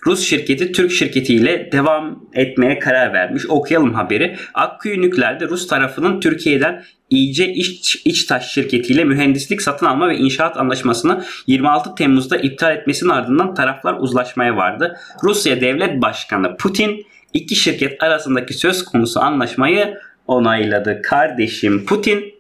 Rus 0.07 0.21
şirketi 0.29 0.73
Türk 0.73 0.93
şirketiyle 0.93 1.73
devam 1.73 2.25
etmeye 2.33 2.79
karar 2.79 3.13
vermiş. 3.13 3.43
Okuyalım 3.49 3.95
haberi. 3.95 4.37
Akkuyu 4.55 5.03
Nükleer'de 5.03 5.49
Rus 5.49 5.67
tarafının 5.67 6.21
Türkiye'den 6.21 6.85
İyice 7.11 7.53
İç, 7.53 8.03
İçtaş 8.05 8.53
şirketiyle 8.53 9.05
mühendislik 9.05 9.63
satın 9.63 9.87
alma 9.87 10.09
ve 10.09 10.17
inşaat 10.17 10.57
anlaşmasını 10.57 11.25
26 11.47 11.95
Temmuz'da 11.95 12.37
iptal 12.37 12.77
etmesinin 12.77 13.11
ardından 13.11 13.55
taraflar 13.55 13.95
uzlaşmaya 13.99 14.57
vardı. 14.57 14.97
Rusya 15.23 15.61
Devlet 15.61 16.03
Başkanı 16.03 16.57
Putin 16.57 17.07
iki 17.33 17.57
şirket 17.57 18.03
arasındaki 18.03 18.55
söz 18.55 18.85
konusu 18.85 19.21
anlaşmayı 19.21 19.99
onayladı. 20.27 21.03
Kardeşim 21.03 21.87
Putin 21.87 22.35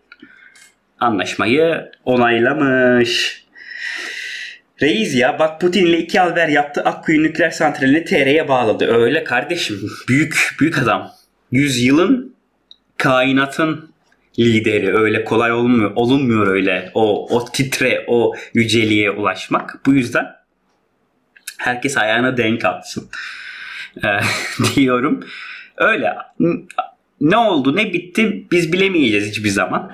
anlaşmayı 1.00 1.90
onaylamış. 2.04 3.43
Reis 4.82 5.14
ya 5.14 5.38
bak 5.38 5.60
Putin 5.60 5.86
ile 5.86 5.98
iki 5.98 6.20
alver 6.20 6.48
yaptı 6.48 6.82
Akkuyu 6.82 7.22
nükleer 7.22 7.50
santralini 7.50 8.04
TR'ye 8.04 8.48
bağladı. 8.48 8.86
Öyle 8.86 9.24
kardeşim. 9.24 9.90
Büyük 10.08 10.56
büyük 10.60 10.78
adam. 10.78 11.12
Yüzyılın 11.52 12.34
kainatın 12.96 13.94
lideri 14.38 14.96
öyle 14.96 15.24
kolay 15.24 15.52
olmuyor 15.52 15.92
olunmuyor 15.94 16.46
öyle 16.46 16.90
o 16.94 17.36
o 17.36 17.44
titre 17.44 18.04
o 18.06 18.32
yüceliğe 18.54 19.10
ulaşmak. 19.10 19.80
Bu 19.86 19.92
yüzden 19.92 20.26
herkes 21.58 21.96
ayağına 21.96 22.36
denk 22.36 22.64
atsın 22.64 23.08
e, 24.04 24.08
diyorum. 24.76 25.26
Öyle 25.76 26.14
ne 27.20 27.36
oldu 27.36 27.76
ne 27.76 27.92
bitti 27.92 28.46
biz 28.50 28.72
bilemeyeceğiz 28.72 29.28
hiçbir 29.28 29.48
zaman. 29.48 29.92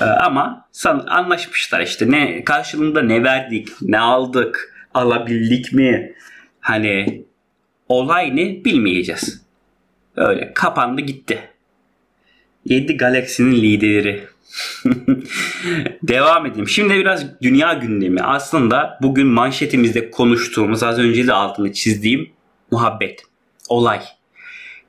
E, 0.00 0.04
ama 0.04 0.68
san, 0.72 1.06
anlaşmışlar 1.08 1.80
işte 1.80 2.10
ne 2.10 2.44
karşılığında 2.44 3.02
ne 3.02 3.24
verdik 3.24 3.68
ne 3.82 3.98
aldık 3.98 4.74
alabildik 4.94 5.72
mi 5.72 6.12
hani 6.60 7.24
olay 7.88 8.36
ne 8.36 8.64
bilmeyeceğiz. 8.64 9.42
Öyle 10.16 10.52
kapandı 10.54 11.00
gitti. 11.00 11.40
7 12.64 12.96
galaksinin 12.96 13.62
lideri. 13.62 14.24
Devam 16.02 16.46
edeyim. 16.46 16.68
Şimdi 16.68 16.94
biraz 16.94 17.40
dünya 17.42 17.72
gündemi. 17.72 18.22
Aslında 18.22 18.98
bugün 19.02 19.26
manşetimizde 19.26 20.10
konuştuğumuz 20.10 20.82
az 20.82 20.98
önce 20.98 21.26
de 21.26 21.32
altını 21.32 21.72
çizdiğim 21.72 22.30
muhabbet, 22.70 23.22
olay. 23.68 24.00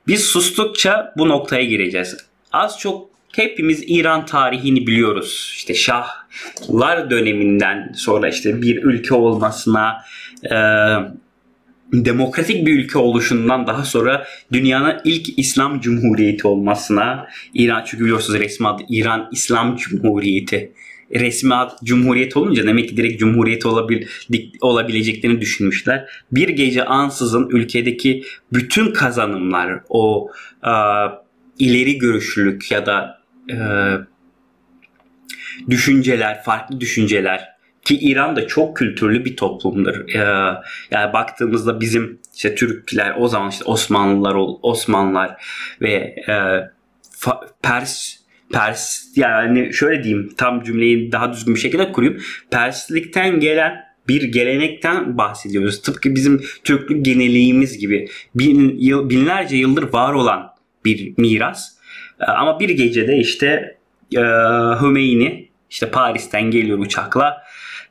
Biz 0.08 0.24
sustukça 0.24 1.14
bu 1.16 1.28
noktaya 1.28 1.64
gireceğiz. 1.64 2.16
Az 2.52 2.78
çok 2.78 3.10
hepimiz 3.32 3.84
İran 3.86 4.26
tarihini 4.26 4.86
biliyoruz. 4.86 5.52
İşte 5.56 5.74
Şahlar 5.74 7.10
döneminden 7.10 7.92
sonra 7.96 8.28
işte 8.28 8.62
bir 8.62 8.82
ülke 8.82 9.14
olmasına, 9.14 10.04
e, 10.44 10.56
demokratik 11.92 12.66
bir 12.66 12.78
ülke 12.78 12.98
oluşundan 12.98 13.66
daha 13.66 13.84
sonra 13.84 14.26
dünyanın 14.52 15.00
ilk 15.04 15.38
İslam 15.38 15.80
Cumhuriyeti 15.80 16.46
olmasına 16.46 17.26
İran 17.54 17.84
çünkü 17.86 18.04
biliyorsunuz 18.04 18.40
resmi 18.40 18.68
adı 18.68 18.82
İran 18.88 19.28
İslam 19.32 19.76
Cumhuriyeti 19.76 20.72
resmi 21.14 21.54
ad 21.54 21.70
Cumhuriyet 21.84 22.36
olunca 22.36 22.66
demek 22.66 22.88
ki 22.88 22.96
direkt 22.96 23.20
Cumhuriyet 23.20 23.66
olabil, 23.66 24.06
olabileceklerini 24.60 25.40
düşünmüşler. 25.40 26.08
Bir 26.32 26.48
gece 26.48 26.84
ansızın 26.84 27.48
ülkedeki 27.48 28.24
bütün 28.52 28.92
kazanımlar 28.92 29.80
o 29.88 30.30
e, 30.64 30.72
ileri 31.58 31.98
görüşlülük 31.98 32.70
ya 32.70 32.86
da 32.86 33.22
e, 33.50 33.56
düşünceler, 35.70 36.42
farklı 36.42 36.80
düşünceler 36.80 37.58
ki 37.88 37.98
İran 37.98 38.36
da 38.36 38.46
çok 38.46 38.76
kültürlü 38.76 39.24
bir 39.24 39.36
toplumdur. 39.36 40.14
Ee, 40.14 40.18
yani 40.90 41.12
baktığımızda 41.12 41.80
bizim 41.80 42.18
işte 42.36 42.54
Türkler 42.54 43.14
o 43.18 43.28
zaman 43.28 43.50
işte 43.50 43.64
Osmanlılar, 43.64 44.36
Osmanlılar 44.62 45.42
ve 45.80 45.92
e, 46.28 46.34
Pers 47.62 48.17
Pers 48.52 49.04
yani 49.16 49.74
şöyle 49.74 50.04
diyeyim 50.04 50.34
tam 50.36 50.62
cümleyi 50.62 51.12
daha 51.12 51.32
düzgün 51.32 51.54
bir 51.54 51.60
şekilde 51.60 51.92
kurayım. 51.92 52.18
Perslikten 52.50 53.40
gelen 53.40 53.88
bir 54.08 54.22
gelenekten 54.22 55.18
bahsediyoruz. 55.18 55.82
Tıpkı 55.82 56.14
bizim 56.14 56.42
Türklük 56.64 57.04
geneliğimiz 57.04 57.78
gibi 57.78 58.08
bin, 58.34 58.78
yıl, 58.78 59.10
binlerce 59.10 59.56
yıldır 59.56 59.92
var 59.92 60.12
olan 60.12 60.50
bir 60.84 61.14
miras. 61.16 61.78
Ee, 62.20 62.24
ama 62.24 62.60
bir 62.60 62.68
gecede 62.70 63.16
işte 63.16 63.76
e, 64.16 64.20
Hümeyni 64.80 65.48
işte 65.70 65.90
Paris'ten 65.90 66.50
geliyor 66.50 66.78
uçakla 66.78 67.42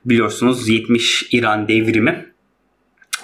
biliyorsunuz 0.05 0.69
70 0.69 1.27
İran 1.31 1.67
devrimi 1.67 2.25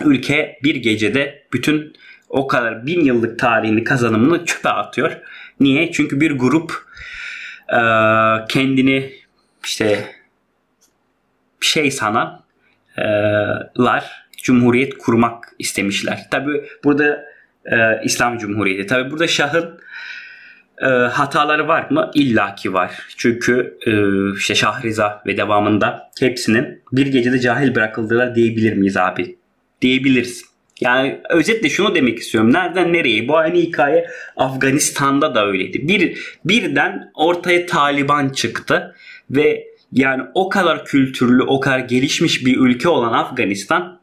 ülke 0.06 0.60
bir 0.64 0.76
gecede 0.76 1.44
bütün 1.54 1.94
o 2.30 2.48
kadar 2.48 2.86
bin 2.86 3.06
yıllık 3.06 3.40
tarihini 3.40 3.84
kazanımını 3.84 4.46
çöpe 4.46 4.70
atıyor. 4.70 5.12
Niye? 5.60 5.92
Çünkü 5.92 6.22
bir 6.22 6.32
grup 6.32 6.86
e, 7.70 7.80
kendini 8.50 9.14
işte 9.64 10.16
şey 11.62 11.92
sananlar 11.92 12.44
cumhuriyet 14.44 14.98
kurmak 14.98 15.50
istemişler. 15.60 16.28
Tabi 16.32 16.64
burada 16.84 17.26
e, 17.66 18.04
İslam 18.04 18.38
Cumhuriyeti. 18.38 18.88
Tabi 18.88 19.12
burada 19.12 19.28
Şah'ın 19.28 19.80
e, 20.82 20.86
hataları 20.88 21.68
var 21.68 21.90
mı? 21.90 22.12
İlla 22.14 22.56
ki 22.56 22.74
var. 22.74 22.92
Çünkü 23.18 23.78
e, 23.86 23.92
işte 24.38 24.56
Şahriza 24.56 25.24
ve 25.26 25.38
devamında 25.38 26.12
hepsinin 26.20 26.84
bir 26.92 27.08
gecede 27.08 27.40
cahil 27.40 27.76
bırakıldılar 27.76 28.36
diyebilir 28.36 28.74
miyiz 28.74 28.98
abi? 28.98 29.38
Diyebiliriz. 29.82 30.53
Yani 30.84 31.20
özetle 31.30 31.70
şunu 31.70 31.96
demek 31.96 32.20
istiyorum. 32.20 32.54
Nereden 32.54 32.94
nereye? 32.94 33.28
Bu 33.28 33.38
aynı 33.38 33.58
hikaye 33.58 34.08
Afganistan'da 34.38 35.36
da 35.36 35.48
öyleydi. 35.48 35.88
Bir, 35.88 36.18
birden 36.46 37.12
ortaya 37.14 37.66
Taliban 37.66 38.30
çıktı 38.30 38.96
ve 39.32 39.68
yani 39.92 40.24
o 40.34 40.50
kadar 40.50 40.86
kültürlü, 40.86 41.44
o 41.44 41.60
kadar 41.60 41.80
gelişmiş 41.80 42.46
bir 42.46 42.58
ülke 42.58 42.90
olan 42.90 43.14
Afganistan 43.14 44.00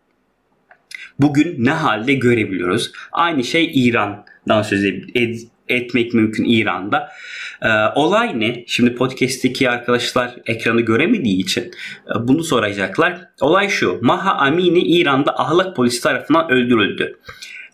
bugün 1.19 1.65
ne 1.65 1.71
halde 1.71 2.15
görebiliyoruz. 2.15 2.93
Aynı 3.13 3.45
şey 3.45 3.71
İran'dan 3.75 4.63
söz 4.63 4.85
etmek 5.69 6.15
mümkün 6.15 6.45
İran'da. 6.45 7.09
Ee, 7.63 7.69
olay 7.95 8.41
ne? 8.41 8.65
Şimdi 8.67 8.95
podcast'teki 8.95 9.71
arkadaşlar 9.71 10.31
ekranı 10.47 10.81
göremediği 10.81 11.37
için 11.37 11.63
e, 12.09 12.29
bunu 12.29 12.45
soracaklar. 12.45 13.21
Olay 13.41 13.69
şu. 13.69 13.99
Maha 14.03 14.35
Amini 14.35 14.79
İran'da 14.79 15.41
ahlak 15.41 15.77
polisi 15.77 16.03
tarafından 16.03 16.51
öldürüldü. 16.51 17.19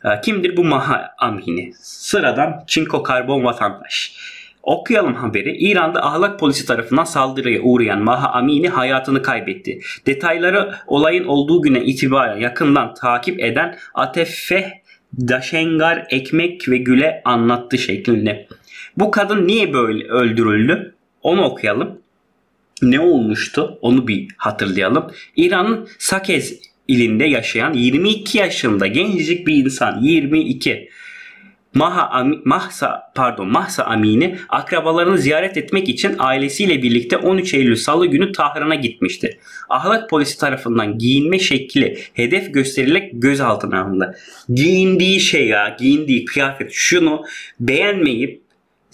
E, 0.04 0.20
kimdir 0.20 0.56
bu 0.56 0.64
Maha 0.64 1.10
Amini? 1.18 1.72
Sıradan 1.82 2.64
çinko 2.66 3.02
karbon 3.02 3.44
vatandaş. 3.44 4.16
Okuyalım 4.62 5.14
haberi. 5.14 5.56
İran'da 5.56 6.06
ahlak 6.06 6.40
polisi 6.40 6.66
tarafından 6.66 7.04
saldırıya 7.04 7.60
uğrayan 7.62 8.02
Maha 8.02 8.32
Amini 8.32 8.68
hayatını 8.68 9.22
kaybetti. 9.22 9.80
Detayları 10.06 10.74
olayın 10.86 11.24
olduğu 11.24 11.62
güne 11.62 11.84
itibaren 11.84 12.40
yakından 12.40 12.94
takip 12.94 13.40
eden 13.40 13.76
Atefeh 13.94 14.70
Daşengar 15.18 16.06
ekmek 16.10 16.68
ve 16.68 16.76
güle 16.76 17.22
anlattı 17.24 17.78
şeklinde. 17.78 18.46
Bu 18.96 19.10
kadın 19.10 19.46
niye 19.46 19.72
böyle 19.72 20.04
öldürüldü? 20.04 20.94
Onu 21.22 21.42
okuyalım. 21.42 21.98
Ne 22.82 23.00
olmuştu? 23.00 23.78
Onu 23.82 24.08
bir 24.08 24.28
hatırlayalım. 24.36 25.10
İran'ın 25.36 25.88
Sakez 25.98 26.60
ilinde 26.88 27.24
yaşayan 27.24 27.72
22 27.72 28.38
yaşında 28.38 28.86
gencecik 28.86 29.46
bir 29.46 29.64
insan 29.64 30.00
22 30.00 30.88
Maha 31.74 32.24
Mahsa 32.44 33.12
pardon 33.14 33.48
Mahsa 33.48 33.84
Amini 33.84 34.38
akrabalarını 34.48 35.18
ziyaret 35.18 35.56
etmek 35.56 35.88
için 35.88 36.14
ailesiyle 36.18 36.82
birlikte 36.82 37.16
13 37.16 37.54
Eylül 37.54 37.76
Salı 37.76 38.06
günü 38.06 38.32
Tahran'a 38.32 38.74
gitmişti. 38.74 39.38
Ahlak 39.68 40.10
polisi 40.10 40.38
tarafından 40.38 40.98
giyinme 40.98 41.38
şekli 41.38 41.98
hedef 42.14 42.54
gösterilerek 42.54 43.12
gözaltına 43.14 43.82
alındı. 43.82 44.18
Giyindiği 44.48 45.20
şey 45.20 45.46
ya, 45.46 45.76
giyindiği 45.78 46.24
kıyafet 46.24 46.72
şunu 46.72 47.24
beğenmeyip 47.60 48.45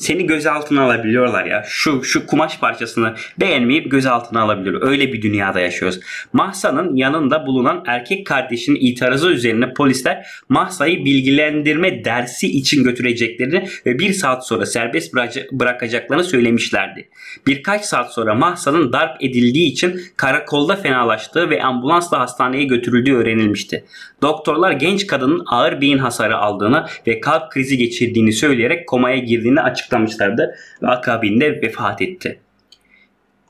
seni 0.02 0.26
gözaltına 0.26 0.82
alabiliyorlar 0.82 1.44
ya. 1.44 1.64
Şu 1.66 2.04
şu 2.04 2.26
kumaş 2.26 2.58
parçasını 2.58 3.14
beğenmeyip 3.40 3.90
gözaltına 3.90 4.40
alabiliyor. 4.40 4.88
Öyle 4.88 5.12
bir 5.12 5.22
dünyada 5.22 5.60
yaşıyoruz. 5.60 6.00
Mahsa'nın 6.32 6.96
yanında 6.96 7.46
bulunan 7.46 7.84
erkek 7.86 8.26
kardeşinin 8.26 8.78
itirazı 8.80 9.30
üzerine 9.30 9.72
polisler 9.72 10.26
Mahsa'yı 10.48 11.04
bilgilendirme 11.04 12.04
dersi 12.04 12.58
için 12.58 12.84
götüreceklerini 12.84 13.68
ve 13.86 13.98
bir 13.98 14.12
saat 14.12 14.46
sonra 14.46 14.66
serbest 14.66 15.14
bırakacaklarını 15.52 16.24
söylemişlerdi. 16.24 17.08
Birkaç 17.46 17.84
saat 17.84 18.14
sonra 18.14 18.34
Mahsa'nın 18.34 18.92
darp 18.92 19.24
edildiği 19.24 19.66
için 19.66 20.00
karakolda 20.16 20.76
fenalaştığı 20.76 21.50
ve 21.50 21.62
ambulansla 21.62 22.20
hastaneye 22.20 22.64
götürüldüğü 22.64 23.14
öğrenilmişti. 23.14 23.84
Doktorlar 24.22 24.72
genç 24.72 25.06
kadının 25.06 25.42
ağır 25.46 25.80
beyin 25.80 25.98
hasarı 25.98 26.36
aldığını 26.36 26.86
ve 27.06 27.20
kalp 27.20 27.52
krizi 27.52 27.76
geçirdiğini 27.78 28.32
söyleyerek 28.32 28.88
komaya 28.88 29.18
girdiğini 29.18 29.60
açıklamışlardı 29.92 30.54
ve 30.82 30.86
akabinde 30.86 31.62
vefat 31.62 32.02
etti. 32.02 32.38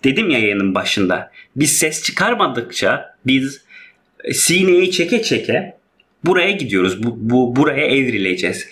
Dedim 0.05 0.31
ya 0.31 0.39
yayının 0.39 0.75
başında 0.75 1.31
biz 1.57 1.79
ses 1.79 2.03
çıkarmadıkça 2.03 3.17
biz 3.27 3.65
sineyi 4.33 4.91
çeke 4.91 5.23
çeke 5.23 5.77
buraya 6.25 6.51
gidiyoruz. 6.51 7.03
Bu, 7.03 7.17
bu 7.17 7.57
buraya 7.57 7.87
evrileceğiz. 7.87 8.69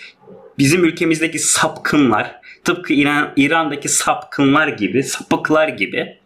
Bizim 0.58 0.84
ülkemizdeki 0.84 1.38
sapkınlar 1.38 2.40
tıpkı 2.64 2.92
İran, 2.92 3.32
İran'daki 3.36 3.88
sapkınlar 3.88 4.68
gibi, 4.68 5.02
sapıklar 5.02 5.68
gibi 5.68 6.18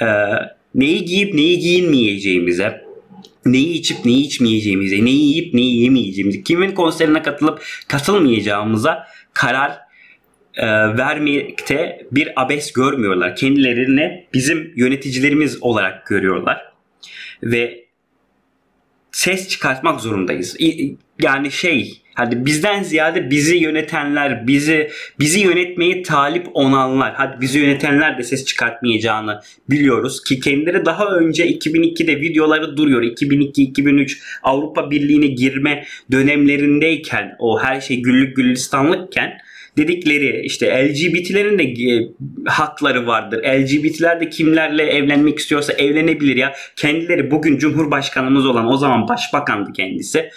e, 0.00 0.06
neyi 0.74 1.04
giyip 1.04 1.34
neyi 1.34 1.58
giyinmeyeceğimize, 1.58 2.84
neyi 3.46 3.74
içip 3.74 4.04
neyi 4.04 4.26
içmeyeceğimize, 4.26 5.04
neyi 5.04 5.24
yiyip 5.24 5.54
neyi 5.54 5.82
yemeyeceğimize, 5.82 6.42
kimin 6.42 6.72
konserine 6.72 7.22
katılıp 7.22 7.62
katılmayacağımıza 7.88 9.06
karar 9.32 9.91
e, 10.54 10.66
vermekte 10.98 12.06
bir 12.12 12.42
abes 12.42 12.72
görmüyorlar. 12.72 13.36
Kendilerini 13.36 14.26
bizim 14.34 14.72
yöneticilerimiz 14.76 15.62
olarak 15.62 16.06
görüyorlar. 16.06 16.72
Ve 17.42 17.84
ses 19.12 19.48
çıkartmak 19.48 20.00
zorundayız. 20.00 20.56
yani 21.18 21.50
şey 21.50 22.02
Hadi 22.14 22.46
bizden 22.46 22.82
ziyade 22.82 23.30
bizi 23.30 23.56
yönetenler, 23.56 24.46
bizi 24.46 24.90
bizi 25.18 25.40
yönetmeyi 25.40 26.02
talip 26.02 26.46
olanlar, 26.54 27.14
hadi 27.16 27.40
bizi 27.40 27.58
yönetenler 27.58 28.18
de 28.18 28.22
ses 28.22 28.44
çıkartmayacağını 28.44 29.40
biliyoruz 29.70 30.24
ki 30.24 30.40
kendileri 30.40 30.84
daha 30.84 31.06
önce 31.06 31.46
2002'de 31.48 32.20
videoları 32.20 32.76
duruyor. 32.76 33.02
2002-2003 33.02 34.18
Avrupa 34.42 34.90
Birliği'ne 34.90 35.26
girme 35.26 35.84
dönemlerindeyken 36.12 37.36
o 37.38 37.60
her 37.60 37.80
şey 37.80 38.02
güllük 38.02 38.36
gülistanlıkken 38.36 39.38
dedikleri 39.76 40.42
işte 40.44 40.88
LGBT'lerin 40.88 41.58
de 41.58 41.62
e, 41.62 42.08
hakları 42.46 43.06
vardır. 43.06 43.42
LGBT'ler 43.44 44.20
de 44.20 44.28
kimlerle 44.28 44.82
evlenmek 44.82 45.38
istiyorsa 45.38 45.72
evlenebilir 45.72 46.36
ya. 46.36 46.54
Kendileri 46.76 47.30
bugün 47.30 47.58
Cumhurbaşkanımız 47.58 48.46
olan 48.46 48.66
o 48.66 48.76
zaman 48.76 49.08
başbakandı 49.08 49.72
kendisi. 49.72 50.30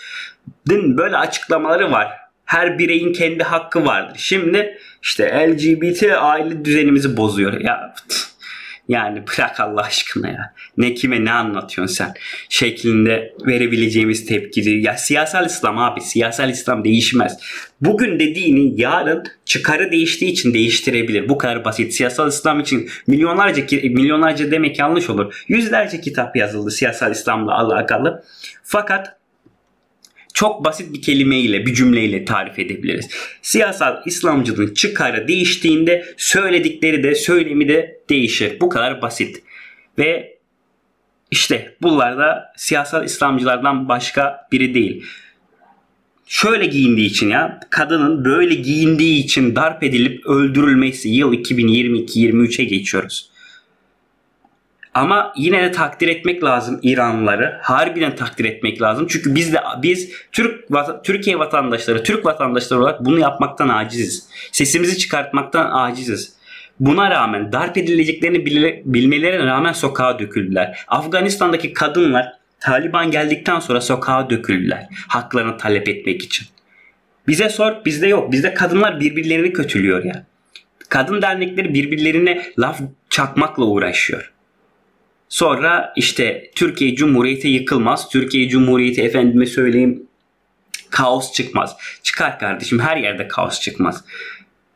Din 0.70 0.98
böyle 0.98 1.18
açıklamaları 1.18 1.92
var. 1.92 2.08
Her 2.46 2.80
bireyin 2.80 3.14
kendi 3.14 3.44
hakkı 3.44 3.86
vardır. 3.86 4.18
Şimdi 4.20 4.78
işte 5.04 5.50
LGBT 5.50 6.04
aile 6.04 6.66
düzenimizi 6.66 7.18
bozuyor. 7.18 7.62
Ya 7.62 7.94
yani 8.88 9.24
bırak 9.28 9.60
Allah 9.60 9.82
aşkına 9.82 10.28
ya. 10.28 10.54
Ne 10.78 10.94
kime 10.94 11.26
ne 11.26 11.32
anlatıyorsun 11.32 11.96
sen? 11.96 12.14
Şeklinde 12.50 13.34
verebileceğimiz 13.48 14.26
tepki. 14.26 14.70
Ya 14.70 14.98
siyasal 14.98 15.46
İslam 15.46 15.78
abi. 15.78 16.02
Siyasal 16.02 16.50
İslam 16.50 16.84
değişmez. 16.84 17.40
Bugün 17.82 18.20
dediğini 18.20 18.82
yarın 18.82 19.24
çıkarı 19.46 19.92
değiştiği 19.92 20.32
için 20.32 20.54
değiştirebilir. 20.54 21.30
Bu 21.30 21.38
kadar 21.38 21.66
basit. 21.66 21.94
Siyasal 21.94 22.30
İslam 22.30 22.60
için 22.60 22.90
milyonlarca 23.08 23.64
milyonlarca 23.72 24.52
demek 24.52 24.80
yanlış 24.80 25.10
olur. 25.10 25.44
Yüzlerce 25.48 26.02
kitap 26.02 26.36
yazıldı 26.36 26.72
siyasal 26.72 27.12
İslam'la 27.12 27.60
alakalı. 27.60 28.24
Fakat 28.64 29.18
çok 30.36 30.66
basit 30.66 30.94
bir 30.94 31.02
kelimeyle, 31.02 31.66
bir 31.66 31.74
cümleyle 31.74 32.26
tarif 32.26 32.60
edebiliriz. 32.60 33.10
Siyasal 33.42 34.02
İslamcılığın 34.06 34.74
çıkarı 34.74 35.28
değiştiğinde 35.28 36.06
söyledikleri 36.18 37.04
de, 37.04 37.16
söylemi 37.16 37.68
de 37.68 38.00
değişir. 38.10 38.60
Bu 38.60 38.70
kadar 38.70 39.02
basit. 39.02 39.44
Ve 39.98 40.38
işte 41.32 41.76
bunlar 41.82 42.18
da 42.18 42.54
siyasal 42.58 43.06
İslamcılardan 43.06 43.90
başka 43.90 44.48
biri 44.52 44.74
değil. 44.74 45.06
Şöyle 46.28 46.66
giyindiği 46.66 47.10
için 47.10 47.30
ya 47.30 47.60
kadının 47.70 48.26
böyle 48.26 48.56
giyindiği 48.56 49.24
için 49.24 49.56
darp 49.56 49.84
edilip 49.84 50.26
öldürülmesi 50.26 51.10
yıl 51.10 51.34
2022-23'e 51.34 52.66
geçiyoruz. 52.66 53.30
Ama 54.96 55.34
yine 55.36 55.64
de 55.64 55.72
takdir 55.72 56.08
etmek 56.08 56.44
lazım 56.44 56.80
İranlıları. 56.84 57.60
Harbiden 57.62 58.16
takdir 58.16 58.46
etmek 58.46 58.82
lazım. 58.82 59.08
Çünkü 59.10 59.36
biz 59.36 59.54
de 59.54 59.60
biz 59.82 60.12
Türk 60.32 60.66
Türkiye 61.04 61.40
vatandaşları, 61.40 62.04
Türk 62.04 62.26
vatandaşları 62.26 62.80
olarak 62.80 63.06
bunu 63.06 63.20
yapmaktan 63.20 63.70
aciziz. 63.70 64.28
Sesimizi 64.52 64.98
çıkartmaktan 64.98 65.72
aciziz. 65.72 66.36
Buna 66.80 67.12
rağmen 67.12 67.52
darp 67.52 67.78
edileceklerini 67.78 68.46
bilmelerine 68.86 69.46
rağmen 69.46 69.74
sokağa 69.74 70.20
döküldüler. 70.20 70.86
Afganistan'daki 70.88 71.74
kadınlar 71.74 72.34
Taliban 72.60 73.12
geldikten 73.12 73.60
sonra 73.60 73.82
sokağa 73.82 74.30
döküldüler. 74.30 74.88
Haklarını 75.08 75.58
talep 75.58 75.90
etmek 75.90 76.22
için. 76.22 76.48
Bize 77.28 77.50
sor, 77.50 77.86
bizde 77.86 78.08
yok. 78.08 78.32
Bizde 78.32 78.54
kadınlar 78.54 79.00
birbirlerini 79.00 79.54
kötülüyor 79.54 80.04
ya. 80.04 80.26
Kadın 80.90 81.22
dernekleri 81.22 81.74
birbirlerine 81.74 82.52
laf 82.60 82.80
çakmakla 83.10 83.64
uğraşıyor. 83.64 84.35
Sonra 85.36 85.94
işte 85.96 86.52
Türkiye 86.56 86.96
Cumhuriyeti 86.96 87.48
yıkılmaz. 87.48 88.10
Türkiye 88.10 88.50
Cumhuriyeti 88.50 89.02
efendime 89.02 89.46
söyleyeyim 89.46 90.04
kaos 90.90 91.34
çıkmaz. 91.34 91.76
Çıkar 92.04 92.40
kardeşim 92.40 92.80
her 92.80 92.98
yerde 92.98 93.28
kaos 93.28 93.62
çıkmaz. 93.62 94.04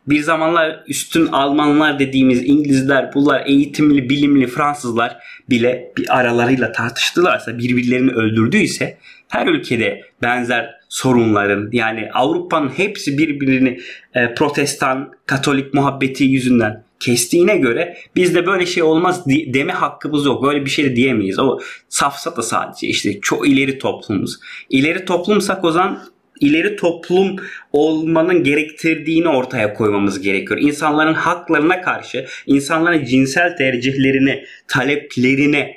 Bir 0.06 0.20
zamanlar 0.20 0.84
üstün 0.88 1.26
Almanlar 1.26 1.98
dediğimiz 1.98 2.42
İngilizler, 2.44 3.14
bunlar 3.14 3.46
eğitimli, 3.46 4.10
bilimli 4.10 4.46
Fransızlar 4.46 5.16
bile 5.50 5.92
bir 5.96 6.18
aralarıyla 6.18 6.72
tartıştılarsa, 6.72 7.58
birbirlerini 7.58 8.12
öldürdüyse 8.12 8.98
her 9.28 9.46
ülkede 9.46 10.02
benzer 10.22 10.74
sorunların 10.88 11.68
yani 11.72 12.10
Avrupa'nın 12.14 12.68
hepsi 12.68 13.18
birbirini 13.18 13.80
e, 14.14 14.34
protestan, 14.34 15.12
katolik 15.26 15.74
muhabbeti 15.74 16.24
yüzünden 16.24 16.89
kestiğine 17.00 17.56
göre 17.56 17.96
bizde 18.16 18.46
böyle 18.46 18.66
şey 18.66 18.82
olmaz 18.82 19.26
deme 19.26 19.72
hakkımız 19.72 20.26
yok. 20.26 20.42
Böyle 20.42 20.64
bir 20.64 20.70
şey 20.70 20.84
de 20.84 20.96
diyemeyiz. 20.96 21.38
O 21.38 21.58
safsata 21.88 22.42
sadece 22.42 22.86
işte 22.86 23.20
çok 23.20 23.48
ileri 23.48 23.78
toplumuz. 23.78 24.40
İleri 24.70 25.04
toplumsak 25.04 25.64
o 25.64 25.72
zaman 25.72 26.02
ileri 26.40 26.76
toplum 26.76 27.36
olmanın 27.72 28.44
gerektirdiğini 28.44 29.28
ortaya 29.28 29.74
koymamız 29.74 30.20
gerekiyor. 30.20 30.60
İnsanların 30.60 31.14
haklarına 31.14 31.80
karşı, 31.80 32.26
insanların 32.46 33.04
cinsel 33.04 33.56
tercihlerine, 33.56 34.44
taleplerine 34.68 35.76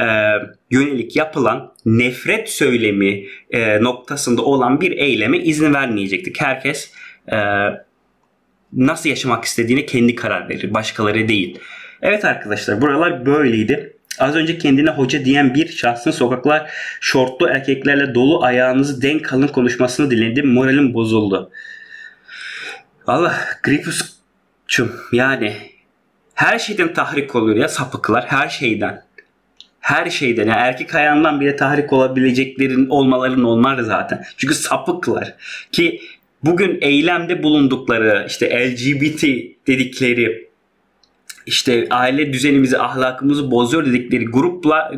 e, 0.00 0.06
yönelik 0.70 1.16
yapılan 1.16 1.72
nefret 1.86 2.48
söylemi 2.48 3.24
e, 3.50 3.82
noktasında 3.82 4.42
olan 4.42 4.80
bir 4.80 4.90
eyleme 4.90 5.38
izin 5.38 5.74
vermeyecektik. 5.74 6.40
Herkes 6.40 6.92
e, 7.32 7.36
nasıl 8.76 9.08
yaşamak 9.08 9.44
istediğine 9.44 9.86
kendi 9.86 10.14
karar 10.14 10.48
verir. 10.48 10.74
Başkaları 10.74 11.28
değil. 11.28 11.58
Evet 12.02 12.24
arkadaşlar 12.24 12.80
buralar 12.80 13.26
böyleydi. 13.26 13.96
Az 14.18 14.36
önce 14.36 14.58
kendine 14.58 14.90
hoca 14.90 15.24
diyen 15.24 15.54
bir 15.54 15.68
şahsın 15.68 16.10
sokaklar 16.10 16.70
şortlu 17.00 17.48
erkeklerle 17.48 18.14
dolu 18.14 18.44
ayağınızı 18.44 19.02
denk 19.02 19.32
alın 19.32 19.48
konuşmasını 19.48 20.10
dinledim. 20.10 20.52
Moralim 20.52 20.94
bozuldu. 20.94 21.50
Valla 23.06 23.34
Gripus'cum 23.62 24.92
yani 25.12 25.56
her 26.34 26.58
şeyden 26.58 26.92
tahrik 26.92 27.34
oluyor 27.34 27.56
ya 27.56 27.68
sapıklar 27.68 28.24
her 28.26 28.48
şeyden. 28.48 29.04
Her 29.80 30.10
şeyden 30.10 30.46
yani 30.46 30.60
erkek 30.60 30.94
ayağından 30.94 31.40
bile 31.40 31.56
tahrik 31.56 31.92
olabileceklerin 31.92 32.88
olmaların 32.88 33.44
onlar 33.44 33.78
zaten. 33.78 34.24
Çünkü 34.36 34.54
sapıklar 34.54 35.34
ki 35.72 36.00
bugün 36.46 36.78
eylemde 36.80 37.42
bulundukları 37.42 38.24
işte 38.28 38.70
LGBT 38.70 39.22
dedikleri 39.66 40.48
işte 41.46 41.86
aile 41.90 42.32
düzenimizi, 42.32 42.78
ahlakımızı 42.78 43.50
bozuyor 43.50 43.86
dedikleri 43.86 44.24
grupla 44.24 44.92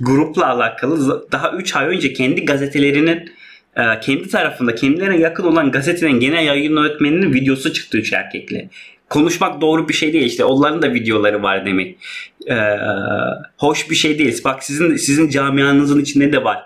grupla 0.00 0.46
alakalı 0.46 1.28
daha 1.32 1.52
3 1.52 1.76
ay 1.76 1.86
önce 1.86 2.12
kendi 2.12 2.44
gazetelerinin 2.44 3.30
e, 3.76 4.00
kendi 4.00 4.28
tarafında 4.28 4.74
kendilerine 4.74 5.18
yakın 5.18 5.44
olan 5.44 5.70
gazetenin 5.70 6.20
genel 6.20 6.46
yayın 6.46 6.76
öğretmeninin 6.76 7.34
videosu 7.34 7.72
çıktı 7.72 7.98
üç 7.98 8.12
erkekle. 8.12 8.68
Konuşmak 9.08 9.60
doğru 9.60 9.88
bir 9.88 9.94
şey 9.94 10.12
değil 10.12 10.26
işte 10.26 10.44
onların 10.44 10.82
da 10.82 10.94
videoları 10.94 11.42
var 11.42 11.66
demek. 11.66 11.96
Ee, 12.50 12.54
hoş 13.56 13.90
bir 13.90 13.94
şey 13.94 14.18
değil. 14.18 14.40
Bak 14.44 14.64
sizin 14.64 14.96
sizin 14.96 15.28
camianızın 15.28 16.00
içinde 16.00 16.32
de 16.32 16.44
var 16.44 16.62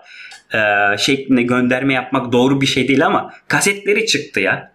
e, 0.54 0.58
şeklinde 0.98 1.42
gönderme 1.42 1.94
yapmak 1.94 2.32
doğru 2.32 2.60
bir 2.60 2.66
şey 2.66 2.88
değil 2.88 3.06
ama 3.06 3.32
kasetleri 3.48 4.06
çıktı 4.06 4.40
ya. 4.40 4.72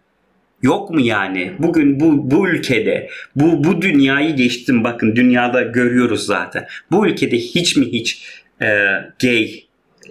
Yok 0.62 0.90
mu 0.90 1.02
yani? 1.02 1.54
Bugün 1.60 2.00
bu 2.00 2.32
bu 2.32 2.50
ülkede 2.50 3.10
bu 3.36 3.64
bu 3.64 3.82
dünyayı 3.82 4.36
geçtim 4.36 4.84
bakın 4.84 5.16
dünyada 5.16 5.62
görüyoruz 5.62 6.26
zaten. 6.26 6.68
Bu 6.92 7.08
ülkede 7.08 7.38
hiç 7.38 7.76
mi 7.78 7.86
hiç 7.86 8.26
e, 8.62 8.68
gay, 9.22 9.64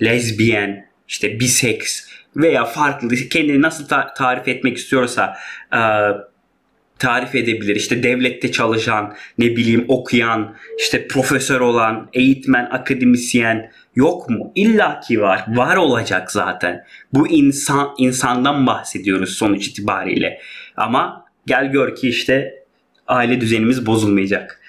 lezbiyen, 0.03 0.87
işte 1.09 1.40
biseks 1.40 2.11
veya 2.37 2.64
farklı 2.64 3.09
kendini 3.14 3.62
nasıl 3.62 3.88
ta- 3.88 4.14
tarif 4.14 4.49
etmek 4.49 4.77
istiyorsa 4.77 5.37
e, 5.73 5.81
tarif 7.00 7.34
edebilir. 7.34 7.76
İşte 7.76 8.02
devlette 8.02 8.52
çalışan, 8.52 9.14
ne 9.38 9.46
bileyim 9.46 9.84
okuyan, 9.88 10.56
işte 10.78 11.08
profesör 11.08 11.60
olan, 11.60 12.08
eğitmen, 12.12 12.68
akademisyen 12.70 13.70
yok 13.94 14.30
mu? 14.30 14.52
İlla 14.54 15.00
ki 15.00 15.20
var. 15.20 15.44
Var 15.48 15.76
olacak 15.76 16.32
zaten. 16.32 16.84
Bu 17.12 17.28
insan 17.28 17.94
insandan 17.98 18.66
bahsediyoruz 18.66 19.30
sonuç 19.30 19.66
itibariyle. 19.66 20.40
Ama 20.76 21.24
gel 21.46 21.72
gör 21.72 21.94
ki 21.94 22.08
işte 22.08 22.54
aile 23.06 23.40
düzenimiz 23.40 23.86
bozulmayacak. 23.86 24.60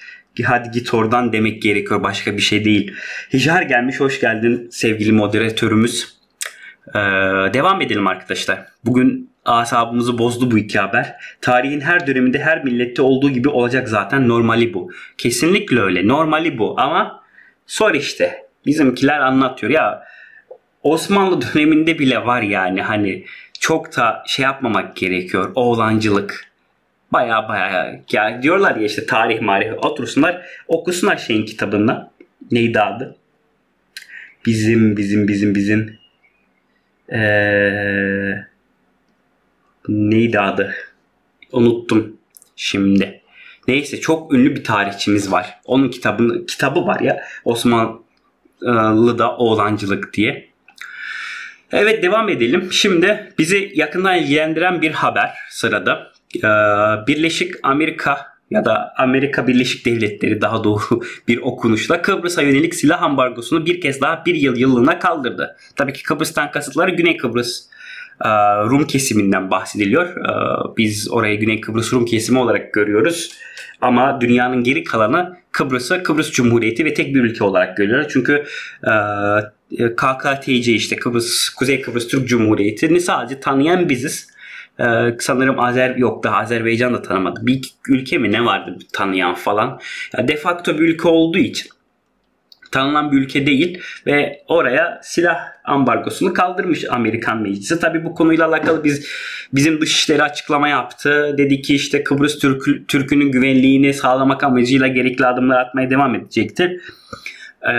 Hadi 0.45 0.71
git 0.71 0.93
oradan 0.93 1.33
demek 1.33 1.61
gerekiyor. 1.61 2.03
Başka 2.03 2.37
bir 2.37 2.41
şey 2.41 2.65
değil. 2.65 2.93
Hicar 3.33 3.61
gelmiş. 3.61 3.99
Hoş 3.99 4.21
geldin 4.21 4.67
sevgili 4.71 5.11
moderatörümüz. 5.11 6.21
Ee, 6.87 6.99
devam 7.53 7.81
edelim 7.81 8.07
arkadaşlar. 8.07 8.65
Bugün 8.85 9.30
asabımızı 9.45 10.17
bozdu 10.17 10.51
bu 10.51 10.57
iki 10.57 10.79
haber. 10.79 11.15
Tarihin 11.41 11.81
her 11.81 12.07
döneminde 12.07 12.39
her 12.39 12.63
millette 12.63 13.01
olduğu 13.01 13.29
gibi 13.29 13.49
olacak 13.49 13.89
zaten. 13.89 14.27
Normali 14.27 14.73
bu. 14.73 14.91
Kesinlikle 15.17 15.79
öyle. 15.79 16.07
Normali 16.07 16.57
bu. 16.57 16.79
Ama 16.79 17.23
sor 17.67 17.93
işte. 17.93 18.45
Bizimkiler 18.65 19.19
anlatıyor. 19.19 19.71
Ya 19.71 20.03
Osmanlı 20.83 21.41
döneminde 21.53 21.99
bile 21.99 22.25
var 22.25 22.41
yani. 22.41 22.81
Hani 22.81 23.25
çok 23.59 23.97
da 23.97 24.23
şey 24.27 24.43
yapmamak 24.43 24.95
gerekiyor. 24.95 25.51
Oğlancılık. 25.55 26.51
Baya 27.13 27.49
baya. 27.49 27.99
Ya 28.11 28.43
diyorlar 28.43 28.75
ya 28.75 28.85
işte 28.85 29.05
tarih 29.05 29.41
marif 29.41 29.73
otursunlar 29.77 30.45
okusunlar 30.67 31.17
şeyin 31.17 31.45
kitabında 31.45 32.11
neydi 32.51 32.79
adı? 32.79 33.15
Bizim 34.45 34.97
bizim 34.97 35.27
bizim 35.27 35.55
bizim. 35.55 35.97
Ee, 37.13 38.45
neydi 39.87 40.39
adı? 40.39 40.73
Unuttum 41.51 42.17
şimdi. 42.55 43.21
Neyse 43.67 44.01
çok 44.01 44.33
ünlü 44.33 44.55
bir 44.55 44.63
tarihçimiz 44.63 45.31
var. 45.31 45.59
Onun 45.65 45.89
kitabını 45.89 46.45
kitabı 46.45 46.85
var 46.85 46.99
ya 46.99 47.23
Osmanlı'da 47.45 49.37
oğlancılık 49.37 50.13
diye. 50.13 50.51
Evet 51.71 52.03
devam 52.03 52.29
edelim. 52.29 52.67
Şimdi 52.71 53.33
bizi 53.39 53.71
yakından 53.75 54.17
ilgilendiren 54.17 54.81
bir 54.81 54.91
haber 54.91 55.31
sırada. 55.49 56.11
Ee, 56.35 56.47
Birleşik 57.07 57.55
Amerika 57.63 58.31
ya 58.51 58.65
da 58.65 58.93
Amerika 58.97 59.47
Birleşik 59.47 59.85
Devletleri 59.85 60.41
daha 60.41 60.63
doğru 60.63 60.81
bir 61.27 61.37
okunuşla 61.37 62.01
Kıbrıs'a 62.01 62.41
yönelik 62.41 62.75
silah 62.75 63.01
ambargosunu 63.01 63.65
bir 63.65 63.81
kez 63.81 64.01
daha 64.01 64.25
bir 64.25 64.35
yıl 64.35 64.57
yıllığına 64.57 64.99
kaldırdı. 64.99 65.57
Tabii 65.75 65.93
ki 65.93 66.03
Kıbrıs'tan 66.03 66.51
kasıtları 66.51 66.91
Güney 66.91 67.17
Kıbrıs 67.17 67.70
Rum 68.69 68.87
kesiminden 68.87 69.51
bahsediliyor. 69.51 70.05
E, 70.05 70.33
biz 70.77 71.11
orayı 71.11 71.39
Güney 71.39 71.61
Kıbrıs 71.61 71.93
Rum 71.93 72.05
kesimi 72.05 72.39
olarak 72.39 72.73
görüyoruz. 72.73 73.31
Ama 73.81 74.21
dünyanın 74.21 74.63
geri 74.63 74.83
kalanı 74.83 75.37
Kıbrıs'ı 75.51 76.03
Kıbrıs 76.03 76.31
Cumhuriyeti 76.31 76.85
ve 76.85 76.93
tek 76.93 77.15
bir 77.15 77.21
ülke 77.21 77.43
olarak 77.43 77.77
görüyor. 77.77 78.05
Çünkü 78.09 78.43
e, 78.83 79.95
KKTC 79.95 80.73
işte 80.73 80.95
Kıbrıs 80.95 81.49
Kuzey 81.49 81.81
Kıbrıs 81.81 82.07
Türk 82.07 82.27
Cumhuriyeti'ni 82.27 83.01
sadece 83.01 83.39
tanıyan 83.39 83.89
biziz. 83.89 84.31
Ee, 84.79 85.15
sanırım 85.19 85.59
Azer 85.59 85.95
yok 85.95 86.23
da 86.23 86.37
Azerbaycan 86.37 86.93
da 86.93 87.01
tanımadı. 87.01 87.39
Bir 87.43 87.61
ülke 87.87 88.17
mi 88.17 88.31
ne 88.31 88.45
vardı 88.45 88.77
tanıyan 88.93 89.33
falan. 89.33 89.79
Yani 90.17 90.27
de 90.27 90.37
facto 90.37 90.73
bir 90.73 90.79
ülke 90.79 91.07
olduğu 91.07 91.37
için 91.37 91.69
tanınan 92.71 93.11
bir 93.11 93.17
ülke 93.17 93.45
değil 93.45 93.79
ve 94.05 94.43
oraya 94.47 94.99
silah 95.03 95.37
ambargosunu 95.65 96.33
kaldırmış 96.33 96.85
Amerikan 96.89 97.41
Meclisi. 97.41 97.79
Tabi 97.79 98.05
bu 98.05 98.15
konuyla 98.15 98.47
alakalı 98.47 98.83
biz 98.83 99.07
bizim 99.53 99.81
dışişleri 99.81 100.23
açıklama 100.23 100.67
yaptı. 100.67 101.35
Dedi 101.37 101.61
ki 101.61 101.75
işte 101.75 102.03
Kıbrıs 102.03 102.39
Türk, 102.39 102.87
Türk'ünün 102.87 103.31
güvenliğini 103.31 103.93
sağlamak 103.93 104.43
amacıyla 104.43 104.87
gerekli 104.87 105.25
adımlar 105.25 105.61
atmaya 105.61 105.89
devam 105.89 106.15
edecektir 106.15 106.81
e, 107.61 107.73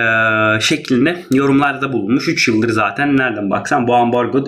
şeklinde 0.60 1.16
yorumlarda 1.30 1.92
bulunmuş. 1.92 2.28
3 2.28 2.48
yıldır 2.48 2.70
zaten 2.70 3.16
nereden 3.16 3.50
baksan 3.50 3.88
bu 3.88 3.94
ambargo 3.94 4.44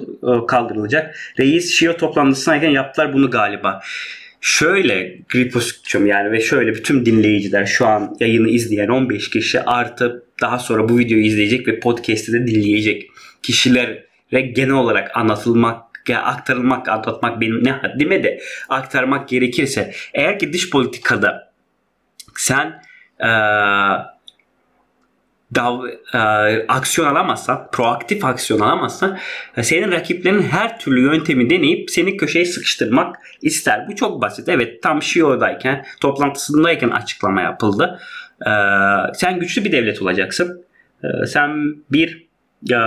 kaldırılacak. 0.46 1.16
Reis 1.38 1.78
Şio 1.78 1.96
toplantısındayken 1.96 2.70
yaptılar 2.70 3.12
bunu 3.12 3.30
galiba. 3.30 3.80
Şöyle 4.46 5.18
Gripos'cum 5.28 6.06
yani 6.06 6.32
ve 6.32 6.40
şöyle 6.40 6.74
bütün 6.74 7.06
dinleyiciler 7.06 7.66
şu 7.66 7.86
an 7.86 8.16
yayını 8.20 8.48
izleyen 8.48 8.88
15 8.88 9.30
kişi 9.30 9.62
artı 9.62 10.26
daha 10.40 10.58
sonra 10.58 10.88
bu 10.88 10.98
videoyu 10.98 11.24
izleyecek 11.24 11.68
ve 11.68 11.80
podcast'ı 11.80 12.32
da 12.32 12.46
dinleyecek 12.46 13.10
kişilere 13.42 14.06
genel 14.30 14.74
olarak 14.74 15.16
anlatılmak 15.16 15.84
aktarılmak, 16.14 16.88
anlatmak 16.88 17.40
benim 17.40 17.64
ne 17.64 17.70
haddime 17.70 18.22
de 18.22 18.40
aktarmak 18.68 19.28
gerekirse 19.28 19.92
eğer 20.14 20.38
ki 20.38 20.52
dış 20.52 20.70
politikada 20.70 21.52
sen 22.36 22.82
ee, 23.20 23.28
dav, 25.54 25.86
e, 26.14 26.18
aksiyon 26.68 27.08
alamazsan, 27.08 27.68
proaktif 27.72 28.24
aksiyon 28.24 28.60
alamazsan 28.60 29.18
e, 29.56 29.62
senin 29.62 29.92
rakiplerin 29.92 30.42
her 30.42 30.78
türlü 30.78 31.00
yöntemi 31.00 31.50
deneyip 31.50 31.90
seni 31.90 32.16
köşeye 32.16 32.44
sıkıştırmak 32.44 33.16
ister. 33.42 33.88
Bu 33.88 33.96
çok 33.96 34.22
basit. 34.22 34.48
Evet 34.48 34.82
tam 34.82 35.02
Şio'dayken, 35.02 35.84
toplantısındayken 36.00 36.90
açıklama 36.90 37.42
yapıldı. 37.42 38.00
E, 38.46 38.50
sen 39.14 39.40
güçlü 39.40 39.64
bir 39.64 39.72
devlet 39.72 40.02
olacaksın. 40.02 40.64
E, 41.04 41.26
sen 41.26 41.74
bir 41.92 42.26
e, 42.70 42.80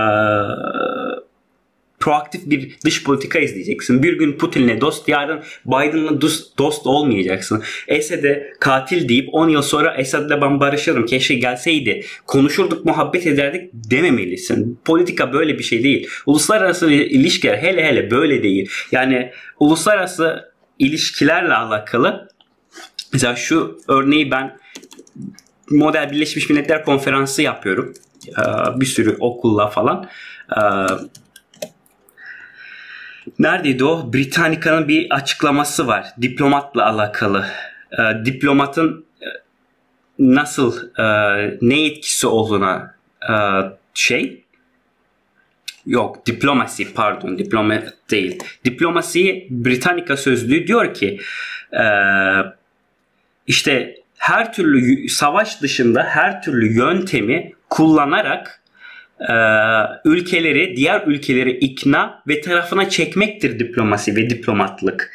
proaktif 2.07 2.49
bir 2.49 2.77
dış 2.85 3.03
politika 3.03 3.39
izleyeceksin. 3.39 4.03
Bir 4.03 4.13
gün 4.13 4.37
Putin'le 4.37 4.81
dost, 4.81 5.09
yarın 5.09 5.43
Biden'la 5.65 6.21
dost, 6.57 6.87
olmayacaksın. 6.87 7.63
Esad'e 7.87 8.53
katil 8.59 9.09
deyip 9.09 9.29
10 9.31 9.49
yıl 9.49 9.61
sonra 9.61 9.95
Esad'la 9.95 10.41
ben 10.41 10.59
barışırım 10.59 11.05
keşke 11.05 11.35
gelseydi. 11.35 12.05
Konuşurduk, 12.27 12.85
muhabbet 12.85 13.27
ederdik 13.27 13.69
dememelisin. 13.73 14.79
Politika 14.85 15.33
böyle 15.33 15.59
bir 15.59 15.63
şey 15.63 15.83
değil. 15.83 16.07
Uluslararası 16.25 16.91
ilişkiler 16.91 17.57
hele 17.57 17.85
hele 17.85 18.11
böyle 18.11 18.43
değil. 18.43 18.69
Yani 18.91 19.31
uluslararası 19.59 20.51
ilişkilerle 20.79 21.53
alakalı 21.53 22.29
mesela 23.13 23.35
şu 23.35 23.79
örneği 23.87 24.31
ben 24.31 24.57
model 25.69 26.11
Birleşmiş 26.11 26.49
Milletler 26.49 26.85
Konferansı 26.85 27.41
yapıyorum. 27.41 27.93
Bir 28.75 28.85
sürü 28.85 29.15
okulla 29.19 29.67
falan 29.67 30.09
neredeydi 33.39 33.84
o? 33.84 34.13
Britannica'nın 34.13 34.88
bir 34.88 35.07
açıklaması 35.11 35.88
var. 35.88 36.05
Diplomatla 36.21 36.86
alakalı. 36.86 37.45
E, 37.91 38.25
diplomatın 38.25 39.05
nasıl 40.19 40.99
e, 40.99 41.03
ne 41.61 41.86
etkisi 41.86 42.28
olduğuna 42.28 42.95
e, 43.30 43.36
şey 43.93 44.43
yok 45.86 46.25
diplomasi 46.25 46.93
pardon 46.93 47.38
diplomat 47.38 47.93
değil. 48.11 48.39
Diplomasi 48.65 49.47
Britannica 49.49 50.17
sözlüğü 50.17 50.67
diyor 50.67 50.93
ki 50.93 51.19
e, 51.73 51.86
işte 53.47 53.97
her 54.17 54.53
türlü 54.53 55.09
savaş 55.09 55.61
dışında 55.61 56.03
her 56.03 56.41
türlü 56.41 56.73
yöntemi 56.73 57.53
kullanarak 57.69 58.61
e, 59.20 59.34
ülkeleri, 60.05 60.76
diğer 60.76 61.03
ülkeleri 61.07 61.51
ikna 61.51 62.24
ve 62.28 62.41
tarafına 62.41 62.89
çekmektir 62.89 63.59
diplomasi 63.59 64.15
ve 64.15 64.30
diplomatlık. 64.30 65.13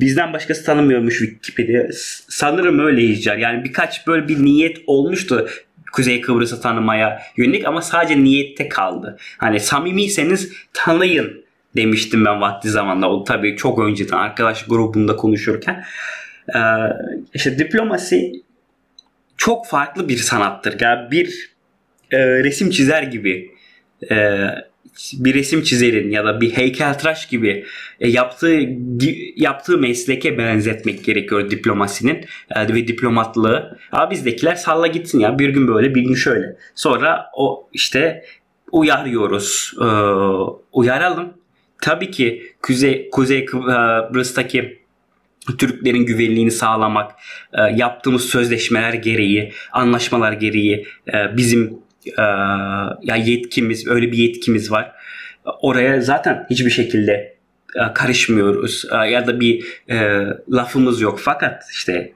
Bizden 0.00 0.32
başkası 0.32 0.64
tanımıyormuş 0.64 1.18
Wikipedia. 1.18 1.82
Sanırım 2.28 2.78
öyle 2.78 3.02
icra. 3.02 3.34
Yani 3.34 3.64
birkaç 3.64 4.06
böyle 4.06 4.28
bir 4.28 4.44
niyet 4.44 4.76
olmuştu 4.86 5.48
Kuzey 5.92 6.20
Kıbrıs'ı 6.20 6.60
tanımaya 6.60 7.22
yönelik 7.36 7.66
ama 7.66 7.82
sadece 7.82 8.24
niyette 8.24 8.68
kaldı. 8.68 9.16
Hani 9.38 9.60
samimiyseniz 9.60 10.52
tanıyın 10.72 11.44
demiştim 11.76 12.24
ben 12.24 12.40
vakti 12.40 12.70
zamanda. 12.70 13.10
O 13.10 13.24
tabii 13.24 13.56
çok 13.56 13.78
önceden 13.78 14.16
arkadaş 14.16 14.64
grubunda 14.64 15.16
konuşurken. 15.16 15.84
Ee, 16.54 16.58
işte 17.34 17.58
diplomasi 17.58 18.32
çok 19.36 19.66
farklı 19.66 20.08
bir 20.08 20.16
sanattır. 20.16 20.80
Yani 20.80 21.10
bir 21.10 21.53
e, 22.10 22.18
resim 22.44 22.70
çizer 22.70 23.02
gibi 23.02 23.50
e, 24.10 24.46
bir 25.12 25.34
resim 25.34 25.62
çizerin 25.62 26.10
ya 26.10 26.24
da 26.24 26.40
bir 26.40 26.50
heykeltıraş 26.50 27.28
gibi 27.28 27.64
e, 28.00 28.08
yaptığı 28.08 28.60
yaptığı 29.36 29.78
mesleke 29.78 30.38
benzetmek 30.38 31.04
gerekiyor 31.04 31.50
diplomasinin 31.50 32.24
e, 32.56 32.74
ve 32.74 32.88
diplomatlığı. 32.88 33.78
Abi 33.92 34.14
bizdekiler 34.14 34.54
salla 34.54 34.86
gitsin 34.86 35.18
ya 35.18 35.38
bir 35.38 35.48
gün 35.48 35.68
böyle 35.68 35.94
bir 35.94 36.02
gün 36.02 36.14
şöyle. 36.14 36.56
Sonra 36.74 37.26
o 37.36 37.68
işte 37.72 38.24
uyarıyoruz. 38.72 39.74
E, 39.80 39.86
uyaralım. 40.72 41.32
Tabii 41.82 42.10
ki 42.10 42.42
Kuzey 42.62 43.10
Kuzey 43.10 43.44
Kıbrıs'taki 43.44 44.84
Türklerin 45.58 46.06
güvenliğini 46.06 46.50
sağlamak, 46.50 47.12
e, 47.52 47.62
yaptığımız 47.62 48.24
sözleşmeler 48.24 48.92
gereği, 48.92 49.52
anlaşmalar 49.72 50.32
gereği 50.32 50.86
e, 51.14 51.36
bizim 51.36 51.83
e, 52.06 52.22
ya 53.02 53.16
yetkimiz, 53.16 53.86
öyle 53.86 54.12
bir 54.12 54.18
yetkimiz 54.18 54.70
var. 54.70 54.92
Oraya 55.62 56.00
zaten 56.00 56.46
hiçbir 56.50 56.70
şekilde 56.70 57.12
e, 57.74 57.92
karışmıyoruz 57.94 58.84
e, 58.92 58.96
ya 58.96 59.26
da 59.26 59.40
bir 59.40 59.64
e, 59.90 60.26
lafımız 60.52 61.00
yok. 61.00 61.20
Fakat 61.20 61.64
işte 61.72 62.12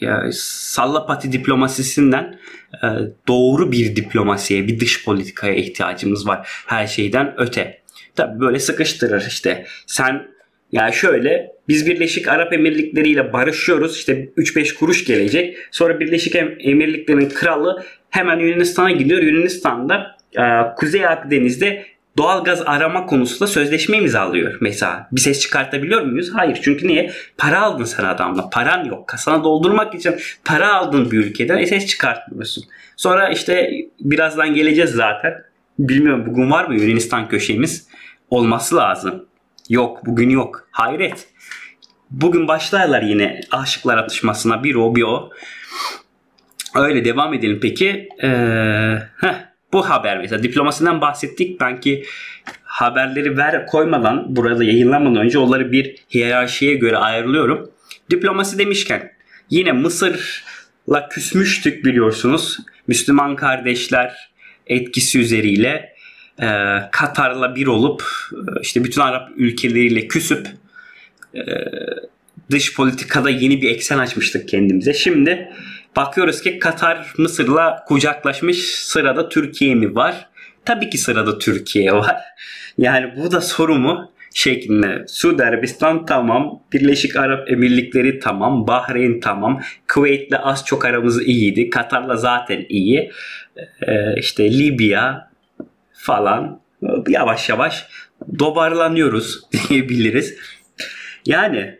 ya, 0.00 0.30
sallapati 0.32 1.32
diplomasisinden 1.32 2.38
e, 2.82 2.86
doğru 3.28 3.72
bir 3.72 3.96
diplomasiye, 3.96 4.66
bir 4.66 4.80
dış 4.80 5.04
politikaya 5.04 5.54
ihtiyacımız 5.54 6.26
var 6.26 6.48
her 6.66 6.86
şeyden 6.86 7.34
öte. 7.38 7.82
Tabi 8.16 8.40
böyle 8.40 8.58
sıkıştırır 8.58 9.26
işte. 9.28 9.66
Sen 9.86 10.28
yani 10.72 10.92
şöyle 10.92 11.52
biz 11.68 11.86
Birleşik 11.86 12.28
Arap 12.28 12.52
Emirlikleri 12.52 13.08
ile 13.08 13.32
barışıyoruz. 13.32 13.96
İşte 13.96 14.28
3-5 14.36 14.74
kuruş 14.74 15.04
gelecek. 15.04 15.56
Sonra 15.70 16.00
Birleşik 16.00 16.36
Emirlikleri'nin 16.36 17.28
kralı 17.28 17.84
hemen 18.10 18.38
Yunanistan'a 18.38 18.90
gidiyor. 18.90 19.22
Yunanistan'da 19.22 20.16
e, 20.36 20.74
Kuzey 20.76 21.06
Akdeniz'de 21.06 21.84
doğal 22.18 22.44
gaz 22.44 22.62
arama 22.66 23.06
konusunda 23.06 23.46
sözleşme 23.46 23.96
imzalıyor 23.96 24.58
mesela. 24.60 25.08
Bir 25.12 25.20
ses 25.20 25.40
çıkartabiliyor 25.40 26.02
muyuz? 26.02 26.30
Hayır. 26.34 26.58
Çünkü 26.62 26.88
niye? 26.88 27.10
Para 27.38 27.60
aldın 27.60 27.84
sen 27.84 28.04
adamla. 28.04 28.50
Paran 28.50 28.84
yok. 28.84 29.08
Kasana 29.08 29.44
doldurmak 29.44 29.94
için 29.94 30.14
para 30.44 30.74
aldın 30.74 31.10
bir 31.10 31.18
ülkeden. 31.18 31.58
E 31.58 31.66
ses 31.66 31.86
çıkartmıyorsun. 31.86 32.64
Sonra 32.96 33.28
işte 33.28 33.70
birazdan 34.00 34.54
geleceğiz 34.54 34.90
zaten. 34.90 35.34
Bilmiyorum 35.78 36.24
bugün 36.26 36.50
var 36.50 36.64
mı 36.64 36.74
Yunanistan 36.74 37.28
köşemiz? 37.28 37.88
Olması 38.30 38.76
lazım. 38.76 39.28
Yok 39.68 40.06
bugün 40.06 40.30
yok. 40.30 40.68
Hayret. 40.70 41.28
Bugün 42.10 42.48
başlarlar 42.48 43.02
yine 43.02 43.40
aşıklar 43.50 43.98
atışmasına 43.98 44.64
bir 44.64 44.74
o 44.74 44.94
bir 44.94 45.02
o. 45.02 45.30
Öyle 46.74 47.04
devam 47.04 47.34
edelim 47.34 47.58
peki. 47.62 48.08
Ee, 48.22 48.28
heh, 49.16 49.34
bu 49.72 49.90
haber 49.90 50.18
mesela 50.18 50.42
diplomasiden 50.42 51.00
bahsettik. 51.00 51.60
Belki 51.60 52.04
haberleri 52.62 53.36
ver 53.36 53.66
koymadan 53.66 54.36
burada 54.36 54.64
yayınlamadan 54.64 55.16
önce 55.16 55.38
onları 55.38 55.72
bir 55.72 55.96
hiyerarşiye 56.14 56.74
göre 56.74 56.96
ayarlıyorum. 56.96 57.70
Diplomasi 58.10 58.58
demişken 58.58 59.12
yine 59.50 59.72
Mısır'la 59.72 61.08
küsmüştük 61.08 61.84
biliyorsunuz. 61.84 62.58
Müslüman 62.86 63.36
kardeşler 63.36 64.30
etkisi 64.66 65.18
üzeriyle 65.20 65.97
e, 66.42 66.46
Katar'la 66.92 67.56
bir 67.56 67.66
olup 67.66 68.02
e, 68.32 68.60
işte 68.62 68.84
bütün 68.84 69.00
Arap 69.00 69.30
ülkeleriyle 69.36 70.08
küsüp 70.08 70.48
e, 71.34 71.40
dış 72.50 72.74
politikada 72.74 73.30
yeni 73.30 73.62
bir 73.62 73.70
eksen 73.70 73.98
açmıştık 73.98 74.48
kendimize. 74.48 74.94
Şimdi 74.94 75.52
bakıyoruz 75.96 76.42
ki 76.42 76.58
Katar 76.58 77.12
Mısır'la 77.18 77.84
kucaklaşmış 77.88 78.58
sırada 78.58 79.28
Türkiye 79.28 79.74
mi 79.74 79.94
var? 79.94 80.28
Tabii 80.64 80.90
ki 80.90 80.98
sırada 80.98 81.38
Türkiye 81.38 81.92
var. 81.92 82.16
Yani 82.78 83.16
bu 83.16 83.32
da 83.32 83.40
soru 83.40 83.74
mu? 83.74 84.12
şeklinde. 84.34 85.04
Suudi 85.08 85.44
Arabistan 85.44 86.06
tamam, 86.06 86.62
Birleşik 86.72 87.16
Arap 87.16 87.50
Emirlikleri 87.50 88.18
tamam, 88.18 88.66
Bahreyn 88.66 89.20
tamam, 89.20 89.62
Kuveyt'le 89.88 90.34
az 90.42 90.64
çok 90.64 90.84
aramız 90.84 91.22
iyiydi, 91.22 91.70
Katar'la 91.70 92.16
zaten 92.16 92.66
iyi. 92.68 93.12
Ee, 93.86 94.14
işte 94.18 94.58
Libya 94.58 95.27
falan 96.08 96.60
yavaş 97.08 97.48
yavaş 97.48 97.86
dobarlanıyoruz 98.38 99.40
diyebiliriz. 99.68 100.36
Yani 101.26 101.78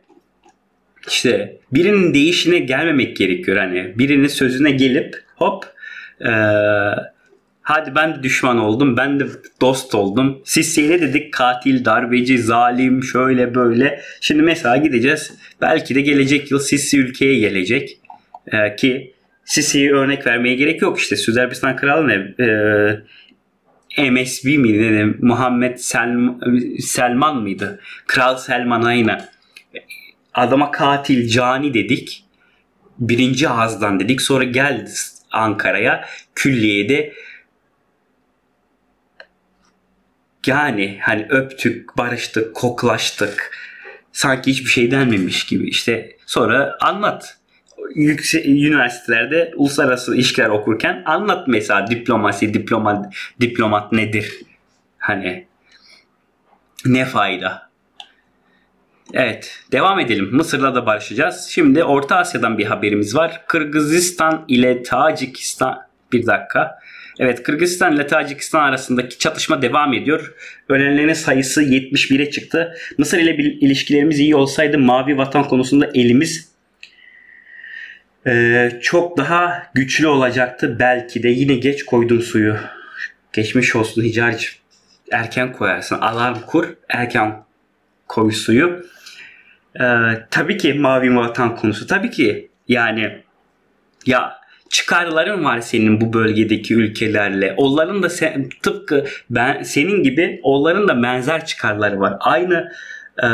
işte 1.09 1.57
birinin 1.73 2.15
değişine 2.15 2.59
gelmemek 2.59 3.17
gerekiyor. 3.17 3.57
Hani 3.57 3.99
birinin 3.99 4.29
sözüne 4.29 4.71
gelip 4.71 5.17
hop 5.37 5.65
ee, 6.21 6.31
hadi 7.63 7.95
ben 7.95 8.15
de 8.15 8.23
düşman 8.23 8.59
oldum 8.59 8.97
ben 8.97 9.21
de 9.21 9.27
dost 9.61 9.95
oldum. 9.95 10.43
Sisi'ye 10.45 11.01
dedik 11.01 11.33
katil, 11.33 11.85
darbeci, 11.85 12.39
zalim 12.39 13.05
şöyle 13.05 13.55
böyle. 13.55 14.01
Şimdi 14.21 14.43
mesela 14.43 14.77
gideceğiz. 14.77 15.33
Belki 15.61 15.95
de 15.95 16.01
gelecek 16.01 16.51
yıl 16.51 16.59
Sisi 16.59 16.99
ülkeye 16.99 17.39
gelecek. 17.39 17.99
Ee, 18.53 18.77
ki 18.77 19.15
Sisi'ye 19.45 19.93
örnek 19.93 20.27
vermeye 20.27 20.55
gerek 20.55 20.83
yok 20.83 20.99
işte. 20.99 21.17
Suudi 21.17 21.41
Arabistan 21.41 21.77
Kralı 21.77 22.09
ne? 22.09 22.35
MSB 23.99 24.45
miydi? 24.45 24.93
Ne? 24.93 25.05
Muhammed 25.21 25.77
Selman, 25.77 26.41
Selman 26.81 27.37
mıydı? 27.37 27.81
Kral 28.07 28.37
Selman 28.37 28.83
aynı 28.83 29.29
adama 30.35 30.71
katil, 30.71 31.29
cani 31.29 31.75
dedik. 31.75 32.25
Birinci 32.99 33.49
ağızdan 33.49 34.01
dedik. 34.01 34.23
Sonra 34.23 34.45
geldi 34.45 34.91
Ankara'ya 35.31 36.09
külliyede 36.35 37.13
yani 40.47 40.99
hani 41.03 41.27
öptük, 41.31 41.97
barıştık, 41.97 42.55
koklaştık. 42.55 43.59
Sanki 44.13 44.51
hiçbir 44.51 44.71
şey 44.71 44.91
denmemiş 44.91 45.47
gibi. 45.47 45.69
İşte 45.69 46.17
sonra 46.27 46.77
anlat. 46.81 47.39
Yüksek, 47.95 48.47
üniversitelerde 48.47 49.53
uluslararası 49.57 50.15
ilişkiler 50.15 50.49
okurken 50.49 51.03
anlat 51.07 51.49
mesela 51.49 51.87
diplomasi, 51.87 52.55
diplomat, 52.55 53.15
diplomat 53.41 53.93
nedir? 53.93 54.43
Hani 54.99 55.47
ne 56.87 57.05
fayda? 57.05 57.69
Evet 59.13 59.59
devam 59.73 60.01
edelim. 60.01 60.29
Mısır'la 60.33 60.75
da 60.75 60.87
barışacağız. 60.87 61.49
Şimdi 61.51 61.85
Orta 61.85 62.17
Asya'dan 62.17 62.59
bir 62.59 62.65
haberimiz 62.65 63.17
var. 63.17 63.43
Kırgızistan 63.47 64.45
ile 64.49 64.83
Tacikistan 64.83 65.79
bir 66.13 66.27
dakika. 66.27 66.79
Evet 67.19 67.43
Kırgızistan 67.43 67.97
ile 67.97 68.07
Tacikistan 68.07 68.61
arasındaki 68.61 69.19
çatışma 69.19 69.63
devam 69.63 69.95
ediyor. 69.95 70.35
Ölenlerin 70.69 71.13
sayısı 71.13 71.63
71'e 71.63 72.31
çıktı. 72.31 72.75
Mısır 72.99 73.19
ile 73.19 73.37
ilişkilerimiz 73.37 74.21
iyi 74.21 74.37
olsaydı 74.37 74.79
mavi 74.79 75.19
vatan 75.19 75.45
konusunda 75.45 75.91
elimiz 75.95 76.48
e, 78.27 78.71
çok 78.83 79.17
daha 79.17 79.63
güçlü 79.75 80.07
olacaktı. 80.07 80.77
Belki 80.79 81.23
de 81.23 81.29
yine 81.29 81.55
geç 81.55 81.85
koydun 81.85 82.21
suyu. 82.21 82.57
Geçmiş 83.33 83.77
olsun 83.77 84.03
Hicar'cığım. 84.03 84.55
Erken 85.13 85.53
koyarsın. 85.53 85.99
Alarm 85.99 86.41
kur. 86.47 86.75
Erken 86.89 87.43
koy 88.09 88.33
suyu. 88.33 88.85
Ee, 89.81 89.85
tabii 90.31 90.57
ki 90.57 90.75
mavi 90.75 91.17
vatan 91.17 91.57
konusu. 91.57 91.87
Tabii 91.87 92.11
ki 92.11 92.51
yani 92.69 93.23
ya 94.07 94.39
çıkarların 94.71 95.45
var 95.45 95.61
senin 95.61 96.01
bu 96.01 96.13
bölgedeki 96.13 96.75
ülkelerle. 96.75 97.55
Onların 97.57 98.03
da 98.03 98.09
sen, 98.09 98.49
tıpkı 98.63 99.05
ben 99.31 99.63
senin 99.63 100.03
gibi 100.03 100.41
onların 100.43 100.89
da 100.89 101.03
benzer 101.03 101.47
çıkarları 101.47 102.01
var. 102.01 102.17
Aynı 102.21 102.73
e, 103.23 103.29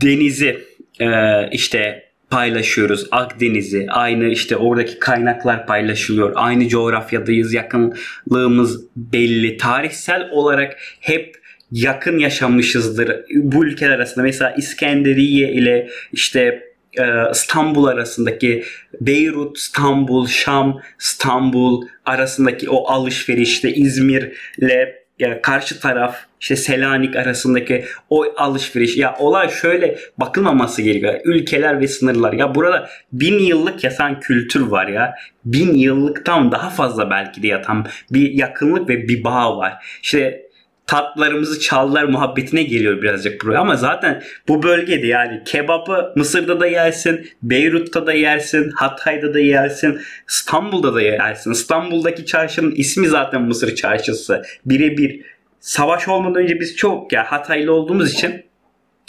denizi 0.00 0.64
e, 1.00 1.48
işte 1.50 2.11
paylaşıyoruz. 2.32 3.06
Akdeniz'i, 3.10 3.86
aynı 3.90 4.28
işte 4.28 4.56
oradaki 4.56 4.98
kaynaklar 4.98 5.66
paylaşılıyor. 5.66 6.32
Aynı 6.34 6.68
coğrafyadayız. 6.68 7.52
Yakınlığımız 7.54 8.80
belli. 8.96 9.56
Tarihsel 9.56 10.28
olarak 10.30 10.76
hep 11.00 11.36
yakın 11.72 12.18
yaşamışızdır. 12.18 13.16
Bu 13.34 13.66
ülkeler 13.66 13.90
arasında 13.90 14.24
mesela 14.24 14.50
İskenderiye 14.50 15.52
ile 15.52 15.88
işte 16.12 16.62
e, 16.98 17.04
İstanbul 17.32 17.84
arasındaki 17.84 18.64
Beyrut, 19.00 19.58
İstanbul, 19.58 20.26
Şam, 20.26 20.80
İstanbul 21.00 21.86
arasındaki 22.04 22.70
o 22.70 22.88
alışverişte 22.88 23.74
İzmir'le 23.74 25.01
yani 25.18 25.42
karşı 25.42 25.80
taraf 25.80 26.16
işte 26.40 26.56
Selanik 26.56 27.16
arasındaki 27.16 27.84
o 28.10 28.24
alışveriş 28.36 28.96
ya 28.96 29.16
olay 29.18 29.48
şöyle 29.48 29.98
bakılmaması 30.18 30.82
gerekiyor. 30.82 31.20
Ülkeler 31.24 31.80
ve 31.80 31.88
sınırlar 31.88 32.32
ya 32.32 32.54
burada 32.54 32.88
bin 33.12 33.38
yıllık 33.38 33.84
yatan 33.84 34.20
kültür 34.20 34.60
var 34.60 34.86
ya 34.86 35.14
bin 35.44 35.74
yıllıktan 35.74 36.52
daha 36.52 36.70
fazla 36.70 37.10
belki 37.10 37.42
de 37.42 37.46
yatan 37.46 37.86
bir 38.10 38.30
yakınlık 38.30 38.88
ve 38.88 39.08
bir 39.08 39.24
bağ 39.24 39.56
var. 39.56 39.98
İşte 40.02 40.51
tatlarımızı 40.92 41.60
çaldılar 41.60 42.04
muhabbetine 42.04 42.62
geliyor 42.62 43.02
birazcık 43.02 43.44
buraya. 43.44 43.58
Ama 43.58 43.76
zaten 43.76 44.22
bu 44.48 44.62
bölgede 44.62 45.06
yani 45.06 45.42
kebabı 45.44 46.12
Mısır'da 46.16 46.60
da 46.60 46.66
yersin, 46.66 47.28
Beyrut'ta 47.42 48.06
da 48.06 48.12
yersin, 48.12 48.70
Hatay'da 48.70 49.34
da 49.34 49.40
yersin, 49.40 50.00
İstanbul'da 50.28 50.94
da 50.94 51.02
yersin. 51.02 51.52
İstanbul'daki 51.52 52.26
çarşının 52.26 52.70
ismi 52.70 53.08
zaten 53.08 53.42
Mısır 53.42 53.74
çarşısı. 53.74 54.42
Birebir 54.66 55.20
savaş 55.60 56.08
olmadan 56.08 56.42
önce 56.42 56.60
biz 56.60 56.76
çok 56.76 57.12
ya 57.12 57.32
Hataylı 57.32 57.72
olduğumuz 57.72 58.12
için 58.12 58.44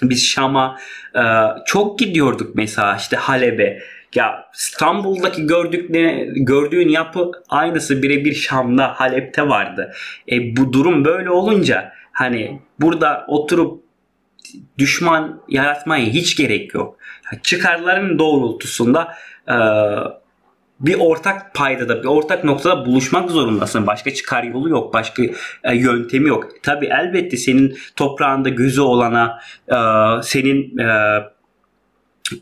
biz 0.04 0.26
Şam'a 0.26 0.78
e, 1.16 1.24
çok 1.66 2.00
gidiyorduk 2.00 2.56
mesela 2.56 2.98
işte 2.98 3.16
Halep'e 3.16 3.80
ya 4.16 4.49
İstanbul'daki 4.53 5.47
gördükleri, 5.47 6.32
gördüğün 6.36 6.89
yapı 6.89 7.32
aynısı 7.49 8.03
birebir 8.03 8.34
Şam'da, 8.34 8.88
Halep'te 8.88 9.49
vardı. 9.49 9.93
E, 10.32 10.57
bu 10.57 10.74
durum 10.74 11.05
böyle 11.05 11.30
olunca 11.30 11.93
hani 12.11 12.61
burada 12.80 13.26
oturup 13.28 13.84
düşman 14.78 15.41
yaratmaya 15.49 16.05
hiç 16.05 16.36
gerek 16.36 16.74
yok. 16.74 16.97
Çıkarların 17.43 18.20
doğrultusunda 18.20 19.14
e, 19.47 19.55
bir 20.80 20.95
ortak 20.99 21.53
paydada, 21.53 22.03
bir 22.03 22.07
ortak 22.07 22.43
noktada 22.43 22.86
buluşmak 22.86 23.32
zorundasın. 23.32 23.88
Başka 23.88 24.14
çıkar 24.14 24.43
yolu 24.43 24.70
yok, 24.70 24.93
başka 24.93 25.24
e, 25.64 25.76
yöntemi 25.76 26.30
yok. 26.30 26.47
Tabi 26.64 26.86
elbette 26.86 27.38
senin 27.38 27.78
toprağında 27.95 28.49
gözü 28.49 28.82
olana, 28.82 29.39
e, 29.68 29.78
senin 30.24 30.78
e, 30.78 31.20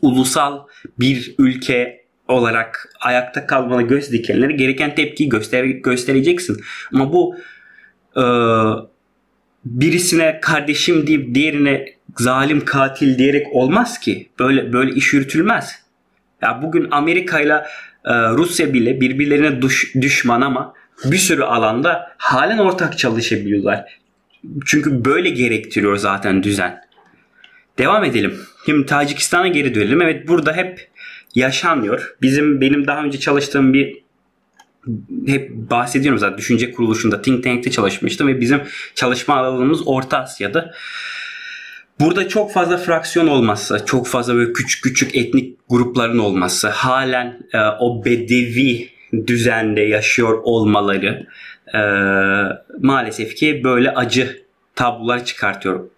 ulusal 0.02 0.66
bir 1.00 1.34
ülke 1.38 2.02
olarak 2.28 2.88
ayakta 3.00 3.46
kalmana 3.46 3.82
göz 3.82 4.12
dikenlere 4.12 4.52
gereken 4.52 4.94
tepkiyi 4.94 5.28
göster 5.28 5.64
göstereceksin. 5.64 6.60
Ama 6.92 7.12
bu 7.12 7.36
e, 8.16 8.24
birisine 9.64 10.40
kardeşim 10.42 11.06
deyip 11.06 11.34
diğerine 11.34 11.86
zalim 12.18 12.64
katil 12.64 13.18
diyerek 13.18 13.46
olmaz 13.52 14.00
ki. 14.00 14.30
Böyle 14.38 14.72
böyle 14.72 14.92
iş 14.92 15.12
yürütülmez. 15.12 15.82
Ya 16.42 16.62
bugün 16.62 16.88
Amerika 16.90 17.40
ile 17.40 17.62
Rusya 18.08 18.74
bile 18.74 19.00
birbirlerine 19.00 19.62
düş, 19.62 19.94
düşman 20.00 20.40
ama 20.40 20.74
bir 21.04 21.16
sürü 21.16 21.42
alanda 21.42 22.14
halen 22.18 22.58
ortak 22.58 22.98
çalışabiliyorlar. 22.98 24.00
Çünkü 24.66 25.04
böyle 25.04 25.30
gerektiriyor 25.30 25.96
zaten 25.96 26.42
düzen. 26.42 26.80
Devam 27.78 28.04
edelim. 28.04 28.40
Şimdi 28.66 28.86
Tacikistan'a 28.86 29.48
geri 29.48 29.74
dönelim. 29.74 30.02
Evet 30.02 30.28
burada 30.28 30.52
hep 30.52 30.90
yaşanmıyor. 31.34 32.16
Bizim 32.22 32.60
benim 32.60 32.86
daha 32.86 33.04
önce 33.04 33.20
çalıştığım 33.20 33.72
bir 33.72 34.02
hep 35.26 35.50
bahsediyorum 35.50 36.18
zaten 36.18 36.38
düşünce 36.38 36.72
kuruluşunda 36.72 37.22
think 37.22 37.44
tank'te 37.44 37.70
çalışmıştım 37.70 38.28
ve 38.28 38.40
bizim 38.40 38.62
çalışma 38.94 39.36
alanımız 39.36 39.80
Orta 39.86 40.18
Asya'da. 40.18 40.74
Burada 42.00 42.28
çok 42.28 42.52
fazla 42.52 42.76
fraksiyon 42.76 43.26
olması, 43.26 43.82
çok 43.86 44.06
fazla 44.06 44.34
böyle 44.34 44.52
küçük 44.52 44.84
küçük 44.84 45.16
etnik 45.16 45.58
grupların 45.68 46.18
olması, 46.18 46.68
halen 46.68 47.38
e, 47.52 47.58
o 47.80 48.04
bedevi 48.04 48.88
düzende 49.26 49.80
yaşıyor 49.80 50.40
olmaları, 50.42 51.26
e, 51.74 51.80
maalesef 52.80 53.36
ki 53.36 53.60
böyle 53.64 53.94
acı 53.94 54.42
tablolar 54.74 55.24
çıkartıyor 55.24 55.88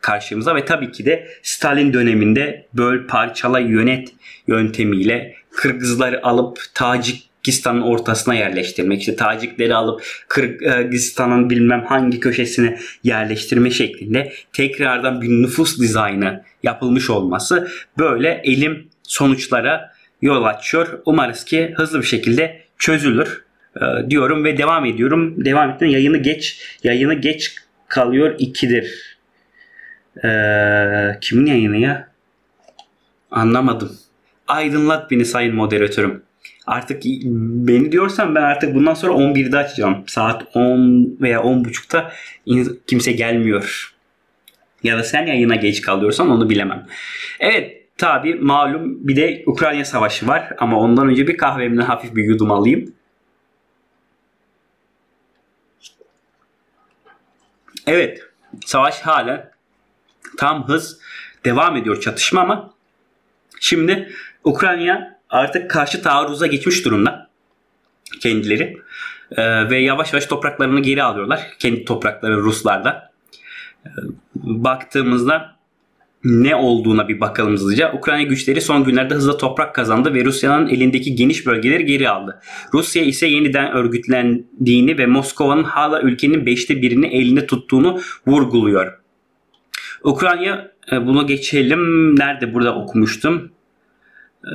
karşımıza 0.00 0.54
ve 0.54 0.64
tabii 0.64 0.92
ki 0.92 1.04
de 1.04 1.28
Stalin 1.42 1.92
döneminde 1.92 2.66
böl 2.74 3.06
parçala 3.06 3.58
yönet 3.58 4.08
yöntemiyle 4.46 5.34
Kırgızları 5.50 6.26
alıp 6.26 6.58
Tacikistan'ın 6.74 7.80
ortasına 7.80 8.34
yerleştirmek, 8.34 9.00
işte 9.00 9.16
Tacikleri 9.16 9.74
alıp 9.74 10.02
Kırgızistan'ın 10.28 11.50
bilmem 11.50 11.84
hangi 11.84 12.20
köşesine 12.20 12.78
yerleştirme 13.04 13.70
şeklinde 13.70 14.32
tekrardan 14.52 15.20
bir 15.22 15.28
nüfus 15.28 15.78
dizaynı 15.80 16.42
yapılmış 16.62 17.10
olması 17.10 17.68
böyle 17.98 18.40
elim 18.44 18.88
sonuçlara 19.02 19.92
yol 20.22 20.44
açıyor. 20.44 21.00
Umarız 21.06 21.44
ki 21.44 21.74
hızlı 21.76 21.98
bir 22.00 22.06
şekilde 22.06 22.62
çözülür 22.78 23.44
e, 23.76 24.10
diyorum 24.10 24.44
ve 24.44 24.58
devam 24.58 24.84
ediyorum. 24.84 25.44
Devam 25.44 25.70
ettim. 25.70 25.88
Yayını 25.88 26.18
geç 26.18 26.62
yayını 26.84 27.14
geç 27.14 27.54
kalıyor 27.88 28.38
2'dir. 28.38 29.18
Ee, 30.24 31.18
kimin 31.20 31.46
yayını 31.46 31.76
ya? 31.76 32.08
Anlamadım. 33.30 33.98
Aydınlat 34.48 35.10
beni 35.10 35.24
sayın 35.24 35.54
moderatörüm. 35.54 36.22
Artık 36.66 37.02
beni 37.68 37.92
diyorsan 37.92 38.34
ben 38.34 38.42
artık 38.42 38.74
bundan 38.74 38.94
sonra 38.94 39.12
11'de 39.12 39.56
açacağım. 39.56 40.04
Saat 40.06 40.56
10 40.56 41.16
veya 41.20 41.40
10.30'da 41.40 42.12
kimse 42.86 43.12
gelmiyor. 43.12 43.94
Ya 44.82 44.98
da 44.98 45.04
sen 45.04 45.26
yayına 45.26 45.56
geç 45.56 45.80
kalıyorsan 45.80 46.30
onu 46.30 46.50
bilemem. 46.50 46.86
Evet 47.40 47.82
tabi 47.98 48.34
malum 48.34 49.08
bir 49.08 49.16
de 49.16 49.42
Ukrayna 49.46 49.84
savaşı 49.84 50.26
var 50.26 50.52
ama 50.58 50.78
ondan 50.78 51.08
önce 51.08 51.26
bir 51.26 51.36
kahvemden 51.36 51.82
hafif 51.82 52.16
bir 52.16 52.24
yudum 52.24 52.50
alayım. 52.50 52.94
Evet 57.86 58.22
savaş 58.64 59.00
hala 59.00 59.50
tam 60.38 60.68
hız 60.68 60.98
devam 61.44 61.76
ediyor 61.76 62.00
çatışma 62.00 62.40
ama 62.40 62.74
şimdi 63.60 64.12
Ukrayna 64.44 65.18
artık 65.30 65.70
karşı 65.70 66.02
taarruza 66.02 66.46
geçmiş 66.46 66.84
durumda 66.84 67.30
kendileri 68.20 68.80
ee, 69.36 69.70
ve 69.70 69.78
yavaş 69.78 70.12
yavaş 70.12 70.26
topraklarını 70.26 70.80
geri 70.80 71.02
alıyorlar. 71.02 71.40
Kendi 71.58 71.84
toprakları 71.84 72.36
Ruslarda. 72.36 73.10
Ee, 73.86 73.90
baktığımızda 74.34 75.56
ne 76.24 76.56
olduğuna 76.56 77.08
bir 77.08 77.20
bakalım 77.20 77.52
hızlıca. 77.52 77.92
Ukrayna 77.92 78.22
güçleri 78.22 78.60
son 78.60 78.84
günlerde 78.84 79.14
hızla 79.14 79.36
toprak 79.36 79.74
kazandı 79.74 80.14
ve 80.14 80.24
Rusya'nın 80.24 80.68
elindeki 80.68 81.14
geniş 81.14 81.46
bölgeleri 81.46 81.84
geri 81.84 82.08
aldı. 82.08 82.40
Rusya 82.74 83.02
ise 83.02 83.26
yeniden 83.26 83.72
örgütlendiğini 83.72 84.98
ve 84.98 85.06
Moskova'nın 85.06 85.64
hala 85.64 86.02
ülkenin 86.02 86.46
beşte 86.46 86.82
birini 86.82 87.06
elinde 87.06 87.46
tuttuğunu 87.46 88.00
vurguluyor. 88.26 88.99
Ukrayna 90.04 90.70
e, 90.92 91.06
bunu 91.06 91.26
geçelim. 91.26 92.16
Nerede 92.18 92.54
burada 92.54 92.74
okumuştum? 92.74 93.52
Ee, 94.44 94.50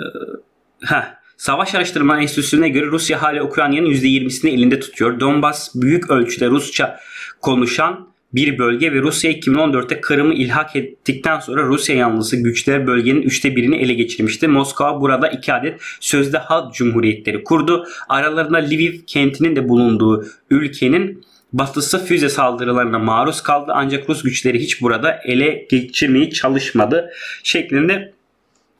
ha, 0.84 1.18
Savaş 1.38 1.76
Araştırma 1.76 2.22
Enstitüsü'ne 2.22 2.70
göre 2.70 2.86
Rusya 2.86 3.22
hala 3.22 3.43
Ukrayna'nın 3.43 3.89
%20'sini 3.89 4.50
elinde 4.50 4.80
tutuyor. 4.80 5.20
Donbas 5.20 5.76
büyük 5.76 6.10
ölçüde 6.10 6.48
Rusça 6.48 7.00
konuşan 7.41 8.08
bir 8.34 8.58
bölge 8.58 8.93
ve 8.93 9.02
Rusya 9.02 9.32
2014'te 9.32 10.02
Kırım'ı 10.02 10.34
ilhak 10.34 10.76
ettikten 10.76 11.39
sonra 11.39 11.64
Rusya 11.64 11.96
yanlısı 11.96 12.38
güçler 12.38 12.88
bölgenin 12.88 13.22
üçte 13.22 13.56
birini 13.56 13.78
ele 13.78 13.93
geçirmişti. 13.93 14.48
Moskova 14.48 15.02
burada 15.02 15.28
iki 15.28 15.54
adet 15.54 15.82
sözde 16.00 16.38
halk 16.38 16.74
cumhuriyetleri 16.74 17.43
kurdu. 17.43 17.86
Aralarında 18.10 18.58
Lviv 18.58 18.93
kentinin 19.08 19.56
de 19.56 19.70
bulunduğu 19.70 20.26
ülkenin 20.50 21.26
batısı 21.60 22.06
füze 22.06 22.30
saldırılarına 22.30 22.99
maruz 22.99 23.43
kaldı 23.43 23.72
ancak 23.76 24.10
Rus 24.10 24.24
güçleri 24.24 24.60
hiç 24.60 24.82
burada 24.82 25.20
ele 25.24 25.68
geçirmeyi 25.70 26.32
çalışmadı 26.32 27.10
şeklinde 27.43 28.14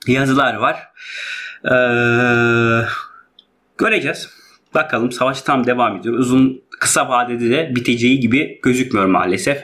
yazılar 0.06 0.54
var. 0.54 0.76
Ee, 1.64 2.86
göreceğiz. 3.78 4.30
Bakalım 4.74 5.12
savaş 5.12 5.42
tam 5.42 5.66
devam 5.66 5.96
ediyor. 5.96 6.18
Uzun 6.18 6.62
kısa 6.80 7.08
vadede 7.08 7.50
de 7.50 7.72
biteceği 7.76 8.20
gibi 8.20 8.60
gözükmüyor 8.62 9.06
maalesef. 9.06 9.58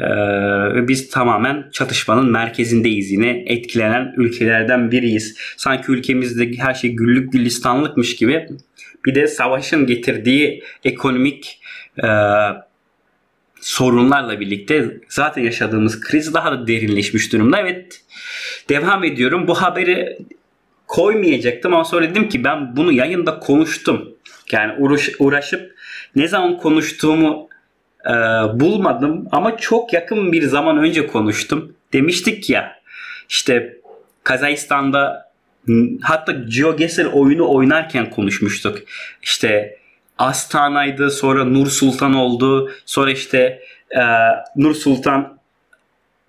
Ee, 0.00 0.04
biz 0.88 1.10
tamamen 1.10 1.70
çatışmanın 1.72 2.30
merkezindeyiz 2.30 3.10
yine 3.10 3.44
etkilenen 3.46 4.14
ülkelerden 4.16 4.90
biriyiz. 4.90 5.38
Sanki 5.56 5.92
ülkemizde 5.92 6.50
her 6.58 6.74
şey 6.74 6.90
güllük 6.90 7.32
gülistanlıkmış 7.32 8.16
gibi 8.16 8.48
bir 9.06 9.14
de 9.14 9.26
savaşın 9.26 9.86
getirdiği 9.86 10.62
ekonomik 10.84 11.60
e, 12.04 12.08
sorunlarla 13.60 14.40
birlikte 14.40 14.96
zaten 15.08 15.42
yaşadığımız 15.42 16.00
kriz 16.00 16.34
daha 16.34 16.52
da 16.52 16.66
derinleşmiş 16.66 17.32
durumda. 17.32 17.60
Evet 17.60 18.04
devam 18.68 19.04
ediyorum. 19.04 19.48
Bu 19.48 19.54
haberi 19.54 20.18
koymayacaktım 20.86 21.74
ama 21.74 21.84
sonra 21.84 22.10
dedim 22.10 22.28
ki 22.28 22.44
ben 22.44 22.76
bunu 22.76 22.92
yayında 22.92 23.38
konuştum. 23.38 24.08
Yani 24.52 24.72
uğraş, 24.78 25.10
uğraşıp 25.18 25.74
ne 26.16 26.28
zaman 26.28 26.58
konuştuğumu 26.58 27.48
e, 28.06 28.10
bulmadım 28.60 29.28
ama 29.32 29.56
çok 29.56 29.92
yakın 29.92 30.32
bir 30.32 30.42
zaman 30.42 30.78
önce 30.78 31.06
konuştum. 31.06 31.72
Demiştik 31.92 32.50
ya 32.50 32.80
işte 33.28 33.76
Kazakistan'da 34.24 35.30
hatta 36.02 36.32
GeoGuessr 36.32 37.04
oyunu 37.04 37.54
oynarken 37.54 38.10
konuşmuştuk. 38.10 38.78
İşte 39.22 39.78
Astana'ydı 40.18 41.10
sonra 41.10 41.44
Nur 41.44 41.66
Sultan 41.66 42.14
oldu. 42.14 42.70
Sonra 42.86 43.10
işte 43.10 43.60
e, 43.90 44.02
Nur 44.56 44.74
Sultan 44.74 45.36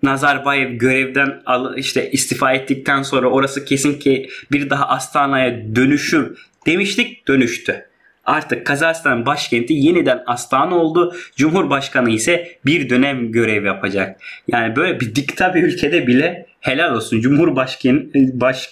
Nazarbayev 0.02 0.72
görevden 0.72 1.42
al, 1.46 1.78
işte 1.78 2.10
istifa 2.10 2.52
ettikten 2.52 3.02
sonra 3.02 3.30
orası 3.30 3.64
kesin 3.64 3.98
ki 3.98 4.28
bir 4.52 4.70
daha 4.70 4.88
Astana'ya 4.88 5.76
dönüşür 5.76 6.38
demiştik 6.66 7.28
dönüştü. 7.28 7.88
Artık 8.24 8.66
Kazakistan 8.66 9.26
başkenti 9.26 9.72
yeniden 9.72 10.22
Astana 10.26 10.74
oldu. 10.74 11.16
Cumhurbaşkanı 11.36 12.10
ise 12.10 12.58
bir 12.66 12.90
dönem 12.90 13.32
görev 13.32 13.64
yapacak. 13.64 14.20
Yani 14.48 14.76
böyle 14.76 15.00
bir 15.00 15.14
dikta 15.14 15.54
bir 15.54 15.62
ülkede 15.62 16.06
bile 16.06 16.46
helal 16.60 16.94
olsun. 16.94 17.20
Cumhurbaşkanı 17.20 18.04
baş, 18.14 18.70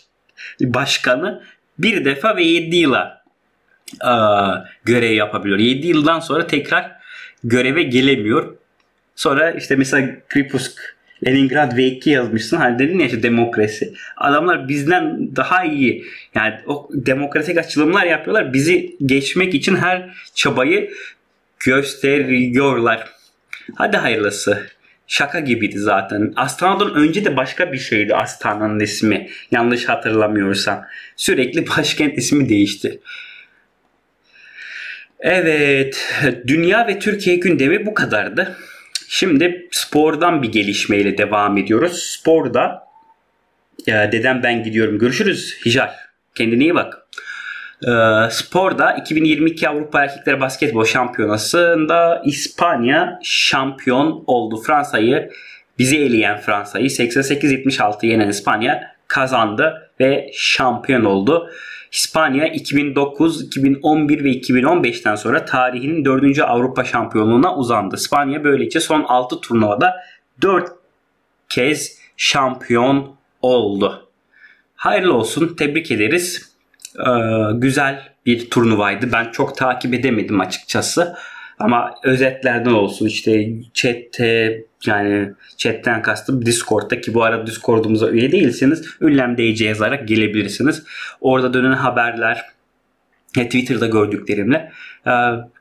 başkanı 0.61 1.43
bir 1.79 2.05
defa 2.05 2.37
ve 2.37 2.43
7 2.43 2.77
yıla 2.77 3.16
görev 4.85 5.13
yapabiliyor. 5.13 5.59
7 5.59 5.87
yıldan 5.87 6.21
sonra 6.21 6.47
tekrar 6.47 6.93
göreve 7.45 7.83
gelemiyor. 7.83 8.57
Sonra 9.17 9.51
işte 9.51 9.77
mesela 9.77 10.09
Kripusk 10.29 10.97
Leningrad 11.27 11.73
V2 11.73 12.11
yazmışsın. 12.11 12.57
Hani 12.57 12.79
dedin 12.79 12.99
ya 12.99 13.07
işte 13.07 13.23
demokrasi. 13.23 13.95
Adamlar 14.17 14.69
bizden 14.69 15.37
daha 15.37 15.65
iyi 15.65 16.05
yani 16.35 16.55
o 16.67 16.89
demokratik 16.93 17.59
açılımlar 17.59 18.07
yapıyorlar. 18.07 18.53
Bizi 18.53 18.97
geçmek 19.07 19.55
için 19.55 19.77
her 19.77 20.15
çabayı 20.35 20.91
gösteriyorlar. 21.61 23.09
Hadi 23.75 23.97
hayırlısı. 23.97 24.67
Şaka 25.07 25.41
gibiydi 25.41 25.79
zaten. 25.79 26.33
Astana'dan 26.37 26.95
önce 26.95 27.25
de 27.25 27.37
başka 27.37 27.73
bir 27.73 27.79
şeydi 27.79 28.15
Astana'nın 28.15 28.81
ismi. 28.81 29.29
Yanlış 29.51 29.89
hatırlamıyorsam. 29.89 30.85
Sürekli 31.17 31.69
başkent 31.69 32.19
ismi 32.19 32.49
değişti. 32.49 33.01
Evet. 35.21 36.19
Dünya 36.47 36.87
ve 36.87 36.99
Türkiye 36.99 37.37
gündemi 37.37 37.87
bu 37.87 37.95
kadardı. 37.95 38.57
Şimdi 39.09 39.69
spordan 39.71 40.43
bir 40.43 40.53
gelişmeyle 40.53 41.19
devam 41.19 41.59
ediyoruz. 41.59 42.03
Sporda 42.03 42.87
ya 43.87 44.13
dedem 44.13 44.43
ben 44.43 44.63
gidiyorum. 44.63 44.99
Görüşürüz 44.99 45.57
Hicar. 45.67 45.95
Kendine 46.35 46.63
iyi 46.63 46.75
bak. 46.75 47.07
Ee, 47.83 48.31
sporda 48.31 48.93
2022 48.93 49.69
Avrupa 49.69 50.03
Erkekler 50.03 50.41
Basketbol 50.41 50.85
Şampiyonası'nda 50.85 52.23
İspanya 52.25 53.19
şampiyon 53.23 54.25
oldu. 54.27 54.63
Fransa'yı 54.63 55.31
bizi 55.79 55.99
eleyen 55.99 56.41
Fransa'yı 56.41 56.87
88-76 56.87 58.07
yenen 58.07 58.29
İspanya 58.29 58.97
kazandı 59.09 59.91
ve 60.01 60.31
şampiyon 60.35 61.05
oldu. 61.05 61.51
İspanya 61.97 62.47
2009, 62.47 63.43
2011 63.43 64.25
ve 64.25 64.31
2015'ten 64.31 65.15
sonra 65.15 65.45
tarihinin 65.45 66.05
4. 66.05 66.39
Avrupa 66.39 66.85
şampiyonluğuna 66.85 67.57
uzandı. 67.57 67.97
İspanya 67.97 68.45
böylece 68.45 68.81
son 68.81 69.03
6 69.03 69.41
turnuvada 69.41 69.97
4 70.43 70.69
kez 71.49 71.99
şampiyon 72.17 73.17
oldu. 73.43 74.09
Hayırlı 74.75 75.15
olsun, 75.15 75.55
tebrik 75.59 75.91
ederiz. 75.91 76.53
Ee, 76.99 77.11
güzel 77.55 78.13
bir 78.27 78.51
turnuvaydı. 78.51 79.13
Ben 79.13 79.31
çok 79.31 79.57
takip 79.57 79.95
edemedim 79.95 80.41
açıkçası. 80.41 81.17
Ama 81.59 81.95
özetlerden 82.05 82.71
olsun 82.71 83.07
işte 83.07 83.49
chatte 83.75 84.63
yani 84.87 85.31
chatten 85.57 86.03
kastım 86.03 86.47
Discord'da 86.47 87.01
ki 87.01 87.15
bu 87.15 87.23
arada 87.23 87.47
Discord'umuza 87.47 88.11
üye 88.11 88.33
değilseniz 88.33 88.85
Ünlem 89.01 89.37
DC 89.39 89.65
yazarak 89.65 90.09
gelebilirsiniz. 90.09 90.85
Orada 91.21 91.55
dönen 91.55 91.73
haberler 91.73 92.45
Twitter'da 93.35 93.87
gördüklerimle. 93.87 94.73
Ee, 95.07 95.11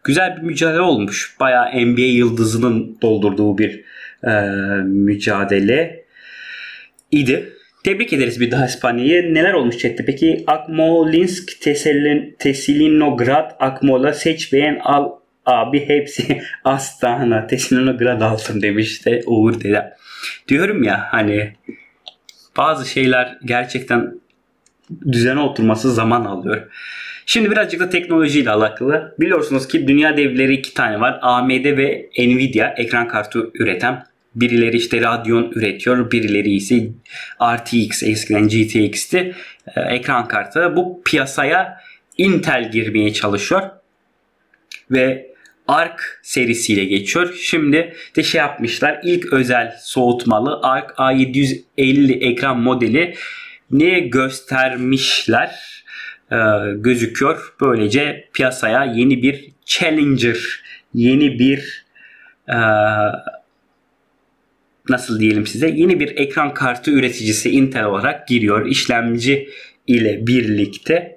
güzel 0.04 0.38
bir 0.38 0.42
mücadele 0.42 0.82
olmuş. 0.82 1.36
Bayağı 1.40 1.86
NBA 1.86 2.02
yıldızının 2.02 2.98
doldurduğu 3.02 3.58
bir 3.58 3.84
e, 4.28 4.32
mücadele 4.84 6.06
idi. 7.12 7.54
Tebrik 7.84 8.14
ederiz 8.14 8.40
bir 8.40 8.52
daha 8.52 8.66
İspanya'yı. 8.66 9.34
Neler 9.34 9.54
olmuş 9.54 9.78
chatte? 9.78 10.06
Peki 10.06 10.44
Akmolinsk, 10.48 11.62
Teselin, 11.62 12.36
Teselinograd, 12.40 13.52
Akmola 13.60 14.14
seç 14.14 14.54
beğen 14.54 14.80
al 14.84 15.12
abi 15.46 15.88
hepsi 15.88 16.42
Astana, 16.64 17.48
Teselinograd 17.48 18.22
aldım 18.22 18.62
demişti 18.62 19.24
Uğur 19.26 19.62
Dede. 19.62 19.94
Diyorum 20.48 20.84
ya 20.84 21.08
hani 21.12 21.54
bazı 22.58 22.90
şeyler 22.90 23.38
gerçekten 23.46 24.14
düzene 25.12 25.40
oturması 25.40 25.94
zaman 25.94 26.26
alıyor. 26.26 26.72
Şimdi 27.26 27.52
birazcık 27.52 27.80
da 27.80 27.90
teknolojiyle 27.90 28.52
alakalı. 28.52 29.16
Biliyorsunuz 29.20 29.68
ki 29.68 29.88
dünya 29.88 30.18
devleri 30.18 30.54
iki 30.54 30.74
tane 30.74 31.00
var. 31.00 31.20
AMD 31.22 31.78
ve 31.78 32.10
Nvidia 32.18 32.74
ekran 32.78 33.08
kartı 33.08 33.52
üreten. 33.54 34.04
Birileri 34.36 34.78
işte 34.78 35.02
Radeon 35.02 35.52
üretiyor. 35.56 36.12
Birileri 36.12 36.52
ise 36.52 36.88
RTX 37.44 38.04
eskiden 38.04 38.48
GTX'ti. 38.48 39.36
Ee, 39.76 39.82
ekran 39.82 40.28
kartı. 40.28 40.76
Bu 40.76 41.02
piyasaya 41.06 41.78
Intel 42.18 42.72
girmeye 42.72 43.14
çalışıyor. 43.14 43.62
Ve 44.92 45.35
Arc 45.68 46.04
serisiyle 46.22 46.86
geçiyor. 46.86 47.34
Şimdi 47.42 47.94
de 48.16 48.24
şey 48.24 48.40
yapmışlar. 48.40 49.00
İlk 49.04 49.34
özel 49.34 49.76
soğutmalı 49.82 50.60
Arc 50.64 50.88
A750 50.88 52.24
ekran 52.24 52.60
modeli 52.60 53.16
ne 53.72 54.00
göstermişler 54.00 55.84
e, 56.32 56.38
gözüküyor. 56.76 57.54
Böylece 57.62 58.30
piyasaya 58.34 58.84
yeni 58.84 59.22
bir 59.22 59.52
challenger, 59.66 60.64
yeni 60.94 61.40
bir 61.40 61.86
e, 62.48 62.58
nasıl 64.90 65.20
diyelim 65.20 65.48
size 65.48 65.68
yeni 65.70 66.00
bir 66.00 66.18
ekran 66.18 66.54
kartı 66.54 66.92
üreticisi 66.92 67.50
Intel 67.50 67.86
olarak 67.86 68.28
giriyor. 68.28 68.66
İşlemci 68.66 69.50
ile 69.88 70.28
birlikte 70.28 71.15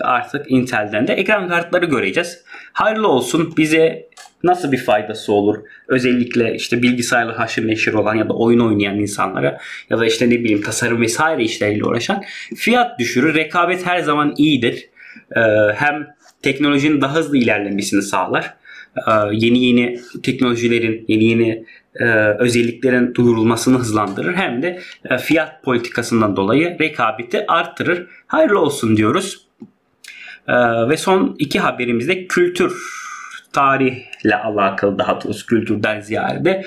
artık 0.00 0.50
Intel'den 0.50 1.06
de 1.06 1.12
ekran 1.12 1.48
kartları 1.48 1.86
göreceğiz. 1.86 2.44
Hayırlı 2.72 3.08
olsun 3.08 3.54
bize 3.56 4.08
nasıl 4.42 4.72
bir 4.72 4.78
faydası 4.78 5.32
olur? 5.32 5.56
Özellikle 5.88 6.54
işte 6.54 6.82
bilgisayarla 6.82 7.38
haşır 7.38 7.66
neşir 7.66 7.92
olan 7.92 8.14
ya 8.14 8.28
da 8.28 8.32
oyun 8.32 8.60
oynayan 8.60 8.98
insanlara 8.98 9.58
ya 9.90 9.98
da 9.98 10.06
işte 10.06 10.30
ne 10.30 10.40
bileyim 10.40 10.60
tasarım 10.60 11.00
vesaire 11.00 11.42
işleriyle 11.44 11.84
uğraşan 11.84 12.22
fiyat 12.56 12.98
düşürür. 12.98 13.34
Rekabet 13.34 13.86
her 13.86 13.98
zaman 13.98 14.34
iyidir. 14.36 14.88
Ee, 15.36 15.40
hem 15.74 16.06
teknolojinin 16.42 17.00
daha 17.00 17.14
hızlı 17.14 17.36
ilerlemesini 17.36 18.02
sağlar. 18.02 18.54
Ee, 18.96 19.10
yeni 19.32 19.64
yeni 19.64 20.00
teknolojilerin, 20.22 21.04
yeni 21.08 21.24
yeni 21.24 21.64
e, 22.00 22.04
özelliklerin 22.38 23.14
duyurulmasını 23.14 23.78
hızlandırır. 23.78 24.34
Hem 24.34 24.62
de 24.62 24.80
e, 25.10 25.18
fiyat 25.18 25.62
politikasından 25.62 26.36
dolayı 26.36 26.76
rekabeti 26.80 27.46
arttırır. 27.46 28.06
Hayırlı 28.26 28.60
olsun 28.60 28.96
diyoruz. 28.96 29.44
Ee, 30.48 30.54
ve 30.88 30.96
son 30.96 31.36
iki 31.38 31.60
haberimizde 31.60 32.26
kültür 32.26 32.72
tarihle 33.52 34.36
alakalı 34.36 34.98
daha 34.98 35.20
doğrusu 35.20 35.46
kültürden 35.46 36.00
ziyade 36.00 36.64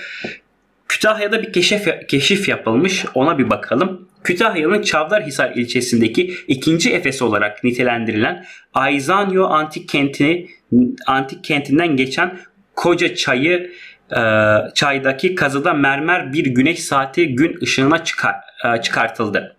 Kütahya'da 0.87 1.41
bir 1.41 1.53
keşif, 1.53 2.07
keşif 2.07 2.49
yapılmış 2.49 3.05
ona 3.13 3.37
bir 3.37 3.49
bakalım. 3.49 4.07
Kütahya'nın 4.23 4.81
Çavdarhisar 4.81 5.51
ilçesindeki 5.51 6.33
ikinci 6.47 6.93
Efes 6.93 7.21
olarak 7.21 7.63
nitelendirilen 7.63 8.45
Aizanyo 8.73 9.45
antik 9.45 9.89
kentini 9.89 10.47
antik 11.07 11.43
kentinden 11.43 11.95
geçen 11.95 12.39
Koca 12.75 13.15
Çayı 13.15 13.71
e, 14.11 14.21
çaydaki 14.75 15.35
kazıda 15.35 15.73
mermer 15.73 16.33
bir 16.33 16.45
güneş 16.45 16.83
saati 16.83 17.35
gün 17.35 17.57
ışığına 17.61 18.03
çıkar, 18.03 18.35
e, 18.65 18.81
çıkartıldı. 18.81 19.56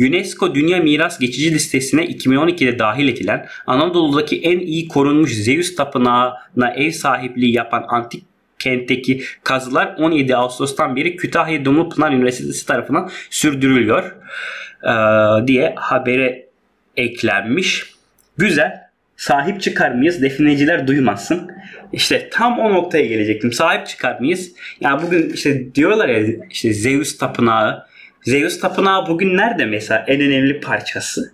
UNESCO 0.00 0.54
Dünya 0.54 0.78
Miras 0.78 1.18
Geçici 1.18 1.54
Listesi'ne 1.54 2.04
2012'de 2.04 2.78
dahil 2.78 3.08
edilen 3.08 3.46
Anadolu'daki 3.66 4.40
en 4.40 4.58
iyi 4.58 4.88
korunmuş 4.88 5.32
Zeus 5.32 5.76
Tapınağı'na 5.76 6.70
ev 6.70 6.90
sahipliği 6.90 7.52
yapan 7.52 7.84
antik 7.88 8.24
kentteki 8.58 9.22
kazılar 9.44 9.94
17 9.98 10.36
Ağustos'tan 10.36 10.96
beri 10.96 11.16
Kütahya 11.16 11.64
Dumlupınar 11.64 12.12
Üniversitesi 12.12 12.66
tarafından 12.66 13.10
sürdürülüyor 13.30 14.16
diye 15.46 15.74
habere 15.76 16.46
eklenmiş. 16.96 17.84
Güzel. 18.38 18.86
Sahip 19.16 19.60
çıkar 19.60 19.90
mıyız? 19.90 20.22
Defineciler 20.22 20.86
duymasın. 20.86 21.50
İşte 21.92 22.30
tam 22.32 22.58
o 22.58 22.74
noktaya 22.74 23.06
gelecektim. 23.06 23.52
Sahip 23.52 23.86
çıkar 23.86 24.20
mıyız? 24.20 24.52
Ya 24.80 24.90
yani 24.90 25.02
bugün 25.02 25.30
işte 25.30 25.74
diyorlar 25.74 26.08
ya 26.08 26.26
işte 26.50 26.72
Zeus 26.72 27.18
tapınağı 27.18 27.86
Zeus 28.26 28.60
Tapınağı 28.60 29.06
bugün 29.06 29.36
nerede 29.36 29.64
mesela 29.64 30.04
en 30.08 30.20
önemli 30.20 30.60
parçası? 30.60 31.32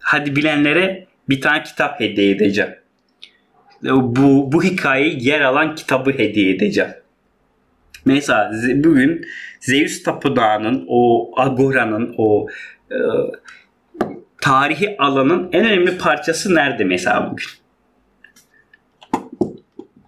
Hadi 0.00 0.36
bilenlere 0.36 1.06
bir 1.28 1.40
tane 1.40 1.62
kitap 1.62 2.00
hediye 2.00 2.30
edeceğim. 2.30 2.70
Bu, 3.82 4.52
bu 4.52 4.62
hikayeyi 4.62 5.28
yer 5.28 5.40
alan 5.40 5.74
kitabı 5.74 6.10
hediye 6.10 6.54
edeceğim. 6.54 6.90
Mesela 8.04 8.52
bugün 8.74 9.26
Zeus 9.60 10.02
Tapınağı'nın 10.02 10.84
o 10.88 11.30
Agora'nın 11.36 12.14
o 12.16 12.46
e, 12.90 12.98
tarihi 14.40 14.96
alanın 14.98 15.48
en 15.52 15.64
önemli 15.64 15.98
parçası 15.98 16.54
nerede 16.54 16.84
mesela 16.84 17.30
bugün? 17.30 17.46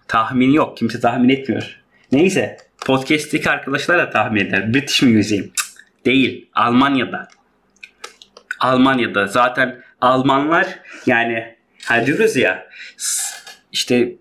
Tahmin 0.08 0.50
yok. 0.50 0.76
Kimse 0.76 1.00
tahmin 1.00 1.28
etmiyor. 1.28 1.80
Neyse. 2.12 2.56
Podcast'teki 2.86 3.50
arkadaşlar 3.50 3.98
da 3.98 4.10
tahmin 4.10 4.46
eder. 4.46 4.74
British 4.74 5.02
Museum. 5.02 5.52
Değil. 6.04 6.48
Almanya'da. 6.54 7.28
Almanya'da. 8.60 9.26
Zaten 9.26 9.82
Almanlar 10.00 10.78
yani 11.06 11.56
hani 11.84 12.06
diyoruz 12.06 12.36
ya 12.36 12.68
işte 13.72 14.14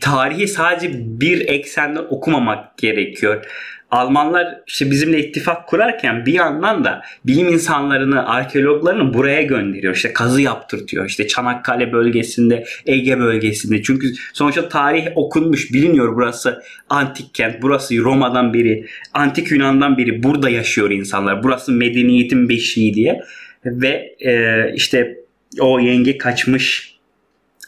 tarihi 0.00 0.48
sadece 0.48 0.90
bir 0.94 1.48
eksenden 1.48 2.04
okumamak 2.10 2.78
gerekiyor. 2.78 3.46
Almanlar 3.90 4.60
işte 4.66 4.90
bizimle 4.90 5.18
ittifak 5.18 5.68
kurarken 5.68 6.26
bir 6.26 6.32
yandan 6.32 6.84
da 6.84 7.02
bilim 7.24 7.48
insanlarını, 7.48 8.28
arkeologlarını 8.28 9.14
buraya 9.14 9.42
gönderiyor. 9.42 9.94
İşte 9.94 10.12
kazı 10.12 10.42
yaptırtıyor. 10.42 11.06
İşte 11.06 11.28
Çanakkale 11.28 11.92
bölgesinde, 11.92 12.64
Ege 12.86 13.18
bölgesinde. 13.18 13.82
Çünkü 13.82 14.12
sonuçta 14.32 14.68
tarih 14.68 15.06
okunmuş, 15.14 15.72
biliniyor 15.72 16.16
burası 16.16 16.62
antik 16.90 17.34
kent. 17.34 17.62
Burası 17.62 17.98
Roma'dan 17.98 18.54
biri, 18.54 18.86
antik 19.12 19.50
Yunan'dan 19.50 19.98
biri. 19.98 20.22
Burada 20.22 20.50
yaşıyor 20.50 20.90
insanlar. 20.90 21.42
Burası 21.42 21.72
medeniyetin 21.72 22.48
beşiği 22.48 22.94
diye. 22.94 23.20
Ve 23.64 24.16
e, 24.20 24.72
işte 24.74 25.18
o 25.60 25.80
yenge 25.80 26.18
kaçmış 26.18 26.96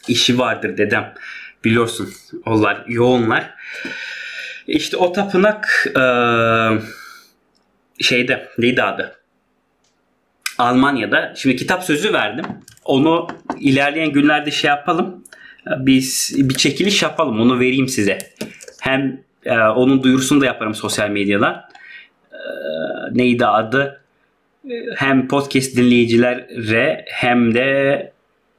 işi 0.07 0.39
vardır 0.39 0.77
dedem. 0.77 1.13
Biliyorsun 1.63 2.09
onlar 2.45 2.85
yoğunlar. 2.87 3.53
İşte 4.69 4.97
o 4.97 5.11
tapınak 5.11 5.87
e, 5.87 6.03
şeyde 8.03 8.49
adı? 8.83 9.15
Almanya'da. 10.57 11.33
Şimdi 11.35 11.55
kitap 11.55 11.83
sözü 11.83 12.13
verdim. 12.13 12.45
Onu 12.85 13.27
ilerleyen 13.59 14.11
günlerde 14.11 14.51
şey 14.51 14.67
yapalım. 14.67 15.23
Biz 15.77 16.35
bir 16.37 16.53
çekiliş 16.53 17.03
yapalım. 17.03 17.41
Onu 17.41 17.59
vereyim 17.59 17.87
size. 17.87 18.17
Hem 18.81 19.21
e, 19.45 19.57
onun 19.57 20.03
duyurusunu 20.03 20.41
da 20.41 20.45
yaparım 20.45 20.75
sosyal 20.75 21.09
medyada. 21.09 21.69
E, 22.31 22.39
neydi 23.11 23.45
adı? 23.45 24.01
Hem 24.95 25.27
podcast 25.27 25.77
dinleyicilere 25.77 27.05
hem 27.07 27.53
de 27.53 28.11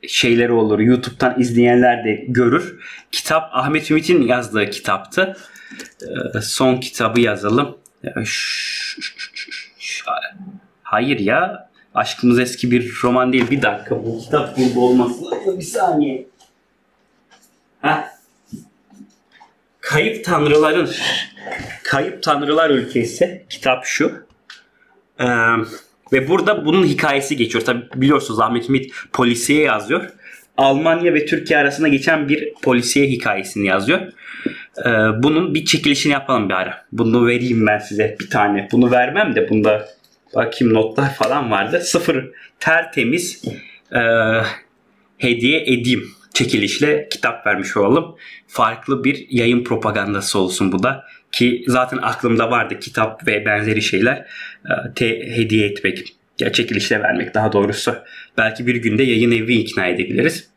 şeyleri 0.09 0.53
olur. 0.53 0.79
YouTube'dan 0.79 1.41
izleyenler 1.41 2.05
de 2.05 2.25
görür. 2.29 2.81
Kitap 3.13 3.51
Ahmet 3.53 3.91
Ümit'in 3.91 4.23
yazdığı 4.23 4.71
kitaptı. 4.71 5.37
Ee, 6.35 6.41
son 6.41 6.77
kitabı 6.77 7.21
yazalım. 7.21 7.79
Hayır 10.83 11.19
ya. 11.19 11.71
Aşkımız 11.95 12.39
eski 12.39 12.71
bir 12.71 12.95
roman 13.05 13.33
değil. 13.33 13.51
Bir 13.51 13.63
dakika. 13.63 14.05
Bu 14.05 14.19
kitap 14.19 14.59
burada 14.59 14.81
olması 14.81 15.25
lazım. 15.25 15.59
Bir 15.59 15.65
saniye. 15.65 16.27
Heh. 17.81 18.05
Kayıp 19.81 20.25
Tanrıların 20.25 20.91
Kayıp 21.83 22.23
Tanrılar 22.23 22.71
Ülkesi 22.71 23.47
kitap 23.51 23.85
şu. 23.85 24.27
Ee, 25.21 25.27
ve 26.13 26.29
burada 26.29 26.67
bunun 26.67 26.87
hikayesi 26.87 27.37
geçiyor. 27.37 27.65
Tabi 27.65 27.83
biliyorsunuz 27.95 28.41
Ahmet 28.41 28.69
Ümit 28.69 28.93
polisiye 29.13 29.63
yazıyor. 29.63 30.11
Almanya 30.57 31.15
ve 31.15 31.27
Türkiye 31.27 31.59
arasında 31.59 31.89
geçen 31.89 32.29
bir 32.29 32.55
polisiye 32.63 33.07
hikayesini 33.07 33.67
yazıyor. 33.67 34.01
Ee, 34.79 34.83
bunun 35.23 35.55
bir 35.55 35.65
çekilişini 35.65 36.13
yapalım 36.13 36.49
bir 36.49 36.55
ara. 36.55 36.87
Bunu 36.93 37.27
vereyim 37.27 37.67
ben 37.67 37.79
size 37.79 38.17
bir 38.21 38.31
tane. 38.31 38.69
Bunu 38.73 38.91
vermem 38.91 39.35
de 39.35 39.49
bunda 39.49 39.89
bakayım 40.35 40.75
notlar 40.75 41.15
falan 41.15 41.51
vardı. 41.51 41.81
Sıfır 41.81 42.31
tertemiz 42.61 43.45
e, 43.93 44.01
hediye 45.19 45.63
edeyim. 45.63 46.09
Çekilişle 46.35 47.09
kitap 47.11 47.47
vermiş 47.47 47.77
olalım. 47.77 48.17
Farklı 48.47 49.05
bir 49.05 49.27
yayın 49.31 49.65
propagandası 49.65 50.39
olsun 50.39 50.73
bu 50.73 50.83
da. 50.83 51.05
Ki 51.33 51.65
zaten 51.67 51.99
aklımda 52.03 52.51
vardı 52.51 52.79
kitap 52.79 53.27
ve 53.27 53.45
benzeri 53.45 53.83
şeyler 53.83 54.17
e, 54.65 54.95
te, 54.95 55.37
hediye 55.37 55.67
etmek. 55.67 56.15
Ya 56.39 56.53
çekilişle 56.53 57.03
vermek 57.03 57.35
daha 57.35 57.53
doğrusu. 57.53 57.95
Belki 58.39 58.67
bir 58.67 58.75
günde 58.75 59.03
yayın 59.03 59.31
evi 59.31 59.55
ikna 59.55 59.87
edebiliriz. 59.87 60.51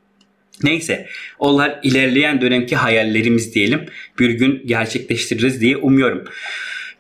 Neyse 0.64 1.08
onlar 1.40 1.80
ilerleyen 1.84 2.42
dönemki 2.42 2.76
hayallerimiz 2.76 3.56
diyelim. 3.56 3.86
Bir 4.20 4.30
gün 4.30 4.62
gerçekleştiririz 4.66 5.62
diye 5.62 5.78
umuyorum. 5.78 6.24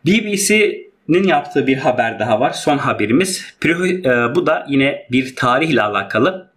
BBC'nin 0.06 1.24
yaptığı 1.24 1.68
bir 1.68 1.78
haber 1.78 2.20
daha 2.20 2.39
var. 2.39 2.51
Son 2.51 2.78
haberimiz. 2.78 3.56
Bu 4.36 4.47
da 4.47 4.66
yine 4.70 5.08
bir 5.12 5.36
tarihle 5.36 5.82
alakalı. 5.82 6.53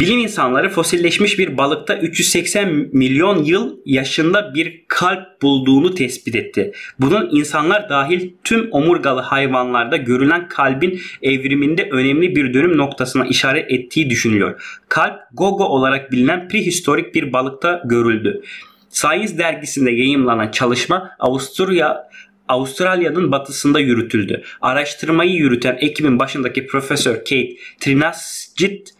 Bilim 0.00 0.18
insanları 0.18 0.68
fosilleşmiş 0.68 1.38
bir 1.38 1.56
balıkta 1.56 1.96
380 1.96 2.88
milyon 2.92 3.44
yıl 3.44 3.76
yaşında 3.84 4.54
bir 4.54 4.84
kalp 4.88 5.42
bulduğunu 5.42 5.94
tespit 5.94 6.34
etti. 6.34 6.72
Bunun 6.98 7.28
insanlar 7.32 7.88
dahil 7.88 8.30
tüm 8.44 8.68
omurgalı 8.72 9.20
hayvanlarda 9.20 9.96
görülen 9.96 10.48
kalbin 10.48 11.00
evriminde 11.22 11.88
önemli 11.90 12.36
bir 12.36 12.54
dönüm 12.54 12.76
noktasına 12.76 13.26
işaret 13.26 13.72
ettiği 13.72 14.10
düşünülüyor. 14.10 14.80
Kalp 14.88 15.20
gogo 15.32 15.64
olarak 15.64 16.12
bilinen 16.12 16.48
prehistorik 16.48 17.14
bir 17.14 17.32
balıkta 17.32 17.82
görüldü. 17.84 18.42
Science 18.90 19.38
dergisinde 19.38 19.90
yayımlanan 19.90 20.50
çalışma 20.50 21.10
Avusturya 21.18 22.08
Avustralya'nın 22.48 23.32
batısında 23.32 23.80
yürütüldü. 23.80 24.42
Araştırmayı 24.60 25.32
yürüten 25.32 25.76
ekibin 25.80 26.18
başındaki 26.18 26.66
Profesör 26.66 27.14
Kate 27.14 27.48
Trinascit 27.80 28.97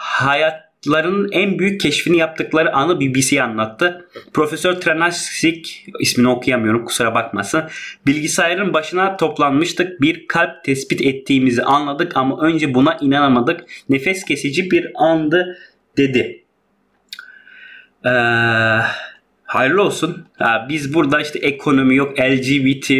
hayatlarının 0.00 1.28
en 1.32 1.58
büyük 1.58 1.80
keşfini 1.80 2.16
yaptıkları 2.16 2.74
anı 2.74 3.00
BBC'ye 3.00 3.42
anlattı. 3.42 4.08
Profesör 4.32 4.72
Tranasik 4.72 5.86
ismini 6.00 6.28
okuyamıyorum 6.28 6.84
kusura 6.84 7.14
bakmasın. 7.14 7.64
Bilgisayarın 8.06 8.74
başına 8.74 9.16
toplanmıştık. 9.16 10.00
Bir 10.00 10.26
kalp 10.26 10.64
tespit 10.64 11.00
ettiğimizi 11.00 11.62
anladık 11.62 12.16
ama 12.16 12.40
önce 12.40 12.74
buna 12.74 12.98
inanamadık. 13.00 13.64
Nefes 13.88 14.24
kesici 14.24 14.70
bir 14.70 14.86
andı 14.94 15.58
dedi. 15.96 16.44
Eee 18.04 18.80
hayırlı 19.50 19.82
olsun. 19.82 20.26
Ha, 20.38 20.66
biz 20.68 20.94
burada 20.94 21.20
işte 21.20 21.38
ekonomi 21.38 21.96
yok, 21.96 22.20
LGBT, 22.20 22.90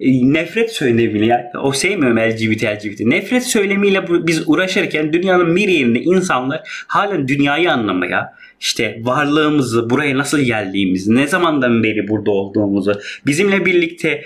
nefret 0.00 0.72
söylemiyle 0.72 1.26
ya. 1.26 1.52
O 1.62 1.72
sevmiyorum 1.72 2.18
LGBT, 2.18 2.64
LGBT. 2.64 3.00
Nefret 3.00 3.46
söylemiyle 3.46 4.04
biz 4.26 4.48
uğraşırken 4.48 5.12
dünyanın 5.12 5.56
bir 5.56 5.68
yerinde 5.68 6.00
insanlar 6.00 6.84
halen 6.86 7.28
dünyayı 7.28 7.72
anlamaya, 7.72 8.34
işte 8.60 9.00
varlığımızı, 9.02 9.90
buraya 9.90 10.18
nasıl 10.18 10.40
geldiğimizi, 10.40 11.14
ne 11.14 11.26
zamandan 11.26 11.82
beri 11.82 12.08
burada 12.08 12.30
olduğumuzu, 12.30 12.92
bizimle 13.26 13.66
birlikte 13.66 14.24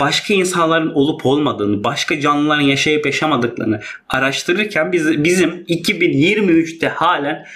başka 0.00 0.34
insanların 0.34 0.90
olup 0.94 1.26
olmadığını, 1.26 1.84
başka 1.84 2.20
canlıların 2.20 2.60
yaşayıp 2.60 3.06
yaşamadıklarını 3.06 3.80
araştırırken 4.08 4.92
biz, 4.92 5.24
bizim 5.24 5.50
2023'te 5.50 6.88
halen 6.88 7.46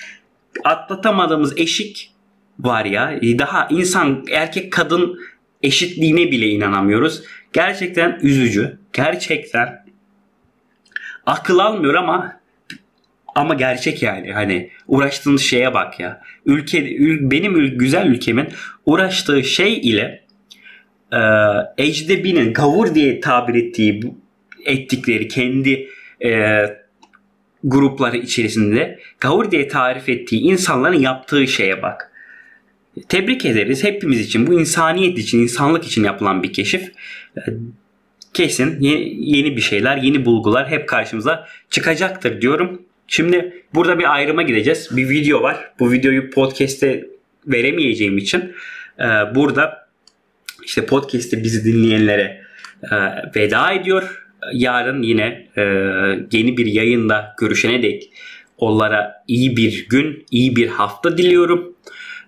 atlatamadığımız 0.65 1.59
eşik 1.59 2.11
var 2.59 2.85
ya. 2.85 3.21
Daha 3.23 3.69
insan 3.71 4.25
erkek 4.31 4.73
kadın 4.73 5.19
eşitliğine 5.63 6.31
bile 6.31 6.47
inanamıyoruz. 6.47 7.23
Gerçekten 7.53 8.19
üzücü. 8.23 8.79
Gerçekten 8.93 9.85
akıl 11.27 11.59
almıyor 11.59 11.95
ama 11.95 12.41
ama 13.35 13.55
gerçek 13.55 14.03
yani. 14.03 14.33
Hani 14.33 14.71
uğraştığınız 14.87 15.43
şeye 15.43 15.75
bak 15.75 16.01
ya. 16.01 16.23
Ülke 16.47 16.85
benim 17.31 17.79
güzel 17.79 18.07
ülkemin 18.07 18.49
uğraştığı 18.87 19.45
şey 19.45 19.75
ile 19.79 20.25
e, 21.13 21.21
ecdebinin 21.79 22.53
gavur 22.53 22.95
diye 22.95 23.21
tabir 23.21 23.55
ettiği 23.55 24.15
ettikleri 24.65 25.29
kendi 25.29 25.89
e, 26.25 26.63
grupları 27.65 28.17
içerisinde 28.17 28.99
gavur 29.21 29.51
diye 29.51 29.69
tarif 29.69 30.09
ettiği 30.09 30.41
insanların 30.41 31.01
yaptığı 31.01 31.47
şeye 31.47 31.83
bak. 31.83 32.13
Tebrik 33.09 33.47
ederiz 33.47 33.85
hepimiz 33.85 34.21
için. 34.21 34.47
Bu 34.47 34.61
insaniyet 34.61 35.19
için, 35.19 35.39
insanlık 35.39 35.85
için 35.85 36.05
yapılan 36.05 36.43
bir 36.43 36.53
keşif. 36.53 36.93
Kesin 38.35 38.81
yeni 39.21 39.57
bir 39.57 39.61
şeyler, 39.61 39.97
yeni 39.97 40.25
bulgular 40.25 40.71
hep 40.71 40.89
karşımıza 40.89 41.49
çıkacaktır 41.71 42.41
diyorum. 42.41 42.83
Şimdi 43.07 43.65
burada 43.75 43.99
bir 43.99 44.15
ayrıma 44.15 44.43
gideceğiz. 44.43 44.89
Bir 44.97 45.09
video 45.09 45.43
var. 45.43 45.71
Bu 45.79 45.93
videoyu 45.93 46.31
podcast'te 46.31 47.07
veremeyeceğim 47.47 48.19
için 48.19 48.53
e, 48.99 49.05
burada 49.35 49.89
işte 50.65 50.87
podcast'te 50.87 51.43
bizi 51.43 51.65
dinleyenlere 51.65 52.43
e, 52.83 52.97
veda 53.37 53.73
ediyor. 53.73 54.25
Yarın 54.53 55.03
yine 55.03 55.49
e, 55.57 55.63
yeni 56.33 56.57
bir 56.57 56.67
yayında 56.67 57.35
görüşene 57.41 57.83
dek 57.83 58.11
onlara 58.59 59.25
iyi 59.29 59.57
bir 59.57 59.89
gün, 59.89 60.27
iyi 60.31 60.57
bir 60.57 60.69
hafta 60.69 61.19
diliyorum. 61.19 61.75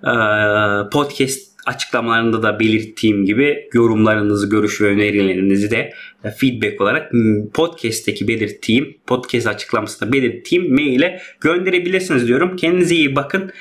Ee, 0.04 0.90
podcast 0.92 1.50
açıklamalarında 1.66 2.42
da 2.42 2.60
belirttiğim 2.60 3.24
gibi 3.24 3.68
yorumlarınızı, 3.74 4.50
görüş 4.50 4.80
ve 4.80 4.86
önerilerinizi 4.86 5.70
de 5.70 5.92
e, 6.24 6.30
feedback 6.30 6.80
olarak 6.80 7.12
podcast'teki 7.54 8.28
belirttiğim, 8.28 8.96
podcast 9.06 9.46
açıklamasında 9.46 10.12
belirttiğim 10.12 10.74
maile 10.74 11.22
gönderebilirsiniz 11.40 12.28
diyorum. 12.28 12.56
Kendinize 12.56 12.94
iyi 12.94 13.16
bakın. 13.16 13.52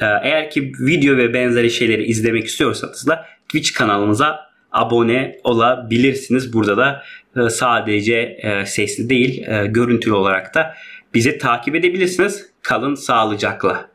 Ee, 0.00 0.06
eğer 0.22 0.50
ki 0.50 0.72
video 0.80 1.16
ve 1.16 1.34
benzeri 1.34 1.70
şeyleri 1.70 2.04
izlemek 2.04 2.46
istiyorsanız 2.46 3.06
da 3.06 3.26
Twitch 3.44 3.72
kanalımıza 3.72 4.40
abone 4.72 5.38
olabilirsiniz. 5.44 6.52
Burada 6.52 6.76
da 6.76 7.02
e, 7.36 7.50
sadece 7.50 8.16
e, 8.16 8.66
sesli 8.66 9.10
değil, 9.10 9.46
görüntülü 9.68 10.14
olarak 10.14 10.54
da 10.54 10.74
bizi 11.14 11.38
takip 11.38 11.74
edebilirsiniz. 11.74 12.50
Kalın 12.62 12.94
sağlıcakla. 12.94 13.90